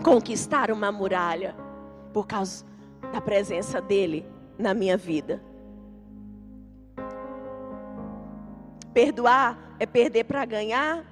conquistar 0.03 0.69
uma 0.69 0.91
muralha 0.91 1.55
por 2.13 2.27
causa 2.27 2.63
da 3.11 3.19
presença 3.19 3.81
dele 3.81 4.23
na 4.59 4.75
minha 4.75 4.95
vida. 4.95 5.41
Perdoar 8.95 9.75
é 9.77 9.85
perder 9.85 10.23
para 10.23 10.45
ganhar. 10.45 11.05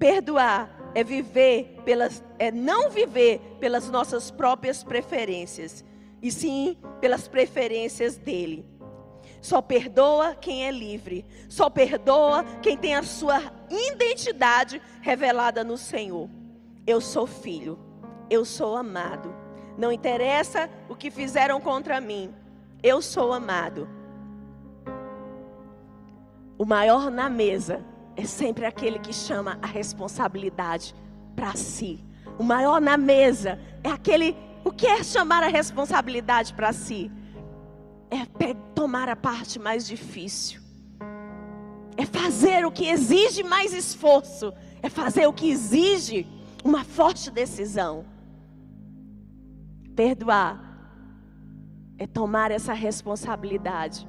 Perdoar 0.00 0.90
é 0.96 1.04
viver 1.04 1.80
pelas 1.84 2.24
é 2.40 2.50
não 2.50 2.90
viver 2.90 3.38
pelas 3.60 3.88
nossas 3.88 4.32
próprias 4.32 4.82
preferências, 4.82 5.84
e 6.20 6.28
sim 6.32 6.76
pelas 7.00 7.28
preferências 7.28 8.16
dele. 8.16 8.66
Só 9.40 9.62
perdoa 9.62 10.34
quem 10.34 10.66
é 10.66 10.72
livre. 10.72 11.24
Só 11.48 11.70
perdoa 11.70 12.44
quem 12.60 12.76
tem 12.76 12.96
a 12.96 13.04
sua 13.04 13.40
identidade 13.70 14.82
revelada 15.00 15.62
no 15.62 15.76
Senhor. 15.76 16.28
Eu 16.84 17.00
sou 17.00 17.28
filho. 17.28 17.78
Eu 18.28 18.44
sou 18.44 18.76
amado. 18.76 19.32
Não 19.78 19.92
interessa 19.92 20.68
o 20.88 20.96
que 20.96 21.12
fizeram 21.12 21.60
contra 21.60 22.00
mim. 22.00 22.34
Eu 22.82 23.00
sou 23.00 23.32
amado. 23.32 23.88
O 26.62 26.64
maior 26.64 27.10
na 27.10 27.28
mesa 27.28 27.84
é 28.14 28.24
sempre 28.24 28.64
aquele 28.64 29.00
que 29.00 29.12
chama 29.12 29.58
a 29.60 29.66
responsabilidade 29.66 30.94
para 31.34 31.56
si. 31.56 31.98
O 32.38 32.44
maior 32.44 32.80
na 32.80 32.96
mesa 32.96 33.58
é 33.82 33.88
aquele 33.88 34.36
o 34.64 34.70
que 34.70 34.86
é 34.86 35.02
chamar 35.02 35.42
a 35.42 35.48
responsabilidade 35.48 36.54
para 36.54 36.72
si 36.72 37.10
é 38.12 38.54
tomar 38.76 39.08
a 39.08 39.16
parte 39.16 39.58
mais 39.58 39.84
difícil. 39.84 40.60
É 41.96 42.06
fazer 42.06 42.64
o 42.64 42.70
que 42.70 42.86
exige 42.86 43.42
mais 43.42 43.74
esforço. 43.74 44.54
É 44.80 44.88
fazer 44.88 45.26
o 45.26 45.32
que 45.32 45.50
exige 45.50 46.28
uma 46.62 46.84
forte 46.84 47.28
decisão. 47.28 48.04
Perdoar 49.96 50.62
é 51.98 52.06
tomar 52.06 52.52
essa 52.52 52.72
responsabilidade 52.72 54.06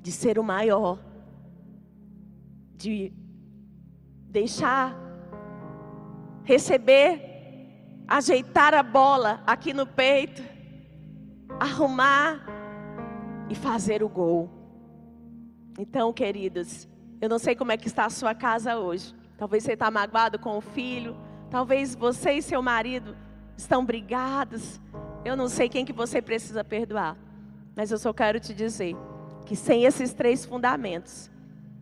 de 0.00 0.10
ser 0.10 0.38
o 0.38 0.42
maior, 0.42 0.98
de 2.74 3.12
deixar 4.28 4.96
receber, 6.44 8.04
ajeitar 8.08 8.74
a 8.74 8.82
bola 8.82 9.42
aqui 9.46 9.72
no 9.72 9.86
peito 9.86 10.42
arrumar 11.60 12.42
e 13.48 13.54
fazer 13.54 14.02
o 14.02 14.08
gol. 14.08 14.48
Então, 15.78 16.12
queridos, 16.12 16.88
eu 17.20 17.28
não 17.28 17.38
sei 17.38 17.54
como 17.54 17.70
é 17.70 17.76
que 17.76 17.86
está 17.86 18.06
a 18.06 18.10
sua 18.10 18.34
casa 18.34 18.78
hoje. 18.78 19.14
Talvez 19.36 19.64
você 19.64 19.74
está 19.74 19.90
magoado 19.90 20.38
com 20.38 20.56
o 20.56 20.60
filho. 20.60 21.14
Talvez 21.50 21.94
você 21.94 22.32
e 22.32 22.42
seu 22.42 22.62
marido 22.62 23.14
estão 23.56 23.84
brigados. 23.84 24.80
Eu 25.24 25.36
não 25.36 25.48
sei 25.48 25.68
quem 25.68 25.84
que 25.84 25.92
você 25.92 26.22
precisa 26.22 26.64
perdoar. 26.64 27.16
Mas 27.76 27.90
eu 27.90 27.98
só 27.98 28.12
quero 28.12 28.40
te 28.40 28.54
dizer 28.54 28.96
que 29.44 29.56
sem 29.56 29.84
esses 29.84 30.12
três 30.12 30.44
fundamentos, 30.44 31.30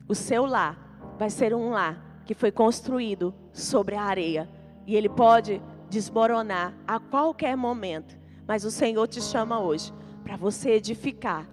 o 0.09 0.15
seu 0.15 0.47
lar 0.47 0.77
vai 1.19 1.31
ser 1.31 1.55
um 1.55 1.71
lar 1.71 2.23
que 2.25 2.35
foi 2.35 2.51
construído 2.51 3.35
sobre 3.53 3.95
a 3.95 4.03
areia. 4.03 4.49
E 4.87 4.97
ele 4.97 5.09
pode 5.09 5.61
desmoronar 5.91 6.75
a 6.87 6.99
qualquer 6.99 7.57
momento. 7.57 8.17
Mas 8.47 8.65
o 8.65 8.71
Senhor 8.71 9.07
te 9.07 9.21
chama 9.21 9.61
hoje 9.61 9.93
para 10.23 10.37
você 10.37 10.71
edificar 10.71 11.47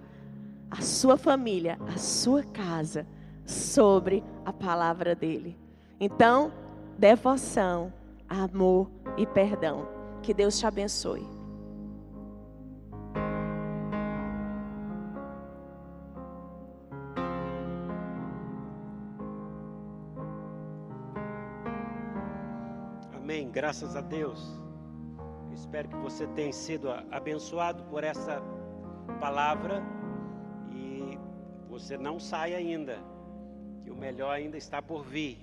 a 0.70 0.80
sua 0.80 1.16
família, 1.16 1.78
a 1.94 1.98
sua 1.98 2.42
casa 2.42 3.06
sobre 3.44 4.22
a 4.44 4.52
palavra 4.52 5.14
dele. 5.14 5.56
Então, 6.00 6.52
devoção, 6.98 7.92
amor 8.28 8.90
e 9.16 9.26
perdão. 9.26 9.88
Que 10.22 10.34
Deus 10.34 10.58
te 10.58 10.66
abençoe. 10.66 11.35
Graças 23.56 23.96
a 23.96 24.02
Deus. 24.02 24.60
Espero 25.50 25.88
que 25.88 25.96
você 25.96 26.26
tenha 26.26 26.52
sido 26.52 26.90
abençoado 27.10 27.82
por 27.84 28.04
essa 28.04 28.42
palavra 29.18 29.82
e 30.70 31.18
você 31.66 31.96
não 31.96 32.20
sai 32.20 32.54
ainda, 32.54 32.98
que 33.82 33.90
o 33.90 33.96
melhor 33.96 34.32
ainda 34.32 34.58
está 34.58 34.82
por 34.82 35.02
vir. 35.04 35.38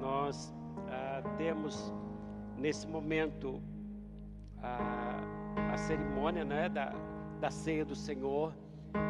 Nós 0.00 0.52
ah, 0.88 1.22
temos 1.38 1.94
nesse 2.58 2.88
momento 2.88 3.62
a, 4.60 5.20
a 5.72 5.76
cerimônia 5.76 6.44
né, 6.44 6.68
da, 6.68 6.92
da 7.40 7.50
ceia 7.52 7.84
do 7.84 7.94
Senhor. 7.94 8.52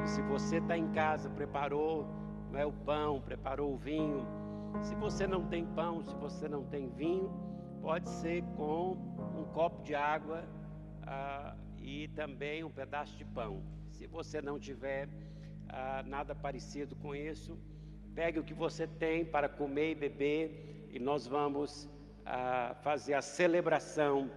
E 0.04 0.06
se 0.06 0.20
você 0.20 0.58
está 0.58 0.76
em 0.76 0.88
casa, 0.88 1.30
preparou 1.30 2.06
é 2.52 2.66
o 2.66 2.72
pão, 2.84 3.18
preparou 3.22 3.72
o 3.72 3.78
vinho. 3.78 4.26
Se 4.82 4.94
você 4.96 5.26
não 5.26 5.42
tem 5.46 5.64
pão, 5.64 6.02
se 6.02 6.14
você 6.16 6.46
não 6.46 6.64
tem 6.64 6.86
vinho, 6.90 7.49
pode 7.80 8.08
ser 8.08 8.42
com 8.56 8.92
um 9.38 9.44
copo 9.52 9.82
de 9.82 9.94
água 9.94 10.44
ah, 11.02 11.56
e 11.78 12.08
também 12.08 12.62
um 12.62 12.70
pedaço 12.70 13.16
de 13.16 13.24
pão. 13.24 13.62
Se 13.90 14.06
você 14.06 14.40
não 14.42 14.58
tiver 14.58 15.08
ah, 15.68 16.02
nada 16.06 16.34
parecido 16.34 16.94
com 16.96 17.14
isso, 17.14 17.58
pegue 18.14 18.38
o 18.38 18.44
que 18.44 18.54
você 18.54 18.86
tem 18.86 19.24
para 19.24 19.48
comer 19.48 19.92
e 19.92 19.94
beber 19.94 20.88
e 20.90 20.98
nós 20.98 21.26
vamos 21.26 21.88
ah, 22.26 22.76
fazer 22.82 23.14
a 23.14 23.22
celebração 23.22 24.30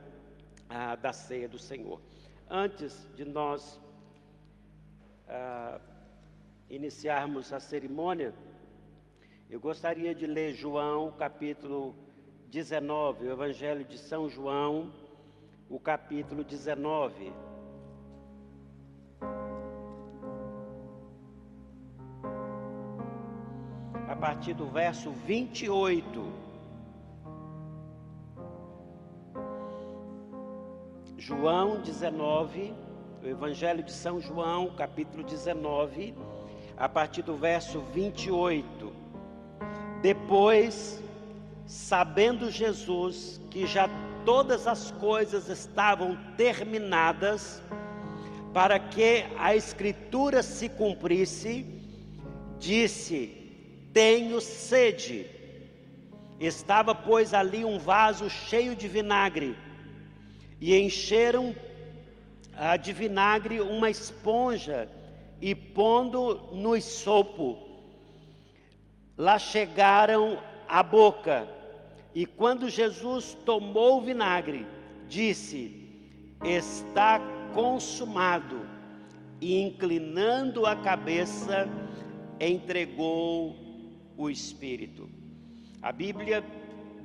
ah, 0.70 0.96
da 0.96 1.12
ceia 1.12 1.48
do 1.50 1.60
Senhor. 1.60 2.02
Antes 2.50 3.08
de 3.16 3.26
nós 3.26 3.82
ah, 5.28 5.82
iniciarmos 6.70 7.52
a 7.52 7.60
cerimônia, 7.60 8.34
eu 9.50 9.60
gostaria 9.60 10.16
de 10.16 10.26
ler 10.26 10.54
João 10.54 11.12
capítulo 11.12 12.03
19, 12.54 13.26
o 13.26 13.32
Evangelho 13.32 13.84
de 13.84 13.98
São 13.98 14.30
João, 14.30 14.94
o 15.68 15.80
capítulo 15.80 16.44
19. 16.44 17.34
A 24.08 24.16
partir 24.16 24.54
do 24.54 24.68
verso 24.68 25.10
28. 25.10 26.32
João 31.18 31.82
19, 31.82 32.72
o 33.24 33.28
Evangelho 33.28 33.82
de 33.82 33.92
São 33.92 34.22
João, 34.22 34.76
capítulo 34.76 35.24
19, 35.24 36.14
a 36.78 36.88
partir 36.88 37.24
do 37.24 37.36
verso 37.36 37.80
28. 37.96 38.94
Depois, 40.04 41.03
sabendo 41.66 42.52
Jesus 42.52 43.40
que 43.50 43.66
já 43.66 43.90
todas 44.26 44.68
as 44.68 44.92
coisas 44.92 45.50
estavam 45.50 46.18
terminadas, 46.38 47.62
para 48.54 48.80
que 48.80 49.26
a 49.38 49.56
Escritura 49.56 50.44
se 50.44 50.70
cumprisse, 50.70 51.66
disse: 52.60 53.52
Tenho 53.92 54.40
sede. 54.40 55.26
Estava, 56.40 56.94
pois, 56.94 57.34
ali 57.34 57.64
um 57.64 57.80
vaso 57.80 58.30
cheio 58.30 58.76
de 58.76 58.88
vinagre, 58.88 59.56
e 60.60 60.78
encheram 60.78 61.56
ah, 62.56 62.76
de 62.76 62.92
vinagre 62.92 63.62
uma 63.62 63.90
esponja, 63.90 64.90
e 65.42 65.56
pondo 65.56 66.50
no 66.52 66.80
sopo, 66.82 67.74
Lá 69.16 69.38
chegaram 69.38 70.40
à 70.68 70.84
boca, 70.84 71.48
e 72.16 72.26
quando 72.26 72.70
Jesus 72.70 73.34
tomou 73.46 73.98
o 73.98 74.02
vinagre, 74.02 74.66
disse: 75.08 75.90
Está 76.44 77.20
consumado. 77.54 78.72
E 79.42 79.62
inclinando 79.62 80.66
a 80.66 80.74
cabeça, 80.74 81.68
entregou 82.40 83.56
o 84.16 84.30
Espírito. 84.30 85.10
A 85.82 85.92
Bíblia 85.92 86.42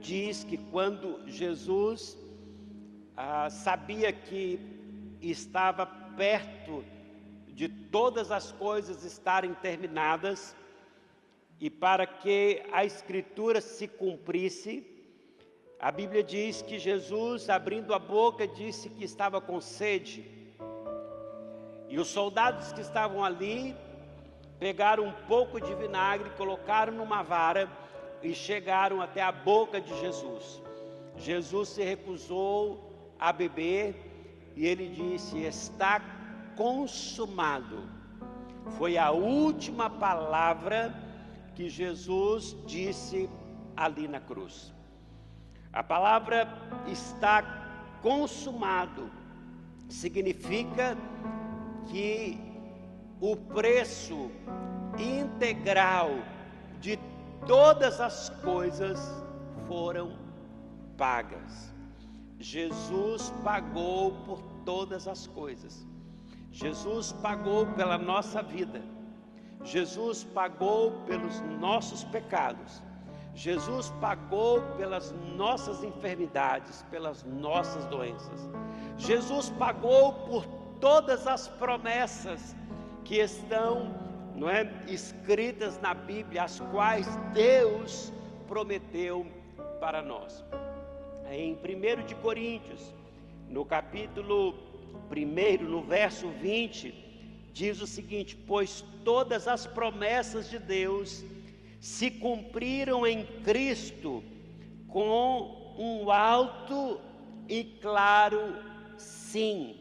diz 0.00 0.44
que 0.44 0.56
quando 0.56 1.20
Jesus 1.26 2.16
ah, 3.16 3.50
sabia 3.50 4.12
que 4.12 4.60
estava 5.20 5.84
perto 5.84 6.84
de 7.48 7.68
todas 7.68 8.30
as 8.30 8.52
coisas 8.52 9.04
estarem 9.04 9.52
terminadas, 9.54 10.54
e 11.60 11.68
para 11.68 12.06
que 12.06 12.62
a 12.72 12.84
Escritura 12.84 13.60
se 13.60 13.88
cumprisse, 13.88 14.86
a 15.80 15.90
Bíblia 15.90 16.22
diz 16.22 16.62
que 16.62 16.78
Jesus, 16.78 17.48
abrindo 17.48 17.94
a 17.94 17.98
boca, 17.98 18.46
disse 18.46 18.88
que 18.88 19.04
estava 19.04 19.40
com 19.40 19.60
sede. 19.60 20.24
E 21.88 21.98
os 21.98 22.08
soldados 22.08 22.72
que 22.72 22.80
estavam 22.80 23.24
ali 23.24 23.76
pegaram 24.58 25.04
um 25.04 25.12
pouco 25.26 25.60
de 25.60 25.72
vinagre, 25.74 26.30
colocaram 26.30 26.92
numa 26.92 27.22
vara 27.22 27.68
e 28.22 28.34
chegaram 28.34 29.00
até 29.00 29.22
a 29.22 29.32
boca 29.32 29.80
de 29.80 29.98
Jesus. 30.00 30.60
Jesus 31.16 31.68
se 31.70 31.82
recusou 31.82 33.14
a 33.18 33.32
beber 33.32 33.94
e 34.56 34.66
ele 34.66 34.88
disse: 34.88 35.38
Está 35.38 36.00
consumado. 36.56 37.88
Foi 38.76 38.98
a 38.98 39.10
última 39.10 39.88
palavra 39.88 41.07
que 41.58 41.68
Jesus 41.68 42.56
disse 42.68 43.28
ali 43.76 44.06
na 44.06 44.20
cruz. 44.20 44.72
A 45.72 45.82
palavra 45.82 46.46
está 46.86 47.42
consumado 48.00 49.10
significa 49.88 50.96
que 51.90 52.38
o 53.20 53.34
preço 53.34 54.30
integral 54.96 56.10
de 56.80 56.96
todas 57.44 58.00
as 58.00 58.28
coisas 58.40 59.00
foram 59.66 60.16
pagas. 60.96 61.74
Jesus 62.38 63.34
pagou 63.42 64.12
por 64.24 64.40
todas 64.64 65.08
as 65.08 65.26
coisas. 65.26 65.84
Jesus 66.52 67.10
pagou 67.14 67.66
pela 67.66 67.98
nossa 67.98 68.44
vida. 68.44 68.80
Jesus 69.64 70.24
pagou 70.24 70.92
pelos 71.06 71.40
nossos 71.60 72.04
pecados. 72.04 72.82
Jesus 73.34 73.90
pagou 74.00 74.60
pelas 74.76 75.12
nossas 75.36 75.84
enfermidades, 75.84 76.84
pelas 76.90 77.22
nossas 77.24 77.84
doenças. 77.86 78.48
Jesus 78.96 79.50
pagou 79.50 80.12
por 80.12 80.44
todas 80.80 81.26
as 81.26 81.46
promessas 81.46 82.56
que 83.04 83.16
estão, 83.16 83.94
não 84.34 84.50
é, 84.50 84.68
escritas 84.88 85.80
na 85.80 85.94
Bíblia, 85.94 86.44
as 86.44 86.58
quais 86.72 87.06
Deus 87.32 88.12
prometeu 88.48 89.26
para 89.80 90.02
nós. 90.02 90.44
Em 91.30 91.54
1 91.54 92.06
de 92.06 92.14
Coríntios, 92.16 92.92
no 93.48 93.64
capítulo 93.64 94.54
1, 95.10 95.62
no 95.62 95.82
verso 95.82 96.28
20, 96.28 97.07
diz 97.58 97.82
o 97.82 97.86
seguinte: 97.86 98.36
Pois 98.36 98.84
todas 99.04 99.48
as 99.48 99.66
promessas 99.66 100.48
de 100.48 100.58
Deus 100.58 101.24
se 101.80 102.10
cumpriram 102.10 103.04
em 103.06 103.26
Cristo 103.42 104.22
com 104.86 105.74
um 105.76 106.10
alto 106.10 107.00
e 107.48 107.64
claro 107.64 108.40
sim. 108.96 109.76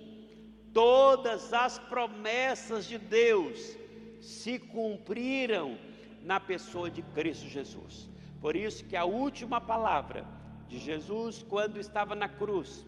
Todas 0.74 1.54
as 1.54 1.78
promessas 1.78 2.86
de 2.86 2.98
Deus 2.98 3.78
se 4.22 4.58
cumpriram 4.60 5.78
na 6.24 6.40
pessoa 6.40 6.90
de 6.90 7.02
Cristo 7.02 7.48
Jesus. 7.48 8.10
Por 8.42 8.56
isso 8.56 8.86
que 8.86 8.96
a 8.96 9.06
última 9.06 9.62
palavra 9.62 10.26
de 10.68 10.78
Jesus 10.80 11.44
quando 11.48 11.80
estava 11.80 12.14
na 12.16 12.28
cruz, 12.28 12.86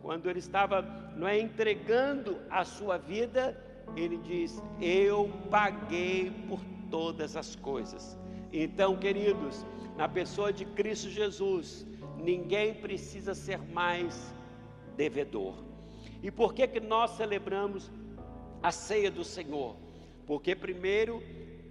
quando 0.00 0.28
ele 0.30 0.38
estava 0.38 0.82
não 1.16 1.26
é 1.28 1.38
entregando 1.38 2.38
a 2.50 2.64
sua 2.64 2.96
vida, 2.96 3.67
ele 3.96 4.16
diz: 4.18 4.62
Eu 4.80 5.30
paguei 5.50 6.30
por 6.48 6.60
todas 6.90 7.36
as 7.36 7.54
coisas. 7.56 8.18
Então, 8.52 8.96
queridos, 8.96 9.64
na 9.96 10.08
pessoa 10.08 10.52
de 10.52 10.64
Cristo 10.64 11.10
Jesus, 11.10 11.86
ninguém 12.16 12.74
precisa 12.74 13.34
ser 13.34 13.58
mais 13.58 14.34
devedor. 14.96 15.54
E 16.22 16.30
por 16.30 16.54
que 16.54 16.66
que 16.66 16.80
nós 16.80 17.12
celebramos 17.12 17.90
a 18.62 18.72
ceia 18.72 19.10
do 19.10 19.24
Senhor? 19.24 19.76
Porque 20.26 20.54
primeiro 20.54 21.22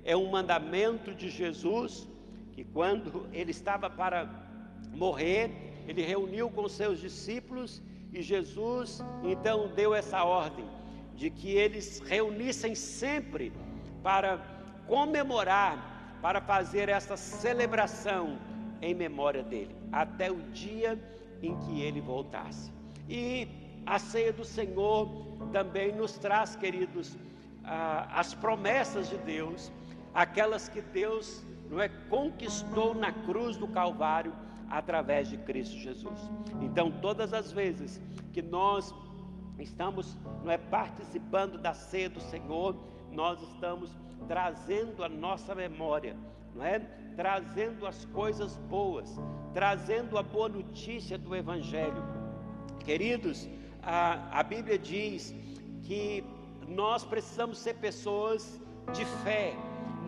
é 0.03 0.15
um 0.15 0.30
mandamento 0.30 1.13
de 1.13 1.30
Jesus 1.30 2.07
que 2.53 2.63
quando 2.63 3.28
ele 3.32 3.51
estava 3.51 3.89
para 3.89 4.28
morrer, 4.93 5.51
ele 5.88 6.01
reuniu 6.01 6.49
com 6.49 6.68
seus 6.68 6.99
discípulos 6.99 7.82
e 8.11 8.22
Jesus 8.22 9.03
então 9.24 9.68
deu 9.76 9.93
essa 9.93 10.24
ordem: 10.24 10.65
de 11.18 11.30
que 11.32 11.51
eles 11.51 11.99
reunissem 12.05 12.76
sempre 12.76 13.51
para 14.03 14.38
comemorar, 14.86 16.20
para 16.22 16.39
fazer 16.39 16.88
essa 16.88 17.18
celebração 17.18 18.38
em 18.82 18.93
memória 18.93 19.43
dele, 19.43 19.76
até 19.91 20.32
o 20.32 20.39
dia 20.53 20.97
em 21.41 21.57
que 21.61 21.82
ele 21.82 21.99
voltasse. 21.99 22.72
E 23.09 23.47
a 23.86 23.97
ceia 23.97 24.32
do 24.32 24.45
Senhor 24.45 25.09
também 25.51 25.91
nos 25.91 26.18
traz, 26.18 26.55
queridos, 26.55 27.18
as 27.63 28.34
promessas 28.34 29.09
de 29.09 29.18
Deus, 29.18 29.72
aquelas 30.13 30.70
que 30.70 30.82
Deus 30.82 31.43
não 31.70 31.82
é 31.82 31.89
conquistou 32.09 32.93
na 32.93 33.11
cruz 33.11 33.57
do 33.57 33.68
Calvário 33.68 34.34
através 34.70 35.30
de 35.30 35.38
Cristo 35.38 35.78
Jesus. 35.78 36.20
Então, 36.61 36.91
todas 36.91 37.34
as 37.34 37.51
vezes 37.51 37.99
que 38.32 38.41
nós 38.41 38.93
estamos 39.60 40.18
não 40.43 40.51
é 40.51 40.58
participando 40.58 41.58
da 41.58 41.74
ceia 41.74 42.10
do 42.10 42.20
Senhor, 42.20 42.76
nós 43.12 43.41
estamos 43.41 43.91
trazendo 44.28 45.03
a 45.03 45.10
nossa 45.10 45.55
memória, 45.55 46.16
não 46.53 46.66
é? 46.66 46.80
Trazendo 47.16 47.86
as 47.86 48.05
coisas 48.05 48.58
boas, 48.70 49.20
trazendo 49.53 50.18
a 50.18 50.24
boa 50.24 50.49
notícia 50.49 51.18
do 51.18 51.36
evangelho. 51.36 52.03
Queridos, 52.80 53.49
a, 53.82 54.39
a 54.39 54.43
Bíblia 54.43 54.78
diz 54.78 55.34
que 55.84 56.24
nós 56.68 57.03
precisamos 57.03 57.58
ser 57.58 57.76
pessoas 57.76 58.60
de 58.93 59.05
fé, 59.24 59.55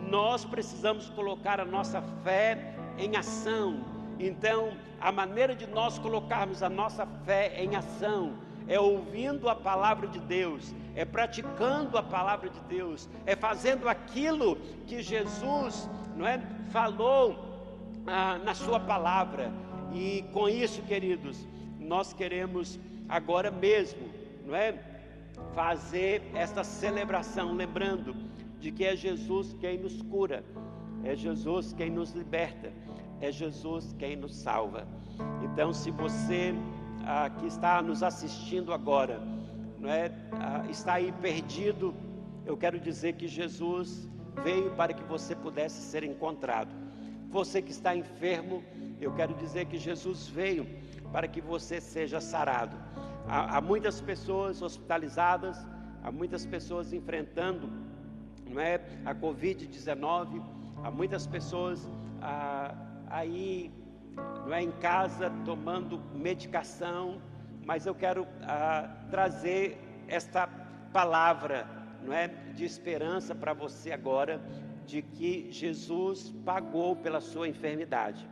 nós 0.08 0.44
precisamos 0.44 1.08
colocar 1.10 1.60
a 1.60 1.64
nossa 1.64 2.00
fé 2.22 2.74
em 2.98 3.16
ação. 3.16 3.84
Então, 4.18 4.72
a 5.00 5.10
maneira 5.10 5.54
de 5.54 5.66
nós 5.66 5.98
colocarmos 5.98 6.62
a 6.62 6.68
nossa 6.68 7.06
fé 7.24 7.54
em 7.62 7.74
ação 7.74 8.49
é 8.70 8.78
ouvindo 8.78 9.48
a 9.48 9.54
palavra 9.56 10.06
de 10.06 10.20
Deus, 10.20 10.72
é 10.94 11.04
praticando 11.04 11.98
a 11.98 12.02
palavra 12.04 12.48
de 12.48 12.60
Deus, 12.60 13.08
é 13.26 13.34
fazendo 13.34 13.88
aquilo 13.88 14.54
que 14.86 15.02
Jesus 15.02 15.90
não 16.16 16.24
é, 16.24 16.40
falou 16.70 17.36
ah, 18.06 18.38
na 18.38 18.54
Sua 18.54 18.78
palavra. 18.78 19.52
E 19.92 20.24
com 20.32 20.48
isso, 20.48 20.82
queridos, 20.82 21.48
nós 21.80 22.12
queremos 22.12 22.78
agora 23.08 23.50
mesmo, 23.50 24.08
não 24.46 24.54
é, 24.54 24.78
fazer 25.52 26.22
esta 26.32 26.62
celebração, 26.62 27.52
lembrando 27.52 28.14
de 28.60 28.70
que 28.70 28.84
é 28.84 28.94
Jesus 28.94 29.52
quem 29.60 29.78
nos 29.78 30.00
cura, 30.02 30.44
é 31.02 31.16
Jesus 31.16 31.72
quem 31.72 31.90
nos 31.90 32.12
liberta, 32.12 32.72
é 33.20 33.32
Jesus 33.32 33.92
quem 33.98 34.14
nos 34.14 34.36
salva. 34.36 34.86
Então, 35.42 35.72
se 35.72 35.90
você 35.90 36.54
ah, 37.04 37.30
que 37.30 37.46
está 37.46 37.82
nos 37.82 38.02
assistindo 38.02 38.72
agora, 38.72 39.20
não 39.78 39.88
é, 39.88 40.12
ah, 40.32 40.64
está 40.68 40.94
aí 40.94 41.12
perdido, 41.12 41.94
eu 42.44 42.56
quero 42.56 42.78
dizer 42.78 43.14
que 43.14 43.26
Jesus 43.26 44.08
veio 44.42 44.70
para 44.72 44.92
que 44.92 45.02
você 45.04 45.34
pudesse 45.34 45.82
ser 45.82 46.04
encontrado. 46.04 46.70
Você 47.28 47.62
que 47.62 47.70
está 47.70 47.94
enfermo, 47.94 48.62
eu 49.00 49.12
quero 49.14 49.34
dizer 49.34 49.66
que 49.66 49.78
Jesus 49.78 50.28
veio 50.28 50.66
para 51.12 51.28
que 51.28 51.40
você 51.40 51.80
seja 51.80 52.20
sarado. 52.20 52.76
Há, 53.28 53.56
há 53.56 53.60
muitas 53.60 54.00
pessoas 54.00 54.62
hospitalizadas, 54.62 55.56
há 56.02 56.10
muitas 56.10 56.44
pessoas 56.44 56.92
enfrentando 56.92 57.70
não 58.48 58.60
é, 58.60 58.80
a 59.04 59.14
Covid-19, 59.14 60.42
há 60.82 60.90
muitas 60.90 61.26
pessoas 61.26 61.88
ah, 62.20 62.74
aí 63.08 63.72
não 64.16 64.54
é, 64.54 64.62
em 64.62 64.70
casa 64.72 65.30
tomando 65.44 66.00
medicação, 66.14 67.20
mas 67.64 67.86
eu 67.86 67.94
quero 67.94 68.26
ah, 68.42 68.88
trazer 69.10 69.78
esta 70.08 70.46
palavra 70.92 71.68
não 72.02 72.12
é, 72.12 72.28
de 72.28 72.64
esperança 72.64 73.34
para 73.34 73.52
você 73.52 73.92
agora, 73.92 74.40
de 74.86 75.02
que 75.02 75.50
Jesus 75.52 76.32
pagou 76.44 76.96
pela 76.96 77.20
sua 77.20 77.48
enfermidade. 77.48 78.28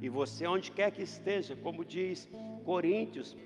E 0.00 0.08
você, 0.08 0.46
onde 0.46 0.72
quer 0.72 0.90
que 0.90 1.02
esteja, 1.02 1.54
como 1.54 1.84
diz 1.84 2.28
Coríntios, 2.64 3.36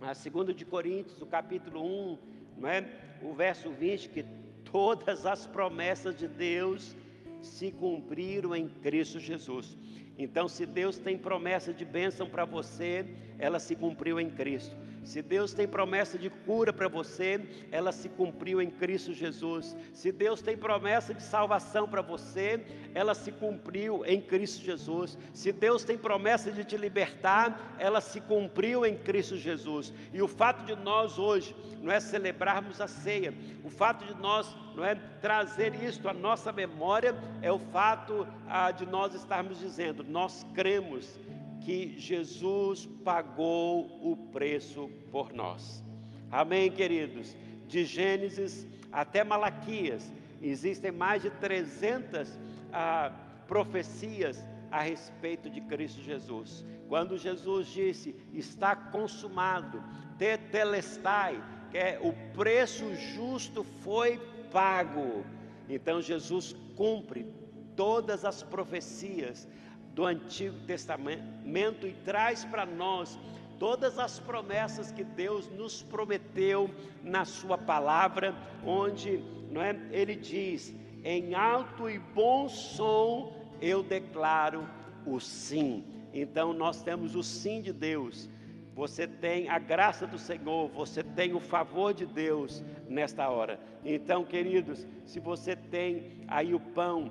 a 0.00 0.14
segunda 0.14 0.54
de 0.54 0.64
Coríntios, 0.64 1.20
o 1.20 1.26
capítulo 1.26 1.84
1, 1.84 2.18
não 2.58 2.68
é? 2.68 2.86
o 3.20 3.34
verso 3.34 3.70
20, 3.70 4.08
que 4.10 4.24
todas 4.70 5.26
as 5.26 5.46
promessas 5.46 6.16
de 6.16 6.28
Deus 6.28 6.96
se 7.42 7.70
cumpriram 7.72 8.54
em 8.54 8.68
Cristo 8.68 9.18
Jesus. 9.18 9.76
Então, 10.18 10.48
se 10.48 10.66
Deus 10.66 10.98
tem 10.98 11.16
promessa 11.16 11.72
de 11.72 11.84
bênção 11.84 12.28
para 12.28 12.44
você, 12.44 13.06
ela 13.38 13.60
se 13.60 13.76
cumpriu 13.76 14.18
em 14.18 14.28
Cristo. 14.28 14.74
Se 15.04 15.22
Deus 15.22 15.52
tem 15.52 15.66
promessa 15.66 16.18
de 16.18 16.28
cura 16.28 16.72
para 16.72 16.88
você, 16.88 17.40
ela 17.70 17.92
se 17.92 18.08
cumpriu 18.08 18.60
em 18.60 18.70
Cristo 18.70 19.12
Jesus. 19.12 19.76
Se 19.92 20.12
Deus 20.12 20.42
tem 20.42 20.56
promessa 20.56 21.14
de 21.14 21.22
salvação 21.22 21.88
para 21.88 22.02
você, 22.02 22.64
ela 22.94 23.14
se 23.14 23.32
cumpriu 23.32 24.04
em 24.04 24.20
Cristo 24.20 24.62
Jesus. 24.62 25.16
Se 25.32 25.52
Deus 25.52 25.84
tem 25.84 25.96
promessa 25.96 26.50
de 26.50 26.64
te 26.64 26.76
libertar, 26.76 27.76
ela 27.78 28.00
se 28.00 28.20
cumpriu 28.20 28.84
em 28.84 28.96
Cristo 28.96 29.36
Jesus. 29.36 29.92
E 30.12 30.20
o 30.20 30.28
fato 30.28 30.64
de 30.64 30.76
nós 30.76 31.18
hoje 31.18 31.54
não 31.82 31.92
é 31.92 32.00
celebrarmos 32.00 32.80
a 32.80 32.88
ceia, 32.88 33.32
o 33.64 33.70
fato 33.70 34.04
de 34.04 34.14
nós 34.20 34.54
não 34.74 34.84
é 34.84 34.94
trazer 35.20 35.74
isto 35.82 36.08
à 36.08 36.12
nossa 36.12 36.52
memória, 36.52 37.14
é 37.42 37.50
o 37.50 37.58
fato 37.58 38.26
ah, 38.48 38.70
de 38.70 38.86
nós 38.86 39.14
estarmos 39.14 39.58
dizendo: 39.58 40.04
nós 40.04 40.46
cremos 40.54 41.18
que 41.60 41.98
Jesus 41.98 42.86
pagou 43.04 44.00
o 44.02 44.16
preço 44.32 44.90
por 45.10 45.32
nós. 45.32 45.84
Amém, 46.30 46.70
queridos? 46.70 47.36
De 47.66 47.84
Gênesis 47.84 48.66
até 48.90 49.22
Malaquias, 49.22 50.10
existem 50.40 50.90
mais 50.90 51.22
de 51.22 51.30
300 51.30 52.38
ah, 52.72 53.12
profecias 53.46 54.44
a 54.70 54.82
respeito 54.82 55.48
de 55.48 55.60
Cristo 55.62 56.02
Jesus. 56.02 56.64
Quando 56.88 57.18
Jesus 57.18 57.66
disse, 57.68 58.14
está 58.32 58.74
consumado, 58.74 59.82
tetelestai, 60.16 61.42
que 61.70 61.78
é 61.78 62.00
o 62.02 62.12
preço 62.34 62.94
justo 62.94 63.62
foi 63.62 64.18
pago. 64.50 65.24
Então 65.68 66.00
Jesus 66.00 66.56
cumpre 66.74 67.26
todas 67.76 68.24
as 68.24 68.42
profecias 68.42 69.46
do 69.98 70.06
Antigo 70.06 70.56
Testamento 70.60 71.84
e 71.84 71.92
traz 72.04 72.44
para 72.44 72.64
nós 72.64 73.18
todas 73.58 73.98
as 73.98 74.20
promessas 74.20 74.92
que 74.92 75.02
Deus 75.02 75.50
nos 75.50 75.82
prometeu 75.82 76.70
na 77.02 77.24
Sua 77.24 77.58
palavra, 77.58 78.32
onde 78.64 79.20
não 79.50 79.60
é, 79.60 79.76
Ele 79.90 80.14
diz: 80.14 80.72
em 81.02 81.34
alto 81.34 81.90
e 81.90 81.98
bom 81.98 82.48
som 82.48 83.32
eu 83.60 83.82
declaro 83.82 84.68
o 85.04 85.18
sim. 85.18 85.84
Então 86.14 86.52
nós 86.52 86.80
temos 86.80 87.16
o 87.16 87.22
sim 87.24 87.60
de 87.60 87.72
Deus. 87.72 88.30
Você 88.76 89.04
tem 89.04 89.48
a 89.48 89.58
graça 89.58 90.06
do 90.06 90.16
Senhor, 90.16 90.68
você 90.68 91.02
tem 91.02 91.34
o 91.34 91.40
favor 91.40 91.92
de 91.92 92.06
Deus 92.06 92.62
nesta 92.88 93.28
hora. 93.28 93.58
Então, 93.84 94.24
queridos, 94.24 94.86
se 95.04 95.18
você 95.18 95.56
tem 95.56 96.22
aí 96.28 96.54
o 96.54 96.60
pão, 96.60 97.10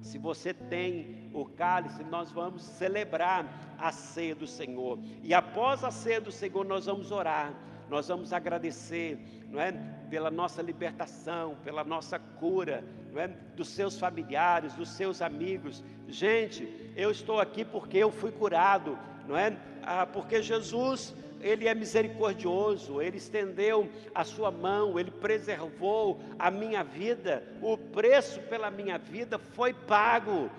se 0.00 0.16
você 0.16 0.54
tem 0.54 1.23
o 1.34 1.44
cálice, 1.44 2.04
nós 2.04 2.30
vamos 2.30 2.62
celebrar 2.62 3.46
a 3.76 3.90
ceia 3.90 4.34
do 4.34 4.46
Senhor. 4.46 4.98
E 5.22 5.34
após 5.34 5.82
a 5.82 5.90
ceia 5.90 6.20
do 6.20 6.30
Senhor, 6.30 6.64
nós 6.64 6.86
vamos 6.86 7.10
orar, 7.10 7.52
nós 7.90 8.08
vamos 8.08 8.32
agradecer, 8.32 9.18
não 9.50 9.60
é? 9.60 9.72
Pela 10.08 10.30
nossa 10.30 10.62
libertação, 10.62 11.56
pela 11.64 11.82
nossa 11.82 12.18
cura, 12.18 12.84
não 13.12 13.20
é? 13.20 13.28
Dos 13.28 13.68
seus 13.68 13.98
familiares, 13.98 14.74
dos 14.74 14.90
seus 14.90 15.20
amigos. 15.20 15.82
Gente, 16.08 16.92
eu 16.96 17.10
estou 17.10 17.40
aqui 17.40 17.64
porque 17.64 17.98
eu 17.98 18.10
fui 18.12 18.30
curado, 18.30 18.96
não 19.26 19.36
é? 19.36 19.56
Ah, 19.82 20.06
porque 20.06 20.40
Jesus 20.40 21.14
ele 21.44 21.68
é 21.68 21.74
misericordioso, 21.74 23.02
Ele 23.02 23.18
estendeu 23.18 23.86
a 24.14 24.24
sua 24.24 24.50
mão, 24.50 24.98
Ele 24.98 25.10
preservou 25.10 26.18
a 26.38 26.50
minha 26.50 26.82
vida, 26.82 27.46
o 27.60 27.76
preço 27.76 28.40
pela 28.44 28.70
minha 28.70 28.96
vida 28.96 29.38
foi 29.38 29.74
pago. 29.74 30.50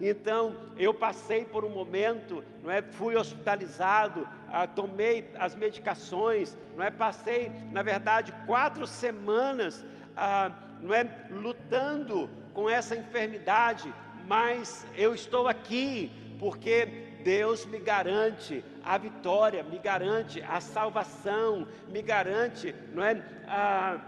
Então, 0.00 0.56
eu 0.78 0.94
passei 0.94 1.44
por 1.44 1.62
um 1.64 1.68
momento, 1.68 2.42
não 2.62 2.70
é, 2.70 2.80
fui 2.80 3.16
hospitalizado, 3.16 4.26
ah, 4.48 4.66
tomei 4.66 5.30
as 5.38 5.54
medicações, 5.54 6.56
não 6.74 6.82
é, 6.82 6.90
passei, 6.90 7.52
na 7.70 7.82
verdade, 7.82 8.32
quatro 8.46 8.86
semanas, 8.86 9.84
ah, 10.16 10.50
não 10.80 10.94
é, 10.94 11.06
lutando 11.30 12.30
com 12.54 12.68
essa 12.68 12.96
enfermidade, 12.96 13.92
mas 14.26 14.86
eu 14.96 15.14
estou 15.14 15.46
aqui 15.46 16.10
porque 16.38 17.10
Deus 17.22 17.66
me 17.66 17.78
garante 17.78 18.64
a 18.82 18.96
vitória, 18.96 19.62
me 19.62 19.78
garante 19.78 20.42
a 20.42 20.60
salvação, 20.60 21.68
me 21.88 22.00
garante, 22.00 22.74
não 22.94 23.04
é, 23.04 23.22
a, 23.46 23.98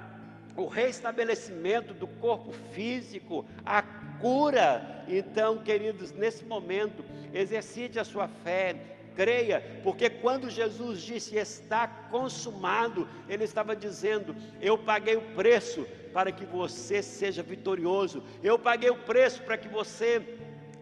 o 0.56 0.66
restabelecimento 0.66 1.92
do 1.92 2.06
corpo 2.06 2.52
físico, 2.72 3.44
a 3.64 3.82
cura. 4.22 5.01
Então, 5.18 5.58
queridos, 5.58 6.10
nesse 6.12 6.44
momento, 6.44 7.04
exercite 7.34 7.98
a 7.98 8.04
sua 8.04 8.28
fé, 8.28 8.76
creia, 9.14 9.62
porque 9.82 10.08
quando 10.08 10.48
Jesus 10.48 11.02
disse 11.02 11.36
está 11.36 11.86
consumado, 11.86 13.06
ele 13.28 13.44
estava 13.44 13.76
dizendo: 13.76 14.34
Eu 14.60 14.78
paguei 14.78 15.16
o 15.16 15.34
preço 15.34 15.86
para 16.12 16.32
que 16.32 16.46
você 16.46 17.02
seja 17.02 17.42
vitorioso, 17.42 18.22
eu 18.42 18.58
paguei 18.58 18.90
o 18.90 18.96
preço 18.96 19.42
para 19.42 19.58
que 19.58 19.68
você. 19.68 20.22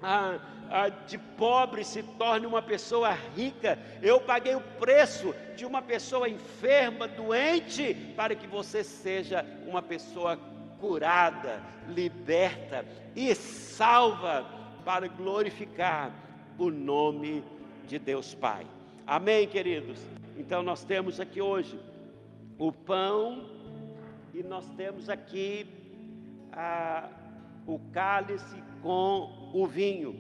Ah, 0.03 0.39
ah, 0.73 0.89
de 0.89 1.19
pobre 1.19 1.83
se 1.83 2.01
torne 2.01 2.47
uma 2.47 2.63
pessoa 2.63 3.11
rica. 3.37 3.77
Eu 4.01 4.21
paguei 4.21 4.55
o 4.55 4.61
preço 4.61 5.35
de 5.57 5.67
uma 5.67 5.83
pessoa 5.83 6.29
enferma, 6.29 7.09
doente, 7.09 8.13
para 8.15 8.37
que 8.37 8.47
você 8.47 8.85
seja 8.85 9.45
uma 9.67 9.83
pessoa 9.83 10.39
curada, 10.81 11.63
liberta 11.89 12.85
e 13.15 13.35
salva 13.35 14.47
para 14.85 15.07
glorificar 15.07 16.13
o 16.59 16.71
nome 16.71 17.45
de 17.87 17.99
Deus 17.99 18.35
Pai. 18.35 18.67
Amém, 19.07 19.47
queridos? 19.47 20.01
Então 20.37 20.63
nós 20.63 20.85
temos 20.85 21.21
aqui 21.21 21.41
hoje 21.41 21.79
o 22.59 22.73
pão 22.73 23.51
e 24.33 24.43
nós 24.43 24.69
temos 24.77 25.09
aqui 25.09 25.67
a, 26.53 27.09
o 27.67 27.79
cálice 27.93 28.63
com 28.83 29.51
o 29.53 29.67
vinho. 29.67 30.15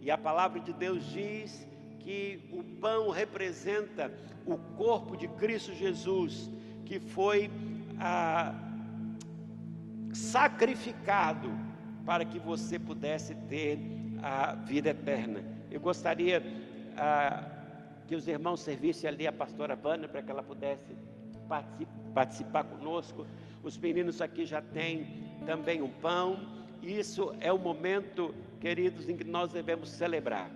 E 0.00 0.10
a 0.10 0.18
palavra 0.18 0.60
de 0.60 0.72
Deus 0.72 1.04
diz 1.10 1.66
que 2.00 2.48
o 2.52 2.62
pão 2.80 3.10
representa 3.10 4.12
o 4.44 4.58
corpo 4.76 5.16
de 5.16 5.28
Cristo 5.28 5.72
Jesus, 5.72 6.50
que 6.84 6.98
foi 6.98 7.50
ah, 8.00 8.71
sacrificado 10.12 11.50
para 12.04 12.24
que 12.24 12.38
você 12.38 12.78
pudesse 12.78 13.34
ter 13.48 13.78
a 14.22 14.54
vida 14.54 14.90
eterna. 14.90 15.42
Eu 15.70 15.80
gostaria 15.80 16.42
ah, 16.96 17.44
que 18.06 18.14
os 18.14 18.28
irmãos 18.28 18.60
servissem 18.60 19.08
ali 19.08 19.26
a 19.26 19.32
pastora 19.32 19.74
Vânia 19.74 20.08
para 20.08 20.22
que 20.22 20.30
ela 20.30 20.42
pudesse 20.42 20.94
participar 22.14 22.64
conosco. 22.64 23.26
Os 23.62 23.76
meninos 23.78 24.20
aqui 24.20 24.44
já 24.44 24.60
têm 24.60 25.24
também 25.46 25.82
um 25.82 25.88
pão. 25.88 26.38
Isso 26.82 27.34
é 27.40 27.52
o 27.52 27.58
momento, 27.58 28.34
queridos, 28.60 29.08
em 29.08 29.16
que 29.16 29.24
nós 29.24 29.52
devemos 29.52 29.88
celebrar. 29.90 30.50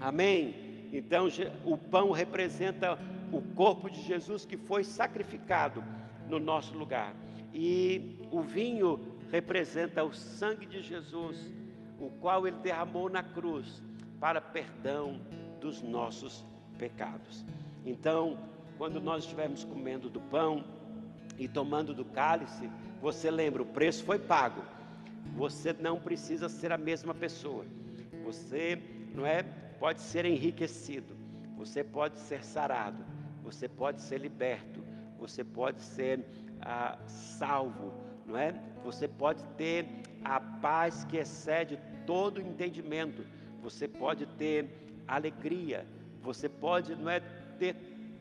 Amém? 0.00 0.88
Então, 0.92 1.28
o 1.64 1.76
pão 1.76 2.10
representa 2.10 2.98
o 3.32 3.42
corpo 3.54 3.90
de 3.90 4.00
Jesus 4.02 4.44
que 4.44 4.56
foi 4.56 4.84
sacrificado 4.84 5.84
no 6.28 6.38
nosso 6.38 6.76
lugar. 6.76 7.14
E 7.60 8.16
o 8.30 8.40
vinho 8.40 9.00
representa 9.32 10.04
o 10.04 10.14
sangue 10.14 10.64
de 10.64 10.80
Jesus, 10.80 11.36
o 11.98 12.08
qual 12.08 12.46
ele 12.46 12.58
derramou 12.58 13.10
na 13.10 13.20
cruz 13.20 13.82
para 14.20 14.40
perdão 14.40 15.20
dos 15.60 15.82
nossos 15.82 16.46
pecados. 16.78 17.44
Então, 17.84 18.38
quando 18.76 19.00
nós 19.00 19.24
estivermos 19.24 19.64
comendo 19.64 20.08
do 20.08 20.20
pão 20.20 20.64
e 21.36 21.48
tomando 21.48 21.92
do 21.92 22.04
cálice, 22.04 22.70
você 23.02 23.28
lembra, 23.28 23.60
o 23.60 23.66
preço 23.66 24.04
foi 24.04 24.20
pago. 24.20 24.62
Você 25.34 25.72
não 25.72 25.98
precisa 25.98 26.48
ser 26.48 26.70
a 26.70 26.78
mesma 26.78 27.12
pessoa. 27.12 27.64
Você 28.24 28.80
não 29.12 29.26
é 29.26 29.42
pode 29.80 30.00
ser 30.00 30.24
enriquecido, 30.24 31.16
você 31.56 31.82
pode 31.82 32.20
ser 32.20 32.44
sarado, 32.44 33.04
você 33.42 33.68
pode 33.68 34.00
ser 34.00 34.20
liberto, 34.20 34.80
você 35.18 35.42
pode 35.42 35.82
ser 35.82 36.24
ah, 36.68 36.98
salvo, 37.06 37.94
não 38.26 38.36
é? 38.36 38.54
Você 38.84 39.08
pode 39.08 39.42
ter 39.56 39.86
a 40.22 40.38
paz 40.38 41.02
que 41.06 41.16
excede 41.16 41.80
todo 42.06 42.42
entendimento, 42.42 43.24
você 43.62 43.88
pode 43.88 44.26
ter 44.26 44.68
alegria, 45.06 45.86
você 46.20 46.46
pode, 46.46 46.94
não 46.94 47.08
é, 47.08 47.20
ter 47.58 47.74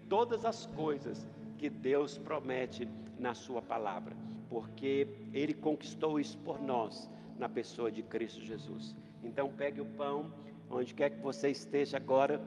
todas 0.07 0.45
as 0.45 0.65
coisas 0.67 1.27
que 1.57 1.69
Deus 1.69 2.17
promete 2.17 2.87
na 3.19 3.33
Sua 3.33 3.61
palavra, 3.61 4.15
porque 4.49 5.07
Ele 5.33 5.53
conquistou 5.53 6.17
isso 6.17 6.37
por 6.37 6.61
nós 6.61 7.09
na 7.37 7.49
pessoa 7.49 7.91
de 7.91 8.01
Cristo 8.01 8.41
Jesus. 8.41 8.95
Então 9.21 9.51
pegue 9.51 9.81
o 9.81 9.85
pão 9.85 10.31
onde 10.69 10.93
quer 10.93 11.09
que 11.09 11.19
você 11.19 11.49
esteja 11.49 11.97
agora, 11.97 12.41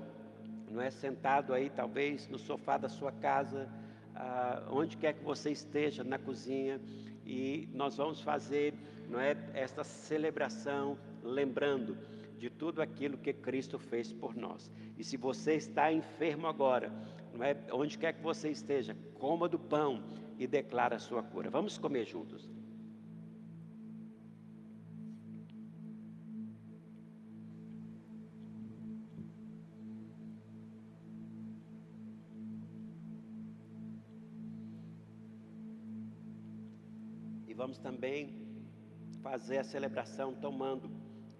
não 0.70 0.80
é 0.80 0.90
sentado 0.90 1.52
aí, 1.52 1.68
talvez 1.68 2.26
no 2.28 2.38
sofá 2.38 2.78
da 2.78 2.88
sua 2.88 3.12
casa, 3.12 3.68
ah, 4.14 4.62
onde 4.70 4.96
quer 4.96 5.14
que 5.14 5.24
você 5.24 5.50
esteja, 5.50 6.04
na 6.04 6.18
cozinha, 6.18 6.80
e 7.24 7.68
nós 7.72 7.96
vamos 7.96 8.20
fazer, 8.20 8.74
não 9.08 9.20
é, 9.20 9.36
esta 9.54 9.84
celebração, 9.84 10.98
lembrando 11.22 11.96
de 12.38 12.48
tudo 12.48 12.80
aquilo 12.80 13.18
que 13.18 13.32
Cristo 13.32 13.78
fez 13.78 14.12
por 14.12 14.34
nós. 14.34 14.70
E 14.96 15.04
se 15.04 15.16
você 15.16 15.54
está 15.54 15.92
enfermo 15.92 16.46
agora, 16.46 16.90
não 17.34 17.44
é, 17.44 17.56
onde 17.72 17.98
quer 17.98 18.14
que 18.14 18.22
você 18.22 18.50
esteja, 18.50 18.96
coma 19.14 19.48
do 19.48 19.58
pão 19.58 20.02
e 20.38 20.46
declara 20.46 20.96
a 20.96 20.98
sua 20.98 21.22
cura. 21.22 21.50
Vamos 21.50 21.76
comer 21.76 22.06
juntos. 22.06 22.48
Vamos 37.70 37.78
também 37.78 38.34
fazer 39.22 39.58
a 39.58 39.64
celebração 39.64 40.34
tomando, 40.34 40.90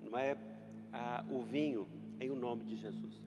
não 0.00 0.16
é, 0.16 0.36
a, 0.92 1.24
o 1.28 1.42
vinho 1.42 1.88
em 2.20 2.30
o 2.30 2.36
nome 2.36 2.62
de 2.62 2.76
Jesus. 2.76 3.20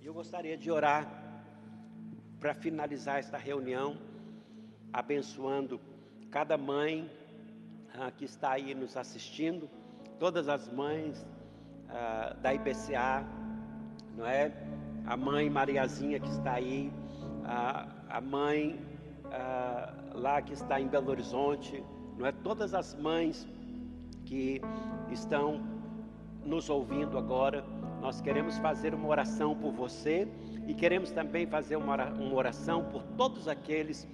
Eu 0.00 0.14
gostaria 0.14 0.56
de 0.56 0.70
orar 0.70 1.04
para 2.38 2.54
finalizar 2.54 3.18
esta 3.18 3.36
reunião, 3.36 3.98
abençoando 4.92 5.80
cada 6.30 6.56
mãe 6.56 7.10
ah, 7.92 8.12
que 8.12 8.24
está 8.24 8.52
aí 8.52 8.72
nos 8.72 8.96
assistindo, 8.96 9.68
todas 10.20 10.48
as 10.48 10.68
mães 10.68 11.26
ah, 11.88 12.36
da 12.40 12.54
IPCA, 12.54 13.37
não 14.18 14.26
é? 14.26 14.52
A 15.06 15.16
mãe 15.16 15.48
Mariazinha 15.48 16.18
que 16.18 16.28
está 16.28 16.54
aí, 16.54 16.92
a, 17.44 17.86
a 18.10 18.20
mãe 18.20 18.78
a, 19.30 19.94
lá 20.12 20.42
que 20.42 20.52
está 20.52 20.80
em 20.80 20.88
Belo 20.88 21.08
Horizonte, 21.10 21.82
não 22.18 22.26
é? 22.26 22.32
Todas 22.32 22.74
as 22.74 22.94
mães 22.96 23.46
que 24.24 24.60
estão 25.10 25.62
nos 26.44 26.68
ouvindo 26.68 27.16
agora, 27.16 27.64
nós 28.00 28.20
queremos 28.20 28.58
fazer 28.58 28.92
uma 28.92 29.08
oração 29.08 29.54
por 29.54 29.72
você 29.72 30.26
e 30.66 30.74
queremos 30.74 31.10
também 31.12 31.46
fazer 31.46 31.76
uma 31.76 31.96
oração 32.32 32.84
por 32.84 33.02
todos 33.16 33.46
aqueles 33.46 34.06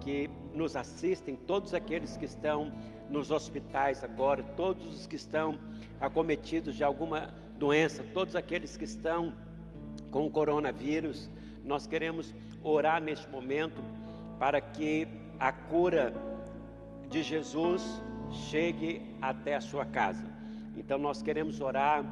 que 0.00 0.28
nos 0.52 0.74
assistem, 0.76 1.36
todos 1.36 1.72
aqueles 1.72 2.16
que 2.16 2.24
estão 2.24 2.72
nos 3.08 3.30
hospitais 3.30 4.02
agora, 4.02 4.42
todos 4.56 4.86
os 5.00 5.06
que 5.06 5.16
estão 5.16 5.58
acometidos 6.00 6.74
de 6.74 6.82
alguma 6.82 7.32
doença, 7.58 8.04
todos 8.14 8.36
aqueles 8.36 8.76
que 8.76 8.84
estão 8.84 9.32
com 10.10 10.26
o 10.26 10.30
coronavírus, 10.30 11.28
nós 11.64 11.86
queremos 11.86 12.34
orar 12.62 13.02
neste 13.02 13.28
momento 13.28 13.82
para 14.38 14.60
que 14.60 15.08
a 15.38 15.52
cura 15.52 16.14
de 17.10 17.22
Jesus 17.22 17.82
chegue 18.50 19.02
até 19.20 19.56
a 19.56 19.60
sua 19.60 19.84
casa. 19.84 20.24
Então 20.76 20.98
nós 20.98 21.22
queremos 21.22 21.60
orar 21.60 22.04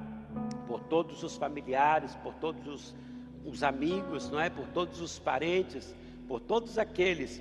por 0.67 0.81
todos 0.81 1.23
os 1.23 1.37
familiares, 1.37 2.15
por 2.17 2.35
todos 2.35 2.67
os, 2.67 2.97
os 3.45 3.63
amigos, 3.63 4.31
não 4.31 4.41
é? 4.41 4.49
Por 4.49 4.67
todos 4.69 5.01
os 5.01 5.19
parentes, 5.19 5.95
por 6.27 6.41
todos 6.41 6.79
aqueles 6.79 7.41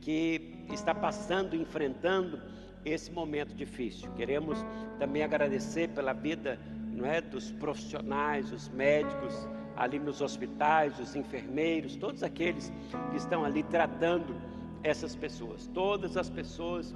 que 0.00 0.64
está 0.70 0.94
passando, 0.94 1.54
enfrentando 1.54 2.40
esse 2.84 3.10
momento 3.10 3.54
difícil. 3.54 4.10
Queremos 4.16 4.58
também 4.98 5.22
agradecer 5.22 5.88
pela 5.90 6.12
vida 6.12 6.58
não 6.92 7.06
é, 7.06 7.20
dos 7.20 7.50
profissionais, 7.52 8.52
os 8.52 8.68
médicos 8.68 9.48
ali 9.76 9.98
nos 9.98 10.20
hospitais, 10.20 10.98
os 11.00 11.16
enfermeiros, 11.16 11.96
todos 11.96 12.22
aqueles 12.22 12.72
que 13.10 13.16
estão 13.16 13.44
ali 13.44 13.62
tratando 13.62 14.36
essas 14.82 15.16
pessoas, 15.16 15.66
todas 15.68 16.16
as 16.16 16.28
pessoas 16.28 16.94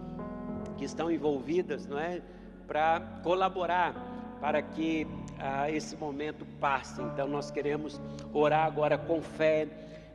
que 0.77 0.85
estão 0.85 1.11
envolvidas, 1.11 1.87
não 1.87 1.99
é, 1.99 2.21
para 2.67 3.01
colaborar 3.23 4.17
para 4.41 4.63
que 4.63 5.07
ah, 5.39 5.71
esse 5.71 5.97
momento 5.97 6.47
passe. 6.61 7.01
Então 7.03 7.27
nós 7.27 7.51
queremos 7.51 8.01
orar 8.33 8.67
agora 8.67 8.99
com 8.99 9.21
fé. 9.23 9.67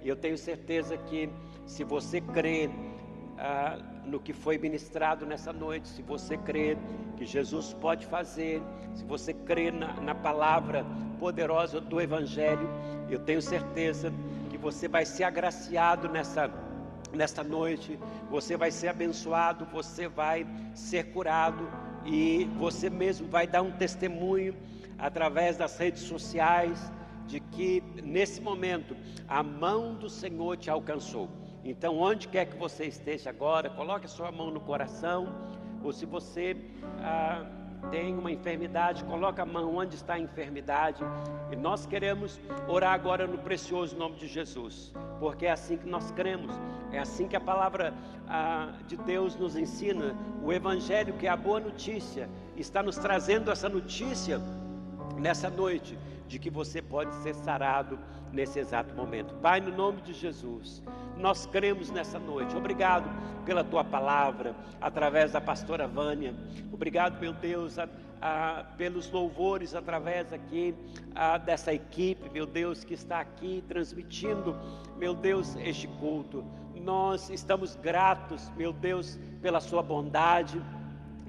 E 0.04 0.08
eu 0.08 0.16
tenho 0.16 0.38
certeza 0.38 0.98
que 0.98 1.30
se 1.66 1.84
você 1.84 2.22
crê 2.22 2.70
ah, 3.38 3.78
no 4.06 4.20
que 4.20 4.34
foi 4.34 4.58
ministrado 4.58 5.26
nessa 5.26 5.54
noite, 5.54 5.88
se 5.88 6.02
você 6.02 6.38
crê 6.38 6.78
que 7.18 7.26
Jesus 7.26 7.74
pode 7.74 8.06
fazer, 8.06 8.62
se 8.94 9.04
você 9.06 9.34
crê 9.34 9.72
na, 9.72 9.94
na 10.02 10.16
palavra 10.16 10.86
poderosa 11.20 11.80
do 11.80 12.02
Evangelho, 12.02 12.68
eu 13.10 13.20
tenho 13.20 13.42
certeza 13.42 14.12
que 14.50 14.58
você 14.58 14.88
vai 14.88 15.06
ser 15.06 15.24
agraciado 15.24 16.10
nessa, 16.10 16.52
nessa 17.14 17.44
noite, 17.44 18.00
você 18.30 18.58
vai 18.58 18.72
ser 18.72 18.88
abençoado, 18.88 19.66
você 19.66 20.08
vai 20.08 20.46
ser 20.74 21.12
curado 21.12 21.70
e 22.06 22.50
você 22.58 22.90
mesmo 22.90 23.28
vai 23.28 23.46
dar 23.46 23.62
um 23.62 23.72
testemunho 23.72 24.56
através 24.98 25.58
das 25.58 25.78
redes 25.78 26.02
sociais 26.04 26.92
de 27.28 27.40
que 27.40 27.82
nesse 28.04 28.42
momento 28.42 28.96
a 29.28 29.42
mão 29.42 29.96
do 29.96 30.10
Senhor 30.10 30.58
te 30.58 30.70
alcançou. 30.70 31.30
Então, 31.64 31.98
onde 32.00 32.28
quer 32.28 32.46
que 32.46 32.58
você 32.58 32.86
esteja 32.86 33.30
agora, 33.30 33.70
coloque 33.70 34.06
a 34.06 34.10
sua 34.10 34.32
mão 34.32 34.50
no 34.50 34.60
coração, 34.60 35.28
ou 35.84 35.92
se 35.92 36.06
você 36.06 36.58
ah, 37.00 37.46
tem 37.90 38.18
uma 38.18 38.32
enfermidade, 38.32 39.04
coloque 39.04 39.42
a 39.42 39.46
mão 39.46 39.76
onde 39.76 39.96
está 39.96 40.16
a 40.16 40.20
enfermidade. 40.20 41.04
E 41.52 41.56
nós 41.56 41.86
queremos 41.86 42.40
orar 42.68 42.94
agora 42.94 43.28
no 43.28 43.38
precioso 43.38 43.96
nome 43.96 44.16
de 44.16 44.28
Jesus, 44.28 44.92
porque 45.20 45.46
é 45.46 45.52
assim 45.52 45.78
que 45.78 45.88
nós 45.88 46.12
cremos, 46.12 46.54
é 46.92 47.00
assim 47.00 47.28
que 47.28 47.36
a 47.36 47.40
palavra 47.42 47.94
ah, 48.28 48.74
de 48.88 48.98
Deus 48.98 49.36
nos 49.36 49.56
ensina. 49.56 50.16
O 50.44 50.52
Evangelho, 50.52 51.14
que 51.14 51.28
é 51.28 51.30
a 51.30 51.38
boa 51.38 51.60
notícia, 51.60 52.28
está 52.58 52.82
nos 52.82 52.98
trazendo 52.98 53.52
essa 53.52 53.70
notícia 53.70 54.42
nessa 55.20 55.50
noite 55.50 55.98
de 56.32 56.40
que 56.40 56.50
você 56.50 56.82
pode 56.82 57.14
ser 57.16 57.36
sarado 57.36 58.00
nesse 58.32 58.58
exato 58.58 58.96
momento. 58.96 59.34
Pai, 59.36 59.60
no 59.60 59.76
nome 59.76 60.02
de 60.02 60.14
Jesus, 60.14 60.82
nós 61.18 61.46
cremos 61.46 61.92
nessa 61.92 62.18
noite. 62.18 62.56
Obrigado 62.56 63.10
pela 63.46 63.66
tua 63.66 63.84
palavra, 63.84 64.56
através 64.80 65.34
da 65.34 65.42
pastora 65.42 65.88
Vânia. 65.88 66.34
Obrigado, 66.72 67.20
meu 67.20 67.34
Deus, 67.34 67.78
a, 67.78 67.90
a, 68.22 68.64
pelos 68.78 69.12
louvores 69.12 69.76
através 69.76 70.32
aqui 70.32 70.74
a, 71.14 71.38
dessa 71.38 71.74
equipe, 71.74 72.30
meu 72.30 72.46
Deus, 72.46 72.86
que 72.86 72.94
está 72.94 73.20
aqui 73.20 73.62
transmitindo, 73.68 74.56
meu 74.98 75.14
Deus, 75.14 75.58
este 75.58 75.88
culto. 76.00 76.46
Nós 76.76 77.30
estamos 77.30 77.76
gratos, 77.76 78.50
meu 78.56 78.72
Deus, 78.72 79.20
pela 79.42 79.60
sua 79.60 79.84
bondade 79.84 80.62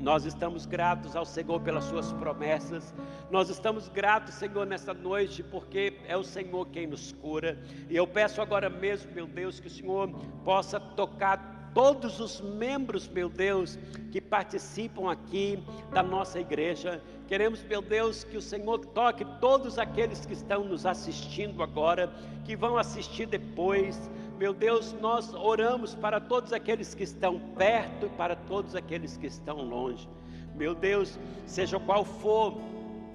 nós 0.02 0.24
estamos 0.24 0.66
gratos 0.66 1.14
ao 1.14 1.24
Senhor 1.24 1.60
pelas 1.60 1.84
Suas 1.84 2.12
promessas. 2.14 2.92
Nós 3.30 3.48
estamos 3.48 3.88
gratos, 3.88 4.34
Senhor, 4.34 4.66
nessa 4.66 4.92
noite, 4.92 5.44
porque 5.44 5.96
é 6.08 6.16
o 6.16 6.24
Senhor 6.24 6.66
quem 6.72 6.88
nos 6.88 7.12
cura. 7.12 7.56
E 7.88 7.94
eu 7.94 8.04
peço 8.04 8.42
agora 8.42 8.68
mesmo, 8.68 9.12
meu 9.12 9.28
Deus, 9.28 9.60
que 9.60 9.68
o 9.68 9.70
Senhor 9.70 10.10
possa 10.44 10.80
tocar 10.80 11.70
todos 11.72 12.18
os 12.18 12.40
membros, 12.40 13.06
meu 13.06 13.28
Deus, 13.28 13.78
que 14.10 14.20
participam 14.20 15.10
aqui 15.10 15.62
da 15.92 16.02
nossa 16.02 16.40
igreja. 16.40 17.00
Queremos, 17.28 17.62
meu 17.62 17.80
Deus, 17.80 18.24
que 18.24 18.36
o 18.36 18.42
Senhor 18.42 18.84
toque 18.86 19.24
todos 19.40 19.78
aqueles 19.78 20.26
que 20.26 20.32
estão 20.32 20.64
nos 20.64 20.84
assistindo 20.84 21.62
agora, 21.62 22.12
que 22.44 22.56
vão 22.56 22.76
assistir 22.76 23.26
depois 23.26 24.10
meu 24.42 24.52
Deus, 24.52 24.92
nós 24.94 25.32
oramos 25.34 25.94
para 25.94 26.18
todos 26.18 26.52
aqueles 26.52 26.96
que 26.96 27.04
estão 27.04 27.38
perto 27.56 28.06
e 28.06 28.08
para 28.08 28.34
todos 28.34 28.74
aqueles 28.74 29.16
que 29.16 29.28
estão 29.28 29.58
longe. 29.58 30.08
Meu 30.56 30.74
Deus, 30.74 31.16
seja 31.46 31.78
qual 31.78 32.04
for 32.04 32.60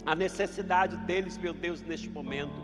a 0.05 0.15
necessidade 0.15 0.95
deles, 1.05 1.37
meu 1.37 1.53
Deus, 1.53 1.81
neste 1.81 2.09
momento, 2.09 2.55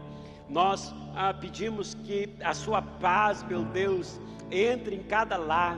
nós 0.47 0.95
ah, 1.13 1.33
pedimos 1.33 1.93
que 2.05 2.29
a 2.41 2.53
sua 2.53 2.81
paz, 2.81 3.43
meu 3.43 3.65
Deus, 3.65 4.17
entre 4.49 4.95
em 4.95 5.03
cada 5.03 5.35
lar, 5.35 5.77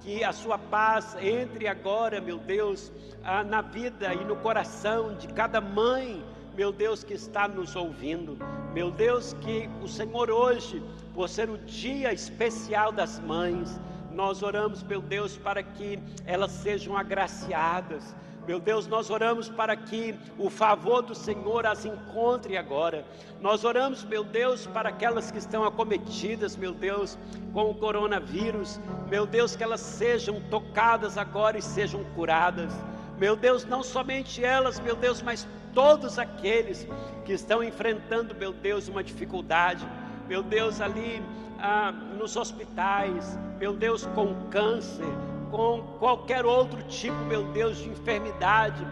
que 0.00 0.24
a 0.24 0.32
sua 0.32 0.56
paz 0.56 1.14
entre 1.20 1.68
agora, 1.68 2.18
meu 2.18 2.38
Deus, 2.38 2.90
ah, 3.22 3.44
na 3.44 3.60
vida 3.60 4.14
e 4.14 4.24
no 4.24 4.36
coração 4.36 5.14
de 5.18 5.28
cada 5.28 5.60
mãe, 5.60 6.24
meu 6.56 6.72
Deus, 6.72 7.04
que 7.04 7.12
está 7.12 7.46
nos 7.46 7.76
ouvindo. 7.76 8.38
Meu 8.72 8.90
Deus, 8.90 9.34
que 9.34 9.68
o 9.82 9.88
Senhor 9.88 10.30
hoje 10.30 10.82
por 11.14 11.28
ser 11.28 11.50
o 11.50 11.58
dia 11.58 12.12
especial 12.12 12.92
das 12.92 13.18
mães, 13.20 13.78
nós 14.12 14.42
oramos, 14.42 14.82
meu 14.82 15.00
Deus, 15.00 15.36
para 15.36 15.62
que 15.62 15.98
elas 16.26 16.50
sejam 16.50 16.96
agraciadas. 16.96 18.14
Meu 18.46 18.58
Deus, 18.58 18.88
nós 18.88 19.08
oramos 19.08 19.48
para 19.48 19.76
que 19.76 20.14
o 20.36 20.50
favor 20.50 21.00
do 21.00 21.14
Senhor 21.14 21.64
as 21.64 21.84
encontre 21.84 22.56
agora. 22.56 23.04
Nós 23.40 23.64
oramos, 23.64 24.02
meu 24.04 24.24
Deus, 24.24 24.66
para 24.66 24.88
aquelas 24.88 25.30
que 25.30 25.38
estão 25.38 25.64
acometidas, 25.64 26.56
meu 26.56 26.72
Deus, 26.72 27.16
com 27.52 27.70
o 27.70 27.74
coronavírus. 27.74 28.80
Meu 29.08 29.26
Deus, 29.26 29.54
que 29.54 29.62
elas 29.62 29.80
sejam 29.80 30.40
tocadas 30.50 31.16
agora 31.16 31.56
e 31.56 31.62
sejam 31.62 32.02
curadas. 32.16 32.72
Meu 33.16 33.36
Deus, 33.36 33.64
não 33.64 33.82
somente 33.82 34.44
elas, 34.44 34.80
meu 34.80 34.96
Deus, 34.96 35.22
mas 35.22 35.46
todos 35.72 36.18
aqueles 36.18 36.86
que 37.24 37.32
estão 37.32 37.62
enfrentando, 37.62 38.34
meu 38.34 38.52
Deus, 38.52 38.88
uma 38.88 39.04
dificuldade 39.04 39.86
meu 40.32 40.42
Deus, 40.42 40.80
ali 40.80 41.22
ah, 41.58 41.92
nos 41.92 42.36
hospitais, 42.36 43.38
meu 43.58 43.74
Deus, 43.74 44.06
com 44.14 44.34
câncer, 44.48 45.04
com 45.50 45.82
qualquer 45.98 46.46
outro 46.46 46.82
tipo, 46.84 47.18
meu 47.26 47.44
Deus, 47.52 47.76
de 47.76 47.90
enfermidade, 47.90 48.82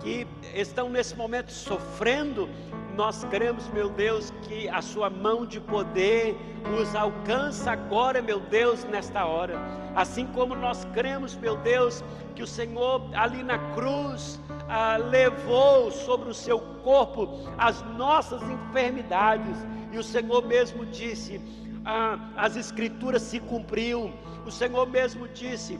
que 0.00 0.26
estão 0.54 0.88
nesse 0.88 1.14
momento 1.14 1.52
sofrendo, 1.52 2.48
nós 2.96 3.24
cremos, 3.24 3.68
meu 3.74 3.90
Deus, 3.90 4.32
que 4.44 4.70
a 4.70 4.80
Sua 4.80 5.10
mão 5.10 5.44
de 5.44 5.60
poder 5.60 6.34
os 6.80 6.94
alcança 6.94 7.72
agora, 7.72 8.22
meu 8.22 8.40
Deus, 8.40 8.82
nesta 8.84 9.26
hora. 9.26 9.60
Assim 9.94 10.26
como 10.28 10.56
nós 10.56 10.86
cremos, 10.94 11.36
meu 11.36 11.58
Deus, 11.58 12.02
que 12.34 12.42
o 12.42 12.46
Senhor 12.46 13.02
ali 13.12 13.42
na 13.42 13.58
cruz 13.74 14.40
ah, 14.66 14.96
levou 14.96 15.90
sobre 15.90 16.30
o 16.30 16.34
seu 16.34 16.58
corpo 16.82 17.50
as 17.58 17.82
nossas 17.98 18.40
enfermidades 18.44 19.58
e 19.92 19.98
o 19.98 20.02
Senhor 20.02 20.46
mesmo 20.46 20.84
disse: 20.86 21.40
ah, 21.84 22.18
as 22.36 22.56
Escrituras 22.56 23.22
se 23.22 23.40
cumpriu. 23.40 24.12
O 24.44 24.50
Senhor 24.50 24.86
mesmo 24.88 25.28
disse: 25.28 25.78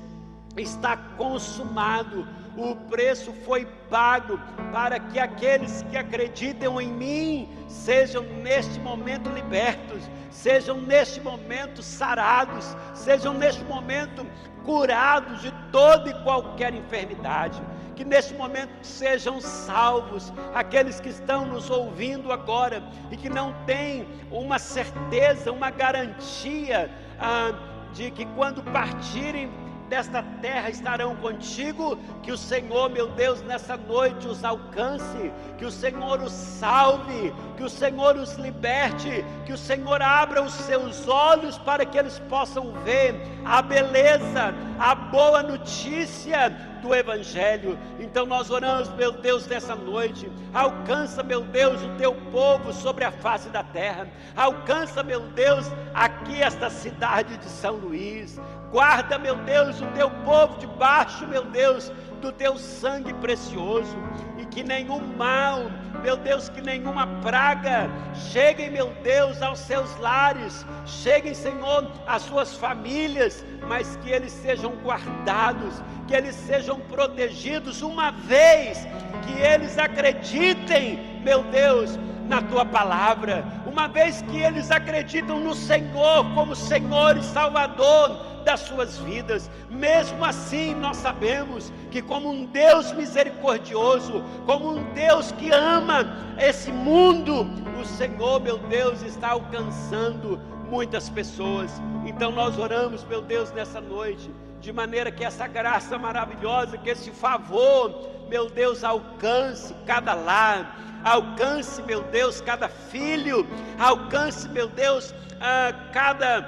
está 0.57 0.97
consumado. 0.97 2.27
O 2.57 2.75
preço 2.75 3.35
foi 3.45 3.67
pago 3.91 4.41
para 4.73 4.99
que 4.99 5.19
aqueles 5.19 5.83
que 5.91 5.97
acreditam 5.97 6.81
em 6.81 6.91
mim 6.91 7.49
sejam 7.69 8.23
neste 8.23 8.81
momento 8.81 9.29
libertos, 9.29 10.03
sejam 10.31 10.81
neste 10.81 11.21
momento 11.21 11.83
sarados, 11.83 12.75
sejam 12.95 13.35
neste 13.35 13.63
momento 13.65 14.27
curados 14.65 15.43
de 15.43 15.53
toda 15.71 16.09
e 16.09 16.23
qualquer 16.23 16.73
enfermidade 16.73 17.61
que 17.97 18.05
neste 18.05 18.35
momento 18.35 18.71
sejam 18.83 19.41
salvos 19.41 20.33
aqueles 20.55 21.01
que 21.01 21.09
estão 21.09 21.47
nos 21.47 21.71
ouvindo 21.71 22.31
agora 22.31 22.83
e 23.11 23.17
que 23.17 23.31
não 23.31 23.55
têm 23.65 24.07
uma 24.31 24.59
certeza, 24.59 25.51
uma 25.51 25.71
garantia 25.71 26.91
ah, 27.19 27.53
de 27.95 28.11
que 28.11 28.27
quando 28.27 28.63
partirem 28.63 29.51
desta 29.89 30.23
terra 30.41 30.71
estarão 30.71 31.17
contigo, 31.17 31.99
que 32.23 32.33
o 32.33 32.37
Senhor, 32.37 32.91
meu 32.91 33.09
Deus, 33.09 33.43
nessa 33.43 33.77
noite 33.77 34.27
os 34.27 34.45
alcance, 34.45 35.33
que 35.59 35.65
o 35.65 35.71
Senhor 35.71 36.21
os 36.21 36.33
salve, 36.33 37.33
que 37.57 37.63
o 37.63 37.71
Senhor 37.71 38.17
os 38.17 38.35
liberte, 38.35 39.25
que 39.45 39.53
o 39.53 39.59
Senhor 39.59 40.03
abra 40.03 40.43
os 40.43 40.53
seus 40.53 41.09
olhos 41.09 41.59
para 41.59 41.85
que 41.85 41.99
eles 41.99 42.19
possam 42.29 42.73
ver 42.85 43.15
a 43.45 43.63
beleza, 43.63 44.55
a 44.79 44.95
boa 44.95 45.43
notícia 45.43 46.51
do 46.83 46.95
Evangelho. 46.95 47.79
Então 47.99 48.27
nós 48.27 48.51
oramos, 48.51 48.89
meu 48.91 49.13
Deus, 49.13 49.47
nessa 49.47 49.75
noite. 49.75 50.31
Alcança, 50.53 51.23
meu 51.23 51.43
Deus, 51.43 51.83
o 51.83 51.89
teu 51.97 52.15
povo 52.31 52.73
sobre 52.73 53.05
a 53.05 53.11
face 53.11 53.49
da 53.49 53.63
terra. 53.63 54.09
Alcança, 54.37 55.03
meu 55.03 55.21
Deus, 55.21 55.67
aqui 55.95 56.41
esta 56.41 56.71
cidade 56.71 57.37
de 57.39 57.47
São 57.47 57.75
Luís. 57.77 58.39
Guarda, 58.77 59.17
meu 59.17 59.37
Deus, 59.37 59.81
o 59.81 59.87
teu 59.93 60.11
povo 60.11 60.59
debaixo, 60.59 61.27
meu 61.27 61.47
Deus, 61.47 61.91
do 62.21 62.31
teu 62.31 62.59
sangue 62.59 63.15
precioso. 63.15 63.97
E 64.37 64.45
que 64.45 64.63
nenhum 64.63 65.01
mal, 65.17 65.71
meu 66.03 66.15
Deus, 66.15 66.51
que 66.51 66.61
nenhuma 66.61 67.07
praga 67.23 67.89
chegue, 68.15 68.69
meu 68.69 68.93
Deus, 69.03 69.41
aos 69.41 69.61
seus 69.61 69.97
lares, 69.99 70.67
cheguem, 70.85 71.33
Senhor, 71.33 71.91
às 72.07 72.21
suas 72.21 72.55
famílias, 72.55 73.43
mas 73.67 73.97
que 73.97 74.11
eles 74.11 74.33
sejam 74.33 74.73
guardados, 74.85 75.83
que 76.07 76.15
eles 76.15 76.35
sejam 76.35 76.79
protegidos, 76.81 77.81
uma 77.81 78.11
vez 78.11 78.87
que 79.25 79.41
eles 79.41 79.79
acreditem, 79.79 81.23
meu 81.25 81.43
Deus, 81.45 81.99
na 82.29 82.43
tua 82.43 82.67
palavra, 82.67 83.43
uma 83.65 83.89
vez 83.89 84.21
que 84.21 84.37
eles 84.37 84.71
acreditam 84.71 85.41
no 85.41 85.55
Senhor 85.55 86.27
como 86.35 86.55
Senhor 86.55 87.17
e 87.17 87.23
Salvador 87.23 88.36
das 88.47 88.61
suas 88.61 88.97
vidas. 88.99 89.51
Mesmo 89.69 90.25
assim, 90.25 90.73
nós 90.77 90.97
sabemos 90.99 91.73
que, 91.91 92.01
como 92.01 92.31
um 92.31 92.47
Deus 92.47 92.93
misericordioso, 92.93 94.23
como 94.47 94.71
um 94.71 94.85
Deus 94.95 95.33
que 95.33 95.51
ama 95.51 96.17
esse 96.39 96.71
mundo, 96.71 97.45
o 97.81 97.85
Senhor, 97.85 98.41
meu 98.41 98.57
Deus, 98.57 99.03
está 99.03 99.31
alcançando 99.31 100.41
muitas 100.71 101.11
pessoas. 101.11 101.73
Então, 102.07 102.31
nós 102.31 102.57
oramos, 102.57 103.03
meu 103.03 103.21
Deus, 103.21 103.51
nessa 103.51 103.81
noite, 103.81 104.31
de 104.61 104.73
maneira 104.73 105.11
que 105.11 105.25
essa 105.25 105.49
graça 105.49 105.99
maravilhosa, 105.99 106.79
que 106.79 106.89
esse 106.89 107.11
favor, 107.11 108.09
meu 108.31 108.49
Deus, 108.49 108.85
alcance 108.85 109.75
cada 109.85 110.15
lar 110.15 110.87
alcance, 111.05 111.81
meu 111.83 112.03
Deus, 112.03 112.41
cada 112.41 112.69
filho, 112.69 113.47
alcance, 113.79 114.49
meu 114.49 114.67
Deus, 114.67 115.15
a 115.41 115.73
cada 115.93 116.45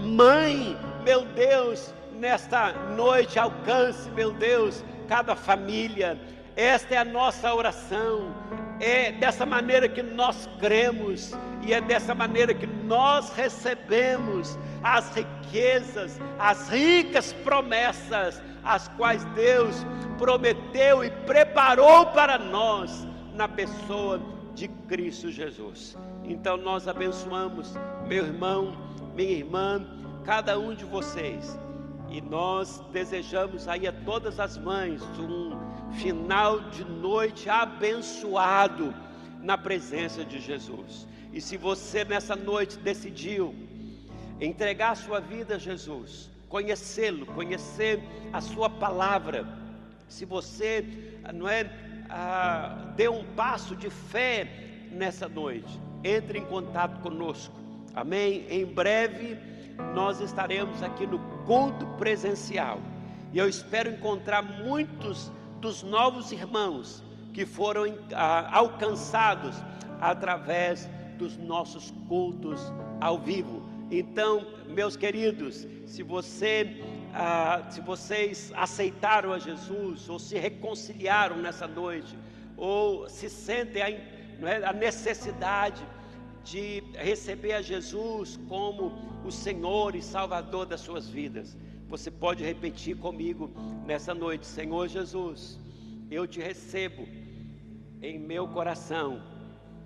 mãe, 0.00 0.78
meu 1.04 1.24
Deus, 1.24 1.92
nesta 2.18 2.72
noite, 2.94 3.38
alcance, 3.38 4.08
meu 4.10 4.32
Deus, 4.32 4.84
cada 5.08 5.34
família. 5.34 6.18
Esta 6.56 6.94
é 6.94 6.98
a 6.98 7.04
nossa 7.04 7.52
oração. 7.54 8.34
É 8.80 9.12
dessa 9.12 9.46
maneira 9.46 9.88
que 9.88 10.02
nós 10.02 10.48
cremos 10.58 11.32
e 11.62 11.72
é 11.72 11.80
dessa 11.80 12.14
maneira 12.14 12.52
que 12.52 12.66
nós 12.66 13.32
recebemos 13.32 14.58
as 14.82 15.14
riquezas, 15.14 16.20
as 16.38 16.68
ricas 16.68 17.32
promessas, 17.32 18.42
as 18.64 18.88
quais 18.88 19.24
Deus 19.36 19.86
prometeu 20.18 21.04
e 21.04 21.10
preparou 21.10 22.06
para 22.06 22.38
nós 22.38 23.06
na 23.34 23.48
pessoa 23.48 24.20
de 24.54 24.68
Cristo 24.88 25.30
Jesus. 25.30 25.96
Então 26.24 26.56
nós 26.56 26.86
abençoamos 26.86 27.74
meu 28.06 28.26
irmão, 28.26 28.76
minha 29.14 29.32
irmã, 29.32 29.84
cada 30.24 30.58
um 30.58 30.74
de 30.74 30.84
vocês. 30.84 31.58
E 32.08 32.20
nós 32.20 32.82
desejamos 32.92 33.66
aí 33.66 33.86
a 33.86 33.92
todas 33.92 34.38
as 34.38 34.58
mães 34.58 35.02
um 35.18 35.58
final 35.92 36.60
de 36.70 36.84
noite 36.84 37.48
abençoado, 37.48 38.94
na 39.40 39.58
presença 39.58 40.24
de 40.24 40.38
Jesus. 40.38 41.06
E 41.32 41.40
se 41.40 41.56
você 41.56 42.04
nessa 42.04 42.36
noite 42.36 42.78
decidiu 42.78 43.54
entregar 44.40 44.92
a 44.92 44.94
sua 44.94 45.20
vida 45.20 45.56
a 45.56 45.58
Jesus, 45.58 46.30
conhecê-lo, 46.48 47.26
conhecer 47.26 48.00
a 48.32 48.40
sua 48.40 48.70
palavra, 48.70 49.46
se 50.06 50.24
você 50.24 50.84
não 51.34 51.48
é 51.48 51.68
ah, 52.08 52.92
deu 52.94 53.14
um 53.14 53.24
passo 53.34 53.74
de 53.74 53.88
fé 53.88 54.46
nessa 54.90 55.28
noite, 55.28 55.80
entre 56.04 56.38
em 56.38 56.44
contato 56.44 57.00
conosco. 57.00 57.54
Amém? 57.94 58.46
Em 58.50 58.66
breve 58.66 59.38
nós 59.94 60.20
estaremos 60.20 60.82
aqui 60.82 61.06
no 61.06 61.18
culto 61.44 61.86
presencial. 61.98 62.80
E 63.32 63.38
eu 63.38 63.48
espero 63.48 63.90
encontrar 63.90 64.42
muitos 64.42 65.30
dos 65.60 65.82
novos 65.82 66.32
irmãos 66.32 67.02
que 67.32 67.46
foram 67.46 67.84
ah, 68.14 68.48
alcançados 68.52 69.56
através 70.00 70.88
dos 71.16 71.36
nossos 71.36 71.92
cultos 72.08 72.60
ao 73.00 73.18
vivo. 73.18 73.62
Então, 73.90 74.46
meus 74.68 74.96
queridos, 74.96 75.66
se 75.86 76.02
você 76.02 76.82
ah, 77.14 77.62
se 77.70 77.80
vocês 77.80 78.52
aceitaram 78.56 79.32
a 79.32 79.38
Jesus 79.38 80.08
ou 80.08 80.18
se 80.18 80.38
reconciliaram 80.38 81.36
nessa 81.36 81.66
noite 81.66 82.18
ou 82.56 83.08
se 83.08 83.28
sentem 83.28 83.82
a, 83.82 83.90
é, 83.90 84.64
a 84.64 84.72
necessidade 84.72 85.82
de 86.44 86.82
receber 86.94 87.52
a 87.52 87.62
Jesus 87.62 88.38
como 88.48 88.92
o 89.24 89.30
Senhor 89.30 89.94
e 89.94 90.02
Salvador 90.02 90.66
das 90.66 90.80
suas 90.80 91.08
vidas, 91.08 91.56
você 91.88 92.10
pode 92.10 92.42
repetir 92.42 92.96
comigo 92.96 93.50
nessa 93.86 94.14
noite: 94.14 94.46
Senhor 94.46 94.88
Jesus, 94.88 95.58
eu 96.10 96.26
te 96.26 96.40
recebo 96.40 97.06
em 98.00 98.18
meu 98.18 98.48
coração 98.48 99.22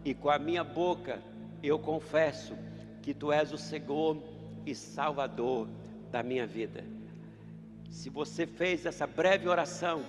e 0.04 0.14
com 0.14 0.30
a 0.30 0.38
minha 0.38 0.64
boca 0.64 1.20
eu 1.62 1.78
confesso 1.78 2.54
que 3.02 3.12
tu 3.12 3.30
és 3.30 3.52
o 3.52 3.58
Senhor 3.58 4.16
e 4.64 4.74
Salvador 4.74 5.68
da 6.10 6.22
minha 6.22 6.46
vida. 6.46 6.84
Se 7.90 8.10
você 8.10 8.46
fez 8.46 8.86
essa 8.86 9.06
breve 9.06 9.48
oração, 9.48 10.02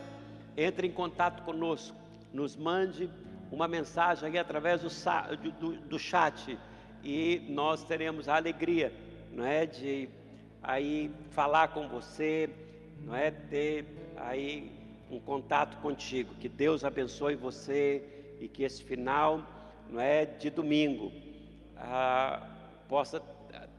entre 0.55 0.87
em 0.87 0.91
contato 0.91 1.43
conosco, 1.43 1.95
nos 2.33 2.55
mande 2.55 3.09
uma 3.51 3.67
mensagem 3.67 4.29
aí 4.29 4.37
através 4.37 4.81
do, 4.81 5.51
do, 5.51 5.71
do 5.73 5.99
chat 5.99 6.57
e 7.03 7.45
nós 7.49 7.83
teremos 7.83 8.27
a 8.27 8.35
alegria, 8.35 8.91
não 9.31 9.45
é, 9.45 9.65
de 9.65 10.09
aí 10.61 11.11
falar 11.31 11.69
com 11.69 11.87
você, 11.87 12.49
não 13.05 13.15
é, 13.15 13.31
ter 13.31 13.85
aí 14.17 14.71
um 15.09 15.19
contato 15.19 15.77
contigo. 15.77 16.33
Que 16.35 16.49
Deus 16.49 16.83
abençoe 16.83 17.35
você 17.35 18.03
e 18.41 18.47
que 18.47 18.63
esse 18.63 18.83
final, 18.83 19.41
não 19.89 20.01
é, 20.01 20.25
de 20.25 20.49
domingo, 20.49 21.11
ah, 21.77 22.45
possa 22.89 23.21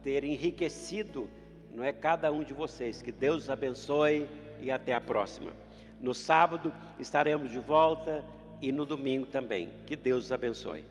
ter 0.02 0.24
enriquecido, 0.24 1.28
não 1.74 1.84
é, 1.84 1.92
cada 1.92 2.32
um 2.32 2.42
de 2.42 2.54
vocês. 2.54 3.02
Que 3.02 3.12
Deus 3.12 3.50
abençoe 3.50 4.26
e 4.60 4.70
até 4.70 4.94
a 4.94 5.00
próxima. 5.00 5.52
No 6.00 6.14
sábado 6.14 6.72
estaremos 6.98 7.50
de 7.50 7.58
volta 7.58 8.24
e 8.60 8.72
no 8.72 8.84
domingo 8.84 9.26
também. 9.26 9.70
Que 9.86 9.96
Deus 9.96 10.26
os 10.26 10.32
abençoe. 10.32 10.84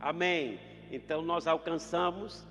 Amém. 0.00 0.58
Então 0.90 1.22
nós 1.22 1.46
alcançamos 1.46 2.44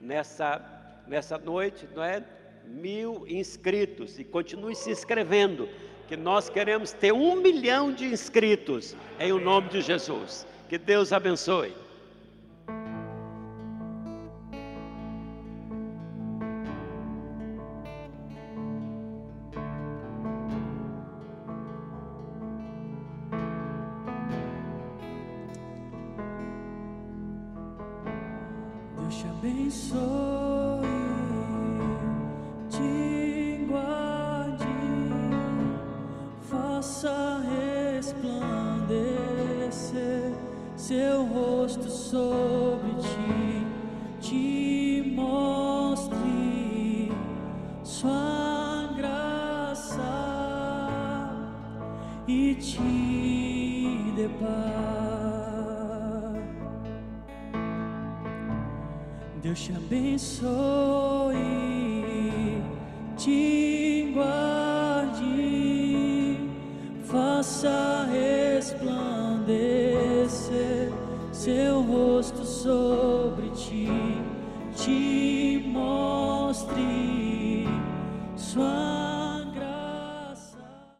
nessa, 0.00 0.60
nessa 1.06 1.38
noite, 1.38 1.88
não 1.94 2.02
é? 2.02 2.22
Mil 2.66 3.26
inscritos 3.26 4.18
e 4.18 4.24
continue 4.24 4.76
se 4.76 4.90
inscrevendo, 4.90 5.68
que 6.06 6.16
nós 6.16 6.48
queremos 6.48 6.92
ter 6.92 7.12
um 7.12 7.36
milhão 7.36 7.92
de 7.92 8.04
inscritos 8.04 8.94
em 9.18 9.32
o 9.32 9.40
nome 9.40 9.68
de 9.68 9.80
Jesus. 9.80 10.46
Que 10.68 10.78
Deus 10.78 11.12
abençoe. 11.12 11.81